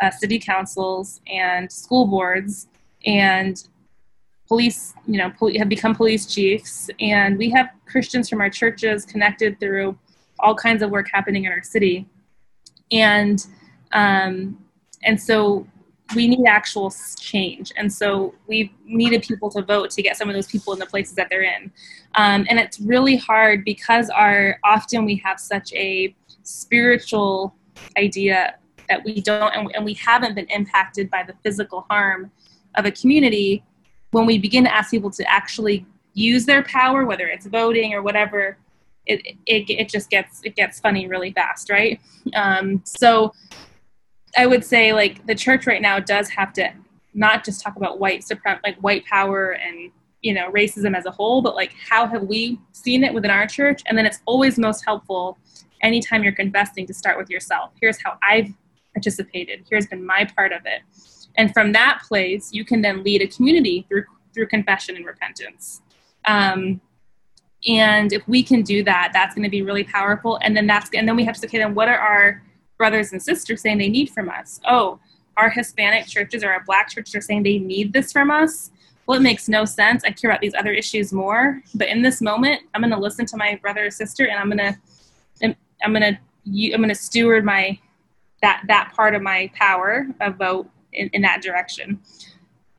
[0.00, 2.68] uh, city councils and school boards
[3.04, 3.66] and
[4.48, 9.04] police you know pol- have become police chiefs and we have christians from our churches
[9.04, 9.96] connected through
[10.38, 12.06] all kinds of work happening in our city
[12.92, 13.46] and
[13.92, 14.58] um,
[15.04, 15.66] and so
[16.14, 17.72] we need actual change.
[17.76, 20.86] And so we needed people to vote to get some of those people in the
[20.86, 21.72] places that they're in.
[22.14, 27.54] Um, and it's really hard because our often we have such a spiritual
[27.98, 28.56] idea
[28.88, 32.30] that we don't and, and we haven't been impacted by the physical harm
[32.76, 33.64] of a community
[34.16, 35.84] when we begin to ask people to actually
[36.14, 38.56] use their power whether it's voting or whatever
[39.04, 42.00] it, it, it just gets it gets funny really fast right
[42.34, 43.32] um, so
[44.36, 46.72] I would say like the church right now does have to
[47.14, 49.90] not just talk about white suprem like white power and
[50.22, 53.46] you know racism as a whole, but like how have we seen it within our
[53.46, 53.82] church?
[53.86, 55.38] And then it's always most helpful
[55.82, 57.70] anytime you're confessing to start with yourself.
[57.80, 58.52] Here's how I've
[58.94, 59.64] participated.
[59.68, 60.82] Here's been my part of it.
[61.36, 64.04] And from that place, you can then lead a community through
[64.34, 65.80] through confession and repentance.
[66.26, 66.80] Um,
[67.66, 70.38] and if we can do that, that's going to be really powerful.
[70.42, 72.42] And then that's and then we have to say, okay, then what are our
[72.76, 74.60] brothers and sisters saying they need from us.
[74.68, 74.98] Oh,
[75.36, 78.70] our Hispanic churches or our black churches are saying they need this from us.
[79.06, 80.02] Well, it makes no sense.
[80.04, 81.62] I care about these other issues more.
[81.74, 84.50] But in this moment, I'm going to listen to my brother or sister, and I'm
[84.50, 87.78] going to, I'm going to, I'm going to steward my
[88.42, 92.00] that that part of my power of vote in, in that direction.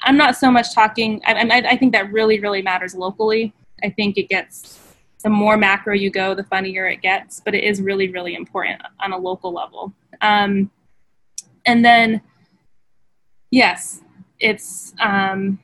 [0.03, 1.21] I'm not so much talking.
[1.25, 3.53] I, I, I think that really, really matters locally.
[3.83, 4.79] I think it gets
[5.23, 8.81] the more macro you go, the funnier it gets, but it is really, really important
[8.99, 9.93] on a local level.
[10.21, 10.71] Um,
[11.65, 12.21] and then,
[13.51, 14.01] yes,
[14.39, 15.59] it's um,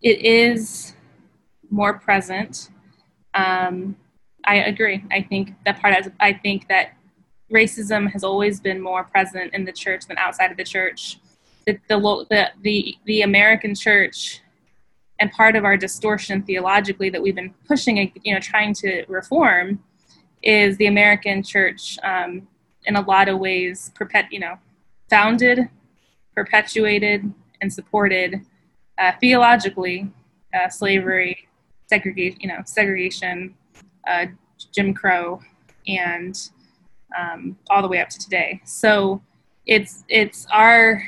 [0.00, 0.94] it is
[1.70, 2.70] more present.
[3.34, 3.96] Um,
[4.44, 5.04] I agree.
[5.10, 5.94] I think that part.
[6.20, 6.92] I think that
[7.52, 11.18] racism has always been more present in the church than outside of the church.
[11.66, 14.40] The the the the, the American church
[15.20, 19.82] and part of our distortion theologically that we've been pushing, you know, trying to reform,
[20.42, 22.46] is the American church, um,
[22.84, 24.56] in a lot of ways, perpet, you know,
[25.10, 25.68] founded,
[26.34, 28.40] perpetuated, and supported
[28.98, 30.08] uh, theologically
[30.54, 31.48] uh, slavery,
[31.86, 33.54] segregation, you know, segregation,
[34.06, 34.26] uh,
[34.72, 35.40] Jim Crow,
[35.86, 36.50] and
[37.16, 38.60] um, all the way up to today.
[38.64, 39.22] So
[39.66, 41.02] it's it's our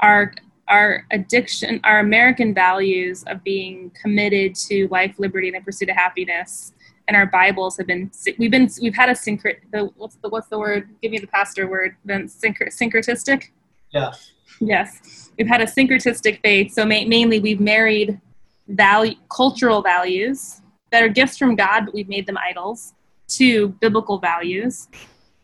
[0.00, 0.34] our
[0.68, 5.96] our addiction, our American values of being committed to life, liberty, and the pursuit of
[5.96, 6.72] happiness,
[7.08, 10.48] and our Bibles have been we've been we've had a syncret the what's the what's
[10.48, 10.88] the word?
[11.02, 11.96] Give me the pastor word.
[12.04, 13.48] Then syncret, syncretistic.
[13.90, 14.12] Yeah.
[14.60, 16.72] Yes, we've had a syncretistic faith.
[16.72, 18.20] So ma- mainly, we've married
[18.66, 20.60] value, cultural values
[20.90, 22.94] that are gifts from God, but we've made them idols
[23.28, 24.88] to biblical values,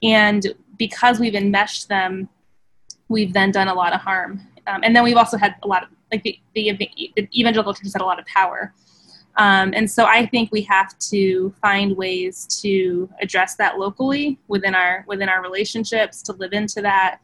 [0.03, 2.29] and because we've enmeshed them,
[3.09, 5.83] we've then done a lot of harm um, and then we've also had a lot
[5.83, 8.73] of like the, the, evangelical churches had a lot of power.
[9.37, 14.75] Um, and so I think we have to find ways to address that locally within
[14.75, 17.19] our within our relationships, to live into that,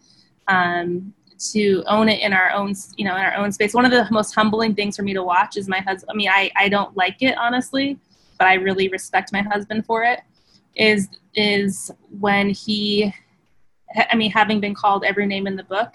[0.48, 1.14] um,
[1.52, 3.74] to own it in our own you know in our own space.
[3.74, 6.10] One of the most humbling things for me to watch is my husband.
[6.10, 7.96] I mean, I I don't like it honestly,
[8.38, 10.20] but I really respect my husband for it.
[10.74, 13.12] Is is when he,
[14.10, 15.94] I mean, having been called every name in the book,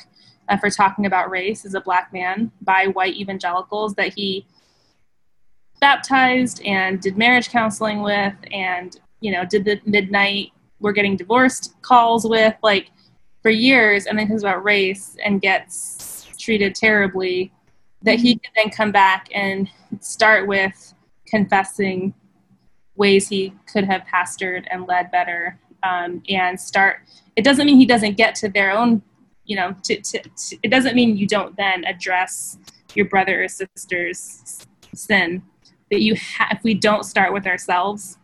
[0.49, 4.45] uh, for talking about race as a black man by white evangelicals that he
[5.81, 11.73] baptized and did marriage counseling with and you know did the midnight we're getting divorced
[11.81, 12.91] calls with like
[13.45, 14.07] for years.
[14.07, 17.53] And then hears about race and gets treated terribly,
[18.01, 19.69] that he can then come back and
[19.99, 20.95] start with
[21.27, 22.15] confessing
[22.95, 26.97] ways he could have pastored and led better um, and start
[27.35, 29.01] it doesn't mean he doesn't get to their own
[29.45, 32.57] you know to, to, to, it doesn't mean you don't then address
[32.95, 35.43] your brother or sister's sin
[35.91, 38.17] that you ha- if we don't start with ourselves.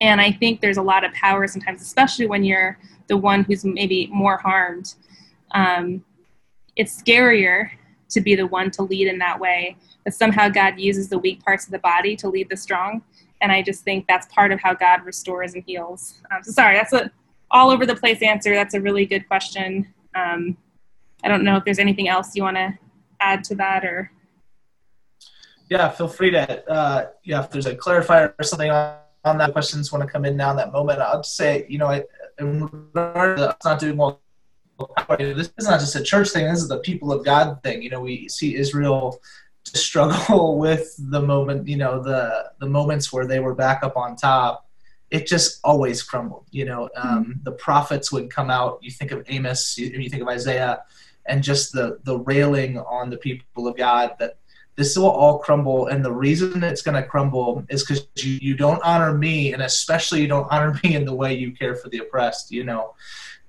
[0.00, 3.64] And i think there's a lot of power sometimes especially when you're the one who's
[3.64, 4.94] maybe more harmed.
[5.52, 6.04] Um,
[6.74, 7.70] it's scarier
[8.08, 11.42] to be the one to lead in that way but somehow god uses the weak
[11.44, 13.02] parts of the body to lead the strong
[13.44, 16.22] and I just think that's part of how God restores and heals.
[16.32, 17.10] Um, so sorry, that's a
[17.50, 18.54] all over the place answer.
[18.54, 19.92] That's a really good question.
[20.14, 20.56] Um,
[21.22, 22.76] I don't know if there's anything else you want to
[23.20, 24.10] add to that or.
[25.68, 26.70] Yeah, feel free to.
[26.70, 28.96] Uh, yeah, if there's a clarifier or something on,
[29.26, 31.00] on that, questions want to come in now in that moment.
[31.00, 32.02] I'll just say, you know, I,
[32.38, 34.20] in regard to not doing well
[35.18, 36.46] this is not just a church thing.
[36.46, 37.82] This is the people of God thing.
[37.82, 39.20] You know, we see Israel
[39.64, 43.96] to struggle with the moment, you know, the the moments where they were back up
[43.96, 44.68] on top,
[45.10, 46.46] it just always crumbled.
[46.50, 47.32] You know, um, mm-hmm.
[47.42, 48.78] the prophets would come out.
[48.82, 50.82] You think of Amos, you, you think of Isaiah,
[51.26, 54.36] and just the the railing on the people of God that
[54.76, 58.56] this will all crumble and the reason it's going to crumble is because you, you
[58.56, 61.88] don't honor me and especially you don't honor me in the way you care for
[61.88, 62.94] the oppressed you know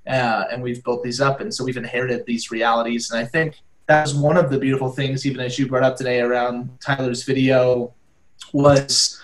[0.08, 3.62] uh, and we've built these up and so we've inherited these realities and i think
[3.88, 7.24] that was one of the beautiful things, even as you brought up today around Tyler's
[7.24, 7.94] video,
[8.54, 9.22] was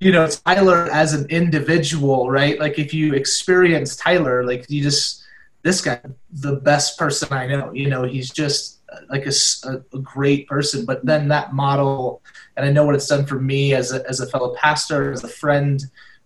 [0.00, 2.58] you know Tyler as an individual, right?
[2.58, 5.22] Like if you experience Tyler, like you just
[5.62, 7.72] this guy, the best person I know.
[7.72, 9.32] You know, he's just uh, like a,
[9.68, 10.84] a, great person.
[10.84, 12.20] But then that model,
[12.56, 15.24] and I know what it's done for me as a as a fellow pastor, as
[15.24, 15.82] a friend,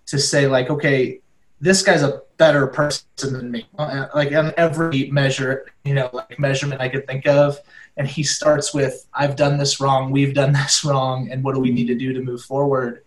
[0.06, 1.20] to say like, okay,
[1.60, 6.38] this guy's a better person than me, uh, like on every measure, you know, like
[6.38, 7.58] measurement I could think of.
[7.96, 10.10] And he starts with, "I've done this wrong.
[10.10, 13.04] We've done this wrong, and what do we need to do to move forward?"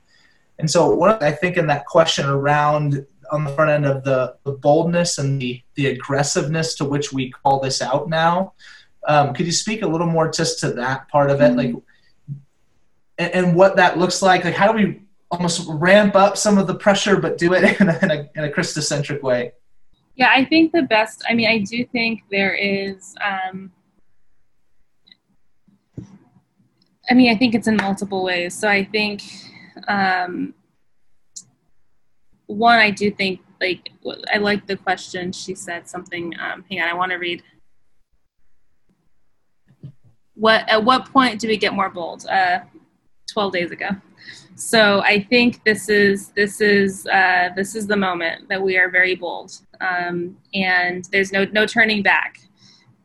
[0.57, 4.35] And so, what I think in that question around on the front end of the,
[4.43, 8.53] the boldness and the the aggressiveness to which we call this out now,
[9.07, 11.73] um, could you speak a little more just to that part of it, like,
[13.19, 14.43] and, and what that looks like?
[14.43, 15.01] Like, how do we
[15.31, 18.43] almost ramp up some of the pressure, but do it in a, in a, in
[18.45, 19.53] a Christocentric way?
[20.15, 23.71] Yeah, I think the best, I mean, I do think there is, um,
[27.09, 28.53] I mean, I think it's in multiple ways.
[28.53, 29.23] So I think,
[29.87, 30.53] um,
[32.47, 33.91] one, I do think, like,
[34.33, 35.31] I like the question.
[35.31, 37.41] She said something, um, hang on, I want to read.
[40.33, 42.25] What, at what point do we get more bold?
[42.25, 42.59] Uh,
[43.31, 43.89] 12 days ago.
[44.59, 48.89] So I think this is this is uh, this is the moment that we are
[48.89, 52.41] very bold, um, and there's no no turning back.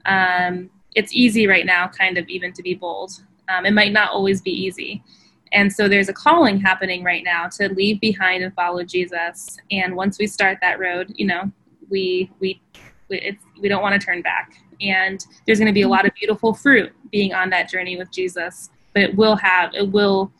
[0.05, 3.12] Um, it's easy right now, kind of even to be bold.
[3.48, 5.05] Um, it might not always be easy,
[5.52, 9.56] and so there's a calling happening right now to leave behind and follow Jesus.
[9.70, 11.52] And once we start that road, you know,
[11.89, 12.60] we we
[13.09, 14.55] we, we don't want to turn back.
[14.81, 18.10] And there's going to be a lot of beautiful fruit being on that journey with
[18.10, 20.32] Jesus, but it will have it will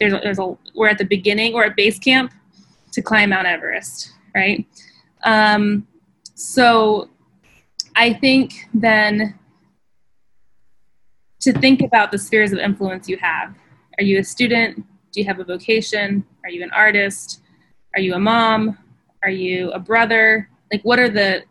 [0.00, 2.32] there's a, there's a we're at the beginning or at base camp
[2.92, 4.66] to climb Mount Everest, right?
[5.24, 5.86] Um,
[6.34, 7.10] so
[7.94, 9.38] I think then
[11.40, 13.54] to think about the spheres of influence you have.
[13.98, 14.84] Are you a student?
[15.12, 16.24] Do you have a vocation?
[16.44, 17.42] Are you an artist?
[17.94, 18.78] Are you a mom?
[19.22, 20.48] Are you a brother?
[20.72, 21.42] Like, what are the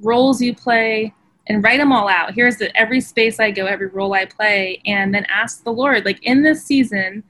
[0.00, 1.14] roles you play?
[1.46, 2.34] And write them all out.
[2.34, 6.06] Here's the every space I go, every role I play, and then ask the Lord,
[6.06, 7.22] like in this season,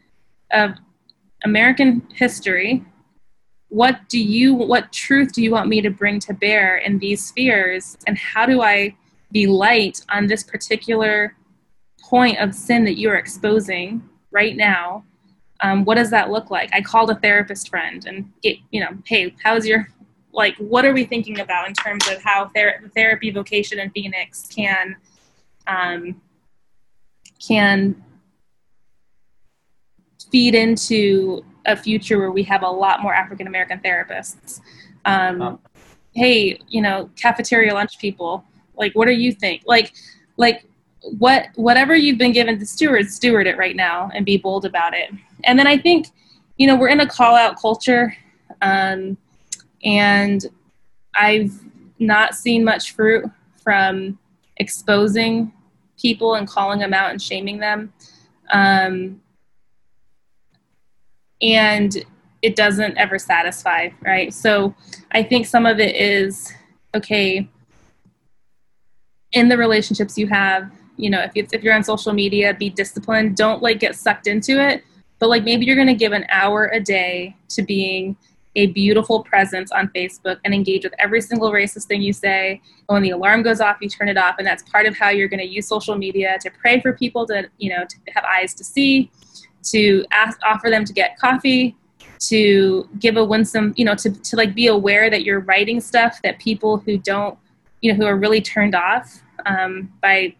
[0.55, 0.75] of
[1.45, 2.85] American history,
[3.69, 7.27] what do you what truth do you want me to bring to bear in these
[7.27, 8.95] spheres and how do I
[9.33, 11.37] be light on this particular
[12.01, 15.05] point of sin that you're exposing right now?
[15.61, 16.71] Um, what does that look like?
[16.73, 19.89] I called a therapist friend and get, you know, hey, how's your
[20.33, 24.47] like what are we thinking about in terms of how ther- therapy vocation in Phoenix
[24.49, 24.97] can
[25.67, 26.21] um,
[27.47, 28.03] can
[30.35, 34.61] feed into a future where we have a lot more African American therapists.
[35.05, 35.61] Um,
[36.13, 38.45] Hey, you know, cafeteria lunch people.
[38.77, 39.63] Like, what do you think?
[39.65, 39.93] Like,
[40.37, 40.65] like
[41.19, 44.93] what whatever you've been given to steward, steward it right now and be bold about
[44.93, 45.11] it.
[45.45, 46.09] And then I think,
[46.57, 48.17] you know, we're in a call out culture,
[48.61, 49.17] um,
[49.85, 50.45] and
[51.15, 51.53] I've
[52.01, 53.25] not seen much fruit
[53.63, 54.19] from
[54.57, 55.53] exposing
[56.01, 57.93] people and calling them out and shaming them.
[58.51, 59.21] Um,
[61.45, 62.05] and
[62.43, 64.35] it doesn't ever satisfy, right?
[64.35, 64.75] So
[65.13, 66.53] I think some of it is
[66.95, 67.49] okay,
[69.33, 72.71] in the relationships you have you know if, it's, if you're on social media be
[72.71, 73.37] disciplined.
[73.37, 74.85] Don't like get sucked into it.
[75.19, 78.17] But like maybe you're going to give an hour a day to being
[78.57, 82.61] a beautiful presence on facebook and engage with every single racist thing you say.
[82.89, 85.09] And when the alarm goes off you turn it off and that's part of how
[85.09, 88.25] you're going to use social media to pray for people to you know to have
[88.25, 89.11] eyes to see
[89.65, 91.77] to ask offer them to get coffee
[92.19, 96.21] to give a winsome you know to, to like be aware that you're writing stuff
[96.23, 97.39] that people who don't
[97.81, 100.35] you know who are really turned off um, by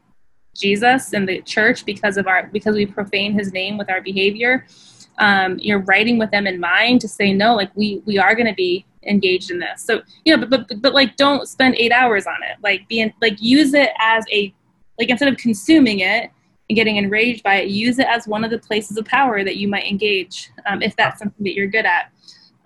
[0.55, 4.67] Jesus and the church because of our because we profane his name with our behavior.
[5.19, 8.47] Um, you're writing with them in mind to say no, like we we are going
[8.47, 9.83] to be engaged in this.
[9.83, 12.57] So you know, but, but but like don't spend eight hours on it.
[12.63, 14.55] Like being like use it as a
[14.99, 16.31] like instead of consuming it
[16.71, 19.69] getting enraged by it, use it as one of the places of power that you
[19.69, 22.11] might engage um, if that's something that you're good at.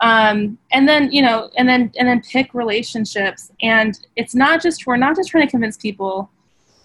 [0.01, 3.51] Um, and then you know, and then and then pick relationships.
[3.61, 6.31] And it's not just we're not just trying to convince people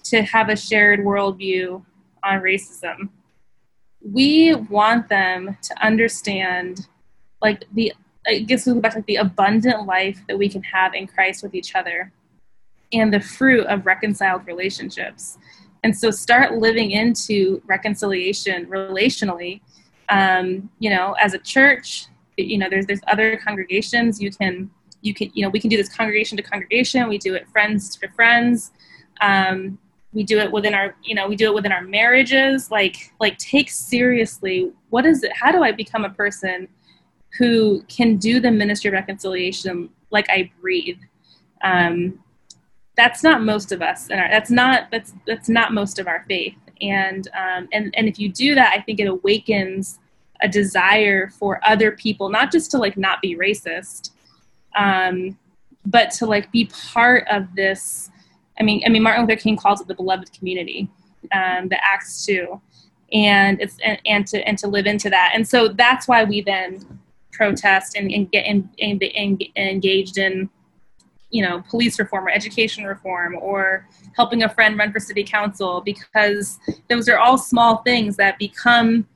[0.06, 1.84] to have a shared worldview
[2.24, 3.10] on racism.
[4.02, 6.88] We want them to understand,
[7.42, 7.94] like the
[8.28, 11.44] I guess we go back like the abundant life that we can have in Christ
[11.44, 12.12] with each other,
[12.92, 15.38] and the fruit of reconciled relationships.
[15.84, 19.62] And so, start living into reconciliation relationally.
[20.10, 22.06] Um, you know, as a church,
[22.38, 24.70] you know, there's there's other congregations you can
[25.02, 27.08] you can you know we can do this congregation to congregation.
[27.10, 28.72] We do it friends to friends.
[29.22, 29.78] Um,
[30.14, 33.38] we do it within our you know we do it within our marriages like like
[33.38, 36.68] take seriously what is it how do i become a person
[37.38, 41.00] who can do the ministry of reconciliation like i breathe
[41.64, 42.20] um,
[42.96, 46.56] that's not most of us and that's not that's that's not most of our faith.
[46.82, 50.00] And um, and and if you do that i think it awakens
[50.42, 54.10] a desire for other people not just to like not be racist
[54.76, 55.38] um,
[55.86, 58.10] but to like be part of this.
[58.60, 60.90] I mean, I mean, Martin Luther King calls it the beloved community,
[61.32, 62.62] um, the Acts two,
[63.12, 66.42] and it's and, and to and to live into that, and so that's why we
[66.42, 67.00] then
[67.32, 69.00] protest and, and get in, in,
[69.56, 70.48] engaged in,
[71.34, 75.82] you know, police reform or education reform or helping a friend run for city council
[75.82, 79.08] because those are all small things that become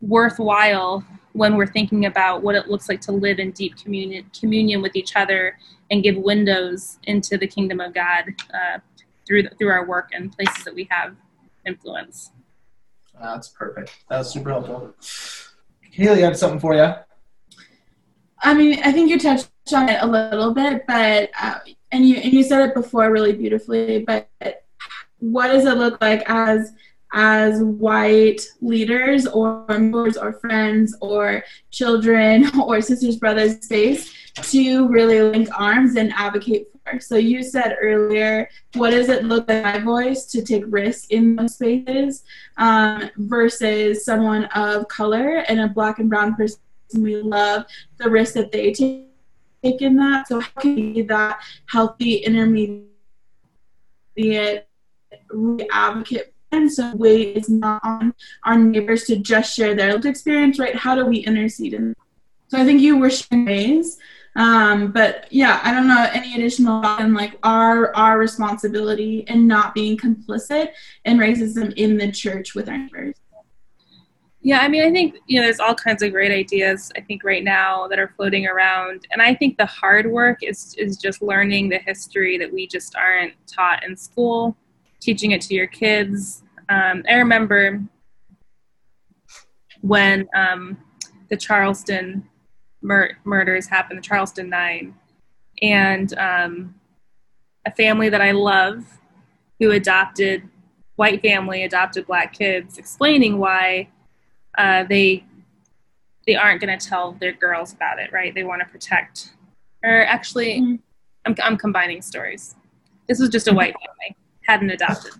[0.00, 4.82] worthwhile when we're thinking about what it looks like to live in deep communion communion
[4.82, 5.56] with each other
[5.92, 8.78] and give windows into the kingdom of God uh,
[9.24, 11.14] through through our work and places that we have
[11.64, 12.32] influence.
[13.20, 13.92] That's perfect.
[14.10, 14.92] That was super helpful.
[15.80, 16.94] Haley, I have something for you.
[18.44, 21.58] I mean, I think you touched on it a little bit, but uh,
[21.90, 24.04] and you and you said it before really beautifully.
[24.04, 24.28] But
[25.18, 26.72] what does it look like as
[27.14, 34.12] as white leaders or members or friends or children or sisters, brothers space
[34.42, 36.98] to really link arms and advocate for.
[36.98, 41.36] So you said earlier, what does it look like my voice to take risk in
[41.36, 42.24] those spaces
[42.56, 46.58] um, versus someone of color and a black and brown person
[46.94, 47.66] we love
[47.98, 50.28] the risk that they take in that.
[50.28, 52.88] So how can we be that healthy intermediate
[55.72, 58.14] advocate and so weight is not on
[58.44, 60.76] our neighbors to just share their lived experience, right?
[60.76, 61.96] How do we intercede in that?
[62.48, 63.98] so I think you were sharing ways
[64.36, 69.74] um, but yeah, I don't know any additional on like our our responsibility in not
[69.74, 70.70] being complicit
[71.04, 73.14] in racism in the church with our neighbors.
[74.44, 76.92] Yeah, I mean, I think you know, there's all kinds of great ideas.
[76.94, 80.74] I think right now that are floating around, and I think the hard work is
[80.76, 84.54] is just learning the history that we just aren't taught in school,
[85.00, 86.42] teaching it to your kids.
[86.68, 87.82] Um, I remember
[89.80, 90.76] when um,
[91.30, 92.28] the Charleston
[92.82, 94.94] mur- murders happened, the Charleston Nine,
[95.62, 96.74] and um,
[97.64, 98.84] a family that I love
[99.58, 100.46] who adopted
[100.96, 103.88] white family adopted black kids, explaining why
[104.58, 105.24] uh, they
[106.26, 108.34] they aren't going to tell their girls about it, right?
[108.34, 109.34] They want to protect.
[109.82, 110.76] Or actually, mm-hmm.
[111.26, 112.54] I'm I'm combining stories.
[113.08, 115.12] This was just a white family hadn't adopted.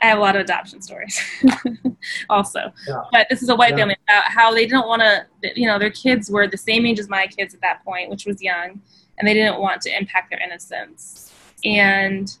[0.00, 1.18] I have a lot of adoption stories
[2.30, 2.72] also.
[2.86, 3.02] Yeah.
[3.12, 3.76] But this is a white yeah.
[3.76, 6.98] family about how they didn't want to, you know, their kids were the same age
[6.98, 8.82] as my kids at that point, which was young,
[9.18, 11.32] and they didn't want to impact their innocence.
[11.64, 12.36] And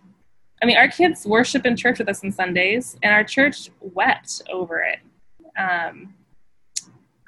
[0.62, 4.42] I mean, our kids worship in church with us on Sundays, and our church wept
[4.50, 4.98] over it.
[5.58, 6.14] Um,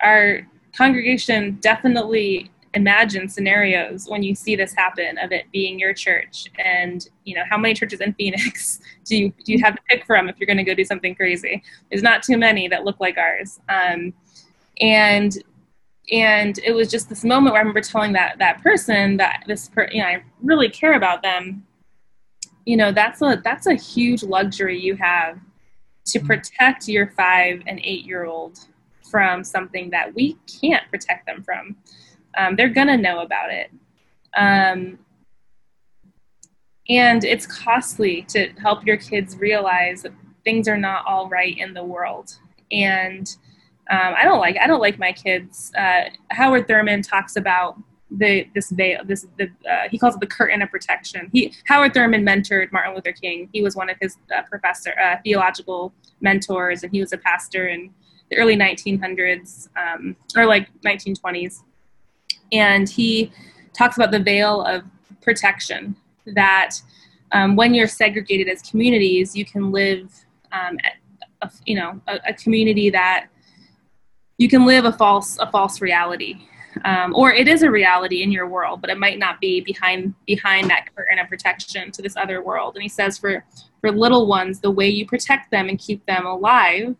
[0.02, 0.46] our
[0.76, 7.08] congregation definitely imagine scenarios when you see this happen of it being your church and
[7.24, 10.28] you know how many churches in phoenix do you do you have to pick from
[10.28, 11.62] if you're going to go do something crazy?
[11.90, 13.60] There's not too many that look like ours.
[13.68, 14.12] Um,
[14.80, 15.36] and
[16.10, 19.68] and it was just this moment where i remember telling that that person that this
[19.68, 21.64] per, you know i really care about them.
[22.64, 25.38] You know that's a that's a huge luxury you have
[26.06, 28.60] to protect your five and eight year old
[29.10, 31.76] from something that we can't protect them from.
[32.36, 33.70] Um, they're gonna know about it.
[34.36, 34.98] Um,
[36.88, 40.12] and it's costly to help your kids realize that
[40.44, 42.38] things are not all right in the world.
[42.72, 43.28] And
[43.90, 45.72] um, I don't like I don't like my kids.
[45.76, 47.78] Uh, Howard Thurman talks about
[48.10, 51.28] the this veil this the uh, he calls it the curtain of protection.
[51.32, 53.48] He Howard Thurman mentored Martin Luther King.
[53.52, 57.68] He was one of his uh, professor uh, theological mentors, and he was a pastor
[57.68, 57.90] in
[58.30, 61.62] the early 1900s um, or like 1920s.
[62.52, 63.32] And he
[63.72, 64.82] talks about the veil of
[65.22, 65.96] protection
[66.26, 66.76] that
[67.32, 70.10] um, when you're segregated as communities, you can live,
[70.52, 70.78] um,
[71.42, 73.28] a, you know, a, a, community that
[74.38, 76.36] you can live a false a false reality,
[76.84, 80.14] um, or it is a reality in your world, but it might not be behind
[80.26, 82.74] behind that curtain of protection to this other world.
[82.76, 83.44] And he says for
[83.80, 86.96] for little ones, the way you protect them and keep them alive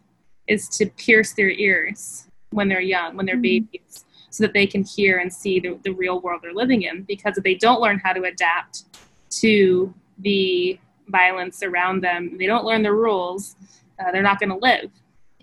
[0.48, 3.66] is to pierce their ears when they're young, when they're mm-hmm.
[3.70, 7.02] babies, so that they can hear and see the, the real world they're living in.
[7.02, 8.84] Because if they don't learn how to adapt
[9.30, 13.56] to the violence around them, they don't learn the rules,
[13.98, 14.90] uh, they're not going to live.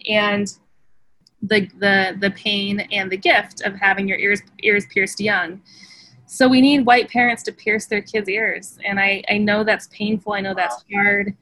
[0.10, 0.52] And
[1.42, 5.62] the, the, the pain and the gift of having your ears, ears pierced young.
[6.28, 8.80] So we need white parents to pierce their kids' ears.
[8.84, 10.34] And I, I know that's painful.
[10.34, 11.36] I know that's hard.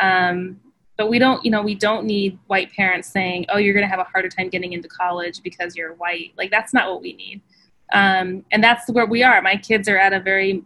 [0.00, 0.60] Um,
[1.00, 3.88] but we don't you know we don't need white parents saying oh you're going to
[3.88, 6.32] have a harder time getting into college because you're white.
[6.36, 7.40] Like that's not what we need.
[7.94, 9.40] Um, and that's where we are.
[9.40, 10.62] My kids are at a very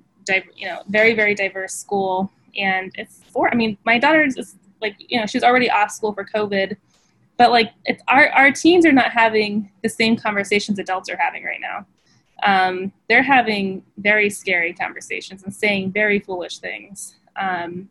[0.57, 4.97] you know very very diverse school and it's for i mean my daughter is like
[4.99, 6.79] you know she's already off school for covid
[7.37, 11.45] but like it's our, our teens are not having the same conversations adults are having
[11.45, 11.87] right now.
[12.45, 17.17] Um, they're having very scary conversations and saying very foolish things.
[17.37, 17.89] Um,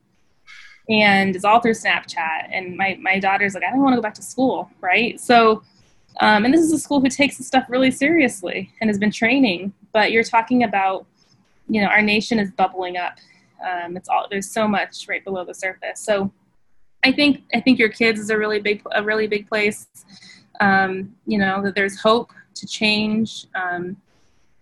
[0.89, 2.49] and it's all through Snapchat.
[2.51, 5.19] And my, my daughter's like, I don't want to go back to school, right?
[5.19, 5.63] So,
[6.19, 9.11] um, and this is a school who takes this stuff really seriously and has been
[9.11, 9.73] training.
[9.93, 11.05] But you're talking about,
[11.69, 13.17] you know, our nation is bubbling up.
[13.65, 16.01] Um, it's all there's so much right below the surface.
[16.01, 16.31] So,
[17.03, 19.87] I think I think your kids is a really big a really big place.
[20.61, 23.97] Um, you know that there's hope to change, um,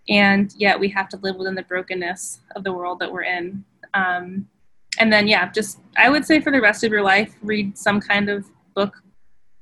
[0.08, 3.64] and yet we have to live within the brokenness of the world that we're in.
[3.94, 4.48] Um,
[4.98, 8.00] and then yeah, just I would say for the rest of your life, read some
[8.00, 9.02] kind of book,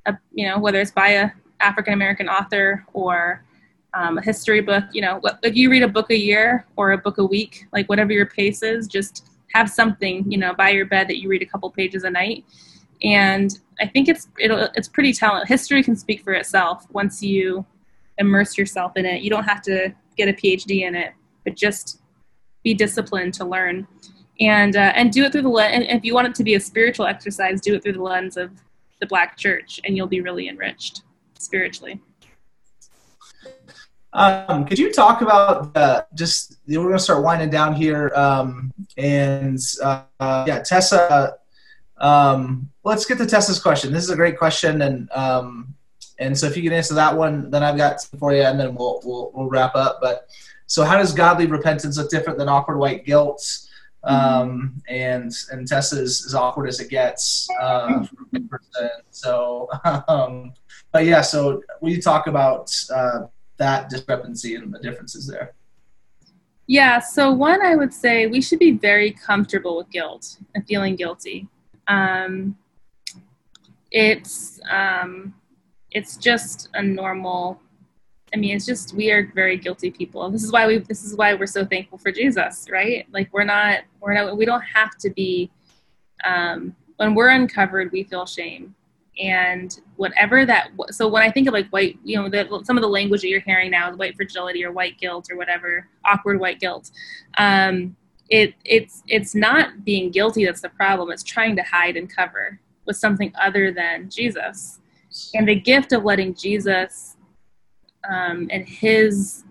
[0.07, 1.31] uh, you know, whether it's by a
[1.61, 3.45] African American author or
[3.95, 4.85] um, a history book.
[4.93, 7.89] You know, if you read a book a year or a book a week, like
[7.89, 11.43] whatever your pace is, just have something, you know, by your bed that you read
[11.43, 12.45] a couple pages a night.
[13.03, 15.49] And I think it's it's pretty talent.
[15.49, 17.65] History can speak for itself once you
[18.19, 19.23] immerse yourself in it.
[19.23, 21.13] You don't have to get a PhD in it,
[21.45, 22.01] but just
[22.63, 23.87] be disciplined to learn
[24.41, 25.75] and uh, and do it through the lens.
[25.75, 28.37] And if you want it to be a spiritual exercise, do it through the lens
[28.37, 28.51] of
[29.01, 31.03] the Black Church, and you'll be really enriched
[31.39, 32.01] spiritually.
[34.13, 38.73] Um, could you talk about uh, just we're going to start winding down here, um,
[38.97, 40.03] and uh,
[40.47, 41.37] yeah, Tessa.
[41.99, 43.93] Um, let's get to Tessa's question.
[43.93, 45.75] This is a great question, and um,
[46.19, 48.75] and so if you can answer that one, then I've got for you, and then
[48.75, 49.99] we'll we'll, we'll wrap up.
[50.01, 50.29] But
[50.67, 53.69] so, how does godly repentance look different than awkward white guilt?
[54.05, 57.49] Um, and and Tessa is as awkward as it gets.
[57.61, 58.07] Uh,
[59.11, 59.69] so,
[60.09, 60.55] um,
[60.93, 63.27] but yeah, so we talk about uh,
[63.59, 65.55] that discrepancy and the differences there.
[66.67, 70.95] Yeah, so one, I would say we should be very comfortable with guilt and feeling
[70.95, 71.49] guilty.
[71.89, 72.57] Um,
[73.91, 75.35] it's um,
[75.91, 77.61] it's just a normal
[78.33, 80.29] I mean, it's just we are very guilty people.
[80.31, 80.79] This is why we.
[80.79, 83.07] This is why we're so thankful for Jesus, right?
[83.13, 83.81] Like we're not.
[84.01, 84.37] We're not.
[84.37, 85.51] We don't have to be.
[86.25, 88.75] Um, when we're uncovered, we feel shame,
[89.21, 90.71] and whatever that.
[90.91, 93.29] So when I think of like white, you know, the, some of the language that
[93.29, 96.91] you're hearing now, white fragility or white guilt or whatever, awkward white guilt.
[97.39, 97.97] Um,
[98.29, 101.11] it it's it's not being guilty that's the problem.
[101.11, 104.79] It's trying to hide and cover with something other than Jesus,
[105.35, 107.10] and the gift of letting Jesus
[108.09, 109.45] um, and his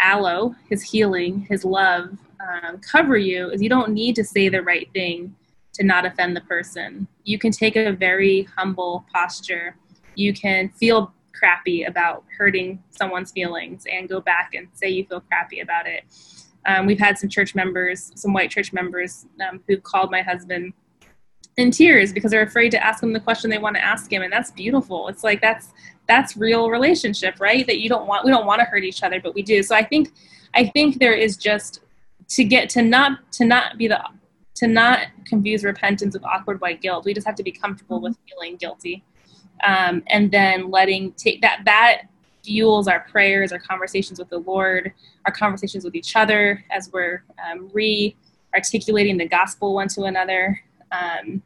[0.00, 4.62] aloe, his healing, his love um, cover you is you don't need to say the
[4.62, 5.34] right thing
[5.74, 7.06] to not offend the person.
[7.24, 9.76] You can take a very humble posture.
[10.14, 15.20] You can feel crappy about hurting someone's feelings and go back and say you feel
[15.20, 16.04] crappy about it.
[16.66, 20.72] Um, we've had some church members, some white church members, um, who've called my husband
[21.58, 24.22] in tears because they're afraid to ask him the question they want to ask him,
[24.22, 25.08] and that's beautiful.
[25.08, 25.68] It's like that's
[26.08, 29.20] that's real relationship right that you don't want we don't want to hurt each other
[29.20, 30.08] but we do so i think
[30.54, 31.80] i think there is just
[32.28, 34.00] to get to not to not be the
[34.58, 37.04] to not confuse repentance with awkward white guilt.
[37.04, 39.04] We just have to be comfortable with feeling guilty,
[39.64, 42.02] um, and then letting take that that
[42.44, 44.92] fuels our prayers, our conversations with the Lord,
[45.26, 48.16] our conversations with each other as we're um, re
[48.54, 50.60] articulating the gospel one to another.
[50.90, 51.42] Um,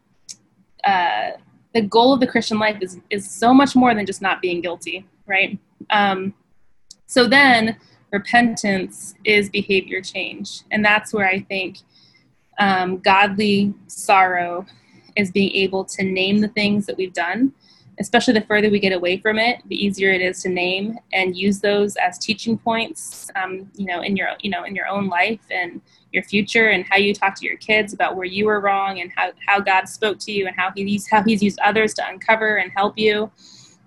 [0.84, 1.30] uh,
[1.74, 4.60] the goal of the Christian life is is so much more than just not being
[4.60, 5.58] guilty, right?
[5.90, 6.34] Um,
[7.06, 7.76] so then
[8.12, 11.78] repentance is behavior change, and that's where I think
[12.58, 14.66] um, godly sorrow
[15.16, 17.52] is being able to name the things that we've done.
[18.00, 21.36] Especially the further we get away from it, the easier it is to name and
[21.36, 23.30] use those as teaching points.
[23.36, 25.80] Um, you know, in your you know in your own life and
[26.12, 29.10] your future and how you talk to your kids about where you were wrong and
[29.16, 32.56] how, how God spoke to you and how he's how he's used others to uncover
[32.56, 33.30] and help you.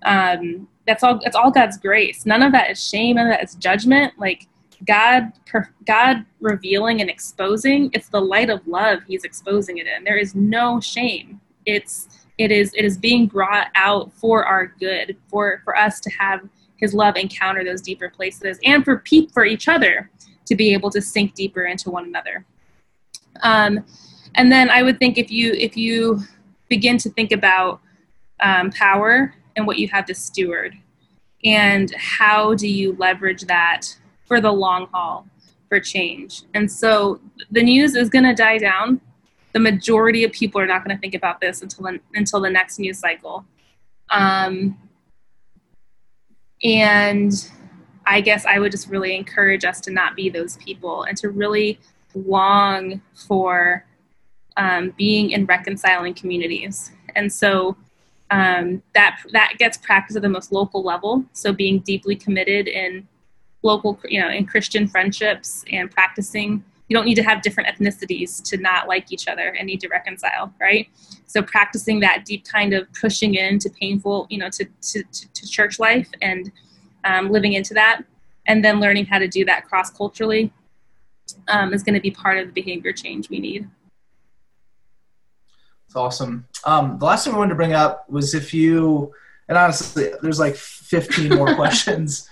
[0.02, 2.26] Um, that's all that's all God's grace.
[2.26, 4.14] None of that is shame, none of that is judgment.
[4.18, 4.46] Like
[4.86, 5.32] God
[5.86, 10.04] God revealing and exposing, it's the light of love he's exposing it in.
[10.04, 11.40] There is no shame.
[11.64, 16.10] It's it is it is being brought out for our good, for for us to
[16.10, 16.40] have
[16.76, 20.10] his love encounter those deeper places and for pe- for each other
[20.44, 22.44] to be able to sink deeper into one another.
[23.42, 23.84] Um,
[24.34, 26.20] and then I would think if you if you
[26.68, 27.80] begin to think about
[28.40, 30.74] um, power and what you have to steward,
[31.44, 33.96] and how do you leverage that
[34.26, 35.26] for the long haul
[35.68, 36.42] for change.
[36.54, 39.00] And so the news is going to die down.
[39.56, 42.78] The majority of people are not going to think about this until until the next
[42.78, 43.46] news cycle.
[44.10, 44.76] Um,
[46.62, 47.32] and
[48.04, 51.30] I guess I would just really encourage us to not be those people and to
[51.30, 51.78] really
[52.14, 53.86] long for
[54.58, 56.92] um, being in reconciling communities.
[57.14, 57.76] And so
[58.30, 61.24] um, that that gets practiced at the most local level.
[61.32, 63.08] So being deeply committed in
[63.62, 66.62] local, you know, in Christian friendships and practicing.
[66.88, 69.88] You don't need to have different ethnicities to not like each other and need to
[69.88, 70.88] reconcile, right?
[71.26, 75.02] So practicing that deep kind of pushing into painful, you know, to to,
[75.34, 76.52] to church life and
[77.04, 78.02] um, living into that,
[78.46, 80.52] and then learning how to do that cross culturally
[81.48, 83.68] um, is going to be part of the behavior change we need.
[85.86, 86.46] It's awesome.
[86.64, 89.12] Um, the last thing I wanted to bring up was if you,
[89.48, 92.28] and honestly, there's like 15 more questions,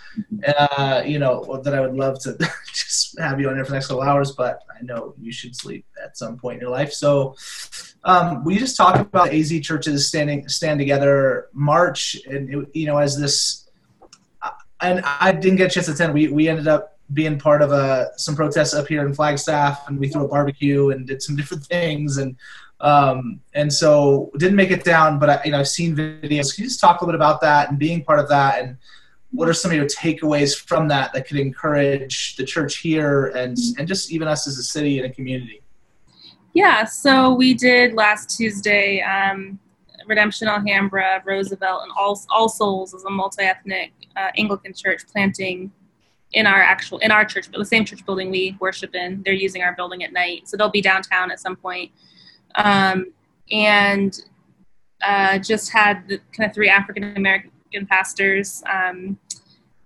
[0.47, 2.37] uh, you know, that I would love to
[2.73, 5.57] just have you on here for the next couple hours, but I know you should
[5.57, 6.93] sleep at some point in your life.
[6.93, 7.37] So,
[8.05, 12.99] um, we just talk about AZ churches standing stand together March, and it, you know,
[12.99, 13.65] as this
[14.85, 16.15] and I didn't get a chance to attend.
[16.15, 19.89] We we ended up being part of a uh, some protests up here in Flagstaff,
[19.89, 22.37] and we threw a barbecue and did some different things, and
[22.81, 25.19] um, and so didn't make it down.
[25.19, 26.55] But I, you know, I've seen videos.
[26.55, 28.77] Can you just talk a little bit about that and being part of that, and
[29.35, 33.59] what are some of your takeaways from that that could encourage the church here and
[33.79, 35.61] and just even us as a city and a community?
[36.53, 39.03] Yeah, so we did last Tuesday.
[39.03, 39.59] Um,
[40.07, 45.73] Redemption Alhambra, Roosevelt, and All, All Souls is a multi-ethnic uh, Anglican church planting
[46.33, 49.23] in our actual in our church, but the same church building we worship in.
[49.25, 51.91] They're using our building at night, so they'll be downtown at some point.
[52.57, 53.13] Um,
[53.51, 54.21] and
[55.03, 57.51] uh, just had the kind of three African American
[57.87, 59.19] pastors um,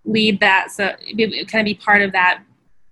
[0.05, 0.95] lead that, so
[1.47, 2.43] kind of be part of that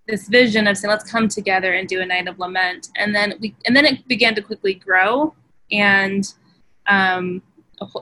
[0.06, 2.88] this vision of saying let's come together and do a night of lament.
[2.96, 5.34] And then we and then it began to quickly grow.
[5.70, 6.32] And
[6.86, 7.42] um,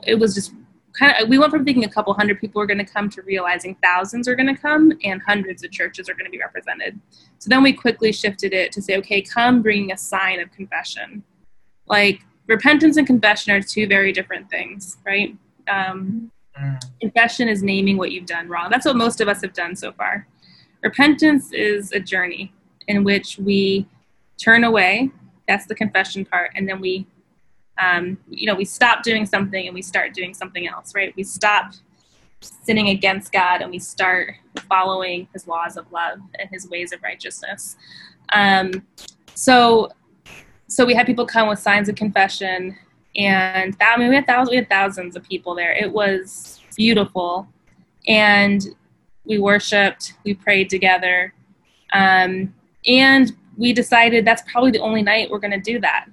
[0.05, 0.53] it was just
[0.93, 3.21] kind of we went from thinking a couple hundred people were going to come to
[3.23, 6.99] realizing thousands are going to come and hundreds of churches are going to be represented.
[7.39, 11.23] So then we quickly shifted it to say okay come bringing a sign of confession.
[11.87, 15.35] Like repentance and confession are two very different things right?
[15.67, 16.79] Um, mm.
[16.99, 19.91] confession is naming what you've done wrong that's what most of us have done so
[19.91, 20.27] far
[20.81, 22.53] repentance is a journey
[22.87, 23.87] in which we
[24.37, 25.09] turn away
[25.47, 27.07] that's the confession part and then we
[27.77, 31.13] um, you know, we stop doing something and we start doing something else, right?
[31.15, 31.73] We stop
[32.41, 34.35] sinning against God and we start
[34.69, 37.75] following his laws of love and his ways of righteousness.
[38.33, 38.85] Um,
[39.33, 39.89] so,
[40.67, 42.77] so we had people come with signs of confession
[43.15, 45.71] and that, I mean, we had thousands, we had thousands of people there.
[45.71, 47.47] It was beautiful.
[48.07, 48.63] And
[49.25, 51.33] we worshiped, we prayed together.
[51.93, 52.53] Um,
[52.87, 56.05] and we decided that's probably the only night we're going to do that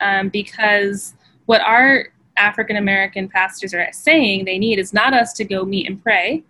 [0.00, 1.14] um, because
[1.46, 5.88] what our African American pastors are saying they need is not us to go meet
[5.88, 6.42] and pray,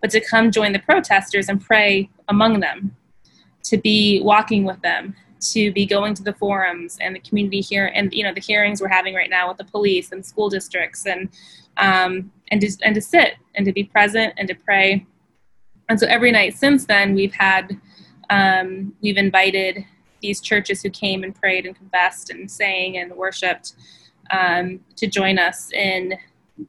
[0.00, 2.96] but to come join the protesters and pray among them,
[3.64, 7.92] to be walking with them, to be going to the forums and the community here
[7.94, 11.06] and you know the hearings we're having right now with the police and school districts
[11.06, 11.28] and
[11.76, 15.06] um, and to and to sit and to be present and to pray.
[15.88, 17.78] And so every night since then we've had
[18.30, 19.84] um, we've invited
[20.20, 23.74] these churches who came and prayed and confessed and sang and worshipped
[24.30, 26.14] um, to join us in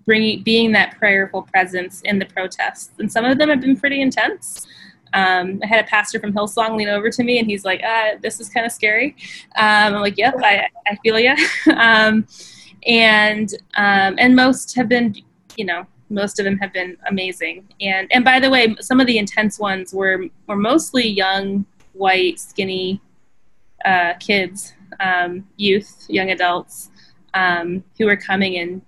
[0.05, 2.91] bringing being that prayerful presence in the protests.
[2.99, 4.67] And some of them have been pretty intense.
[5.13, 8.17] Um, I had a pastor from Hillsong lean over to me and he's like, uh,
[8.21, 9.15] "This is kind of scary."
[9.57, 11.35] Um, I'm like, "Yep, I, I feel you."
[11.75, 12.27] um,
[12.85, 15.15] and um, and most have been,
[15.57, 17.67] you know, most of them have been amazing.
[17.81, 22.39] And and by the way, some of the intense ones were were mostly young, white,
[22.39, 23.01] skinny
[23.85, 26.89] uh, kids, um, youth, young adults
[27.33, 28.81] um, who were coming in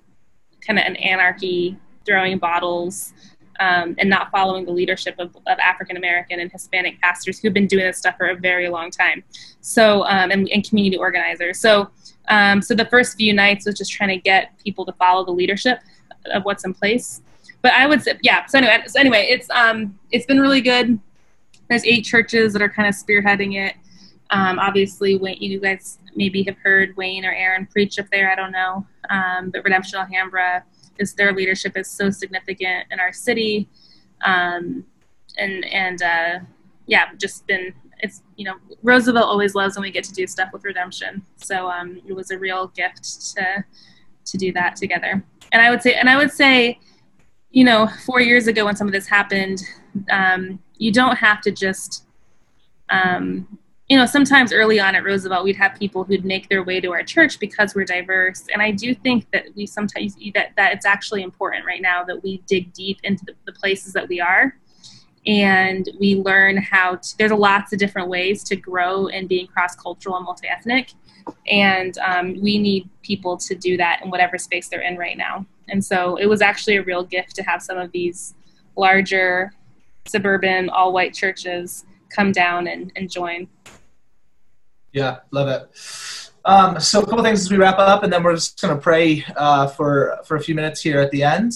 [0.65, 3.13] kind of an anarchy, throwing bottles,
[3.61, 7.67] um, and not following the leadership of, of African American and Hispanic pastors who've been
[7.67, 9.23] doing this stuff for a very long time.
[9.61, 11.59] So, um, and, and, community organizers.
[11.59, 11.91] So,
[12.29, 15.31] um, so the first few nights was just trying to get people to follow the
[15.31, 15.79] leadership
[16.33, 17.21] of what's in place.
[17.61, 18.47] But I would say, yeah.
[18.47, 20.99] So anyway, so anyway, it's um, it's been really good.
[21.69, 23.75] There's eight churches that are kind of spearheading it.
[24.31, 28.31] Um, obviously, you guys maybe have heard Wayne or Aaron preach up there.
[28.31, 30.63] I don't know, um, but Redemption Alhambra
[31.01, 33.67] is their leadership is so significant in our city,
[34.23, 34.85] um,
[35.37, 36.39] and and uh,
[36.87, 40.49] yeah, just been it's you know Roosevelt always loves when we get to do stuff
[40.53, 41.23] with Redemption.
[41.35, 43.63] So um, it was a real gift to
[44.25, 45.23] to do that together.
[45.51, 46.79] And I would say, and I would say,
[47.49, 49.61] you know, four years ago when some of this happened,
[50.09, 52.05] um, you don't have to just
[52.89, 53.57] um,
[53.91, 56.93] you know, sometimes early on at Roosevelt, we'd have people who'd make their way to
[56.93, 58.45] our church because we're diverse.
[58.53, 62.23] And I do think that we sometimes that that it's actually important right now that
[62.23, 64.55] we dig deep into the, the places that we are,
[65.27, 67.17] and we learn how to.
[67.17, 70.93] There's lots of different ways to grow in being cross cultural and multi ethnic,
[71.47, 75.45] and um, we need people to do that in whatever space they're in right now.
[75.67, 78.35] And so it was actually a real gift to have some of these
[78.77, 79.51] larger
[80.07, 83.49] suburban all white churches come down and, and join.
[84.93, 85.69] Yeah, love it.
[86.43, 88.81] Um, so a couple things as we wrap up, and then we're just going to
[88.81, 91.53] pray uh, for for a few minutes here at the end.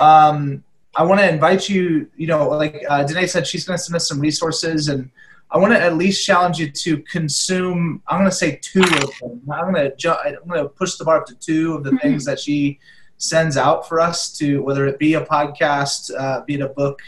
[0.00, 0.64] Um,
[0.94, 2.08] I want to invite you.
[2.16, 5.10] You know, like uh, Danae said, she's going to send us some resources, and
[5.50, 8.02] I want to at least challenge you to consume.
[8.08, 9.42] I'm going to say two of them.
[9.52, 11.90] I'm going to ju- I'm going to push the bar up to two of the
[11.90, 11.98] mm-hmm.
[11.98, 12.80] things that she
[13.18, 17.00] sends out for us to, whether it be a podcast, uh, be it a book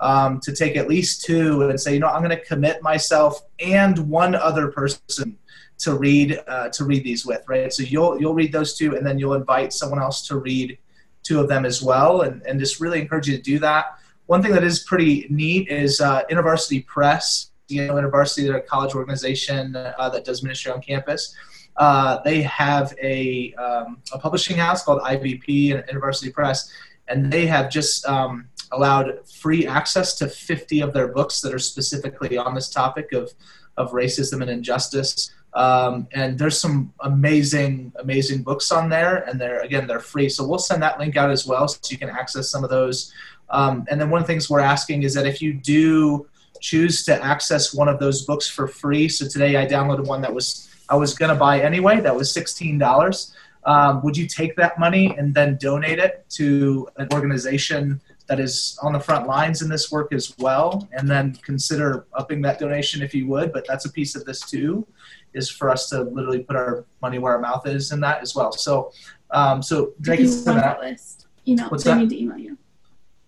[0.00, 3.42] um, to take at least two and say, you know, I'm going to commit myself
[3.58, 5.36] and one other person
[5.78, 7.72] to read uh, to read these with, right?
[7.72, 10.78] So you'll you'll read those two, and then you'll invite someone else to read
[11.22, 13.98] two of them as well, and and just really encourage you to do that.
[14.26, 17.50] One thing that is pretty neat is uh, InterVarsity Press.
[17.68, 21.34] You know, InterVarsity, they're a college organization uh, that does ministry on campus.
[21.76, 26.72] Uh, they have a, um, a publishing house called IVP and InterVarsity Press,
[27.08, 31.58] and they have just um, allowed free access to 50 of their books that are
[31.58, 33.32] specifically on this topic of,
[33.76, 35.32] of racism and injustice.
[35.54, 40.28] Um, and there's some amazing, amazing books on there, and they're again they're free.
[40.28, 43.12] So we'll send that link out as well, so you can access some of those.
[43.48, 46.28] Um, and then one of the things we're asking is that if you do
[46.60, 50.32] choose to access one of those books for free, so today I downloaded one that
[50.32, 53.34] was I was gonna buy anyway, that was sixteen dollars.
[53.64, 58.78] Um, would you take that money and then donate it to an organization that is
[58.80, 63.02] on the front lines in this work as well, and then consider upping that donation
[63.02, 63.52] if you would.
[63.52, 64.86] But that's a piece of this too,
[65.34, 68.36] is for us to literally put our money where our mouth is in that as
[68.36, 68.52] well.
[68.52, 68.92] So,
[69.32, 70.54] um, so Drake is that.
[70.54, 71.26] that list.
[71.48, 71.70] Email.
[71.70, 71.98] What's they that?
[71.98, 72.56] need to email you.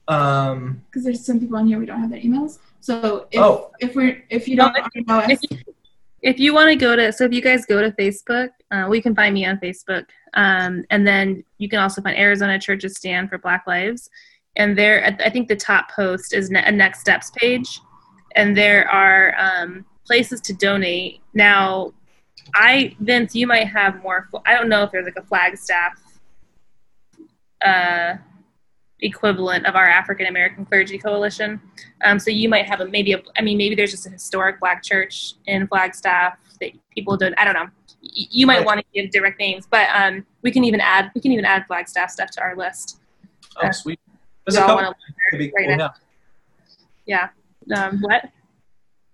[0.07, 2.61] Um, because there's some people on here we don't have their emails.
[2.79, 3.73] So if oh.
[3.81, 5.59] if we're if you don't if, know if, you,
[6.21, 8.95] if you want to go to so if you guys go to Facebook, uh, well,
[8.95, 10.05] you can find me on Facebook,
[10.35, 14.09] um, and then you can also find Arizona Churches Stand for Black Lives
[14.57, 17.81] and there i think the top post is a next steps page.
[18.35, 21.21] And there are um, places to donate.
[21.35, 21.93] Now
[22.55, 26.03] i vince you might have more i don't know if there's like a flagstaff
[27.65, 28.15] uh,
[29.01, 31.61] equivalent of our african american clergy coalition.
[32.05, 34.61] Um, so you might have a maybe a i mean maybe there's just a historic
[34.61, 37.69] black church in flagstaff that people don't i don't know.
[38.01, 41.33] You might want to give direct names but um, we can even add we can
[41.33, 42.99] even add flagstaff stuff to our list.
[43.63, 44.01] Oh sweet
[44.47, 44.95] there's a couple.
[45.33, 45.89] Right cool, yeah.
[47.07, 47.29] yeah.
[47.75, 48.31] Um, what?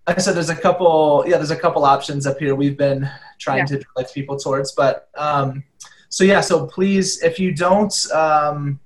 [0.07, 1.25] I said there's a couple.
[1.27, 2.55] Yeah, there's a couple options up here.
[2.55, 3.67] We've been trying yeah.
[3.67, 5.65] to direct people towards, but um,
[6.09, 6.41] so yeah.
[6.41, 8.81] So please, if you don't, um,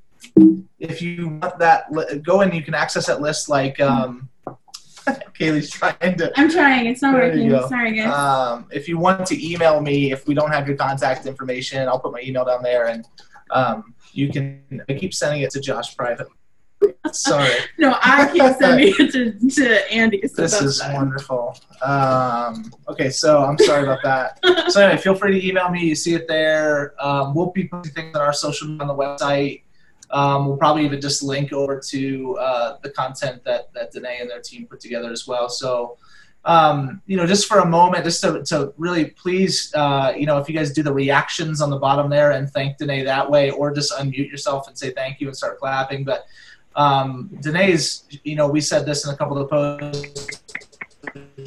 [0.81, 1.93] if you want that,
[2.25, 3.49] go and you can access that list.
[3.49, 4.29] Like um,
[5.39, 6.33] Kaylee's trying to.
[6.37, 6.87] I'm trying.
[6.87, 7.51] It's not working.
[7.69, 8.13] Sorry, guys.
[8.13, 12.01] Um, if you want to email me, if we don't have your contact information, I'll
[12.01, 13.07] put my email down there, and
[13.53, 16.35] um, you can I keep sending it to Josh privately.
[17.13, 17.51] Sorry.
[17.79, 20.23] No, I keep sending it to, to Andy.
[20.29, 20.95] So This is fine.
[20.95, 21.57] wonderful.
[21.83, 24.39] Um, okay, so I'm sorry about that.
[24.73, 25.81] So anyway, feel free to email me.
[25.85, 26.95] You see it there.
[27.05, 29.63] Um, we'll be putting things on our social media on the website.
[30.11, 34.31] Um, we'll probably even just link over to uh, the content that that Danae and
[34.31, 35.49] their team put together as well.
[35.49, 35.99] So,
[36.45, 40.39] um, you know, just for a moment, just to, to really please, uh, you know,
[40.39, 43.51] if you guys do the reactions on the bottom there and thank Danae that way,
[43.51, 46.05] or just unmute yourself and say thank you and start clapping.
[46.05, 46.27] But
[46.75, 50.41] um, Danae's, you know, we said this in a couple of posts.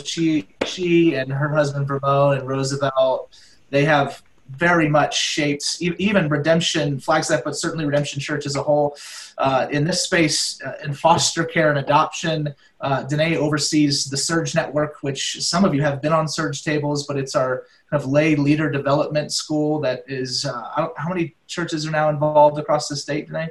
[0.03, 3.37] She, she, and her husband Vermon and Roosevelt,
[3.71, 8.95] they have very much shaped even Redemption Flagstaff, but certainly Redemption Church as a whole.
[9.37, 14.55] Uh, in this space, uh, in foster care and adoption, uh, Danae oversees the Surge
[14.55, 18.09] Network, which some of you have been on Surge tables, but it's our kind of
[18.09, 20.45] lay leader development school that is.
[20.45, 23.49] Uh, I don't, how many churches are now involved across the state, Danae?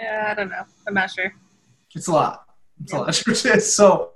[0.00, 0.64] Yeah, I don't know.
[0.86, 1.34] I'm not sure.
[1.94, 2.46] It's a lot.
[2.82, 3.74] It's a lot of churches.
[3.74, 4.12] So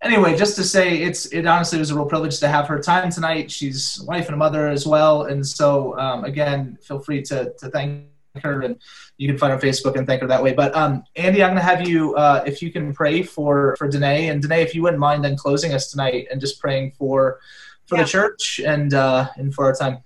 [0.00, 3.10] anyway, just to say it's it honestly was a real privilege to have her time
[3.10, 3.50] tonight.
[3.50, 5.24] She's a wife and a mother as well.
[5.24, 8.04] And so um, again, feel free to to thank
[8.42, 8.76] her and
[9.16, 10.52] you can find her on Facebook and thank her that way.
[10.52, 14.28] But um, Andy, I'm gonna have you uh, if you can pray for for Danae
[14.28, 17.38] and Danae, if you wouldn't mind then closing us tonight and just praying for
[17.86, 18.02] for Yeah.
[18.02, 19.98] the church and uh, and for our time.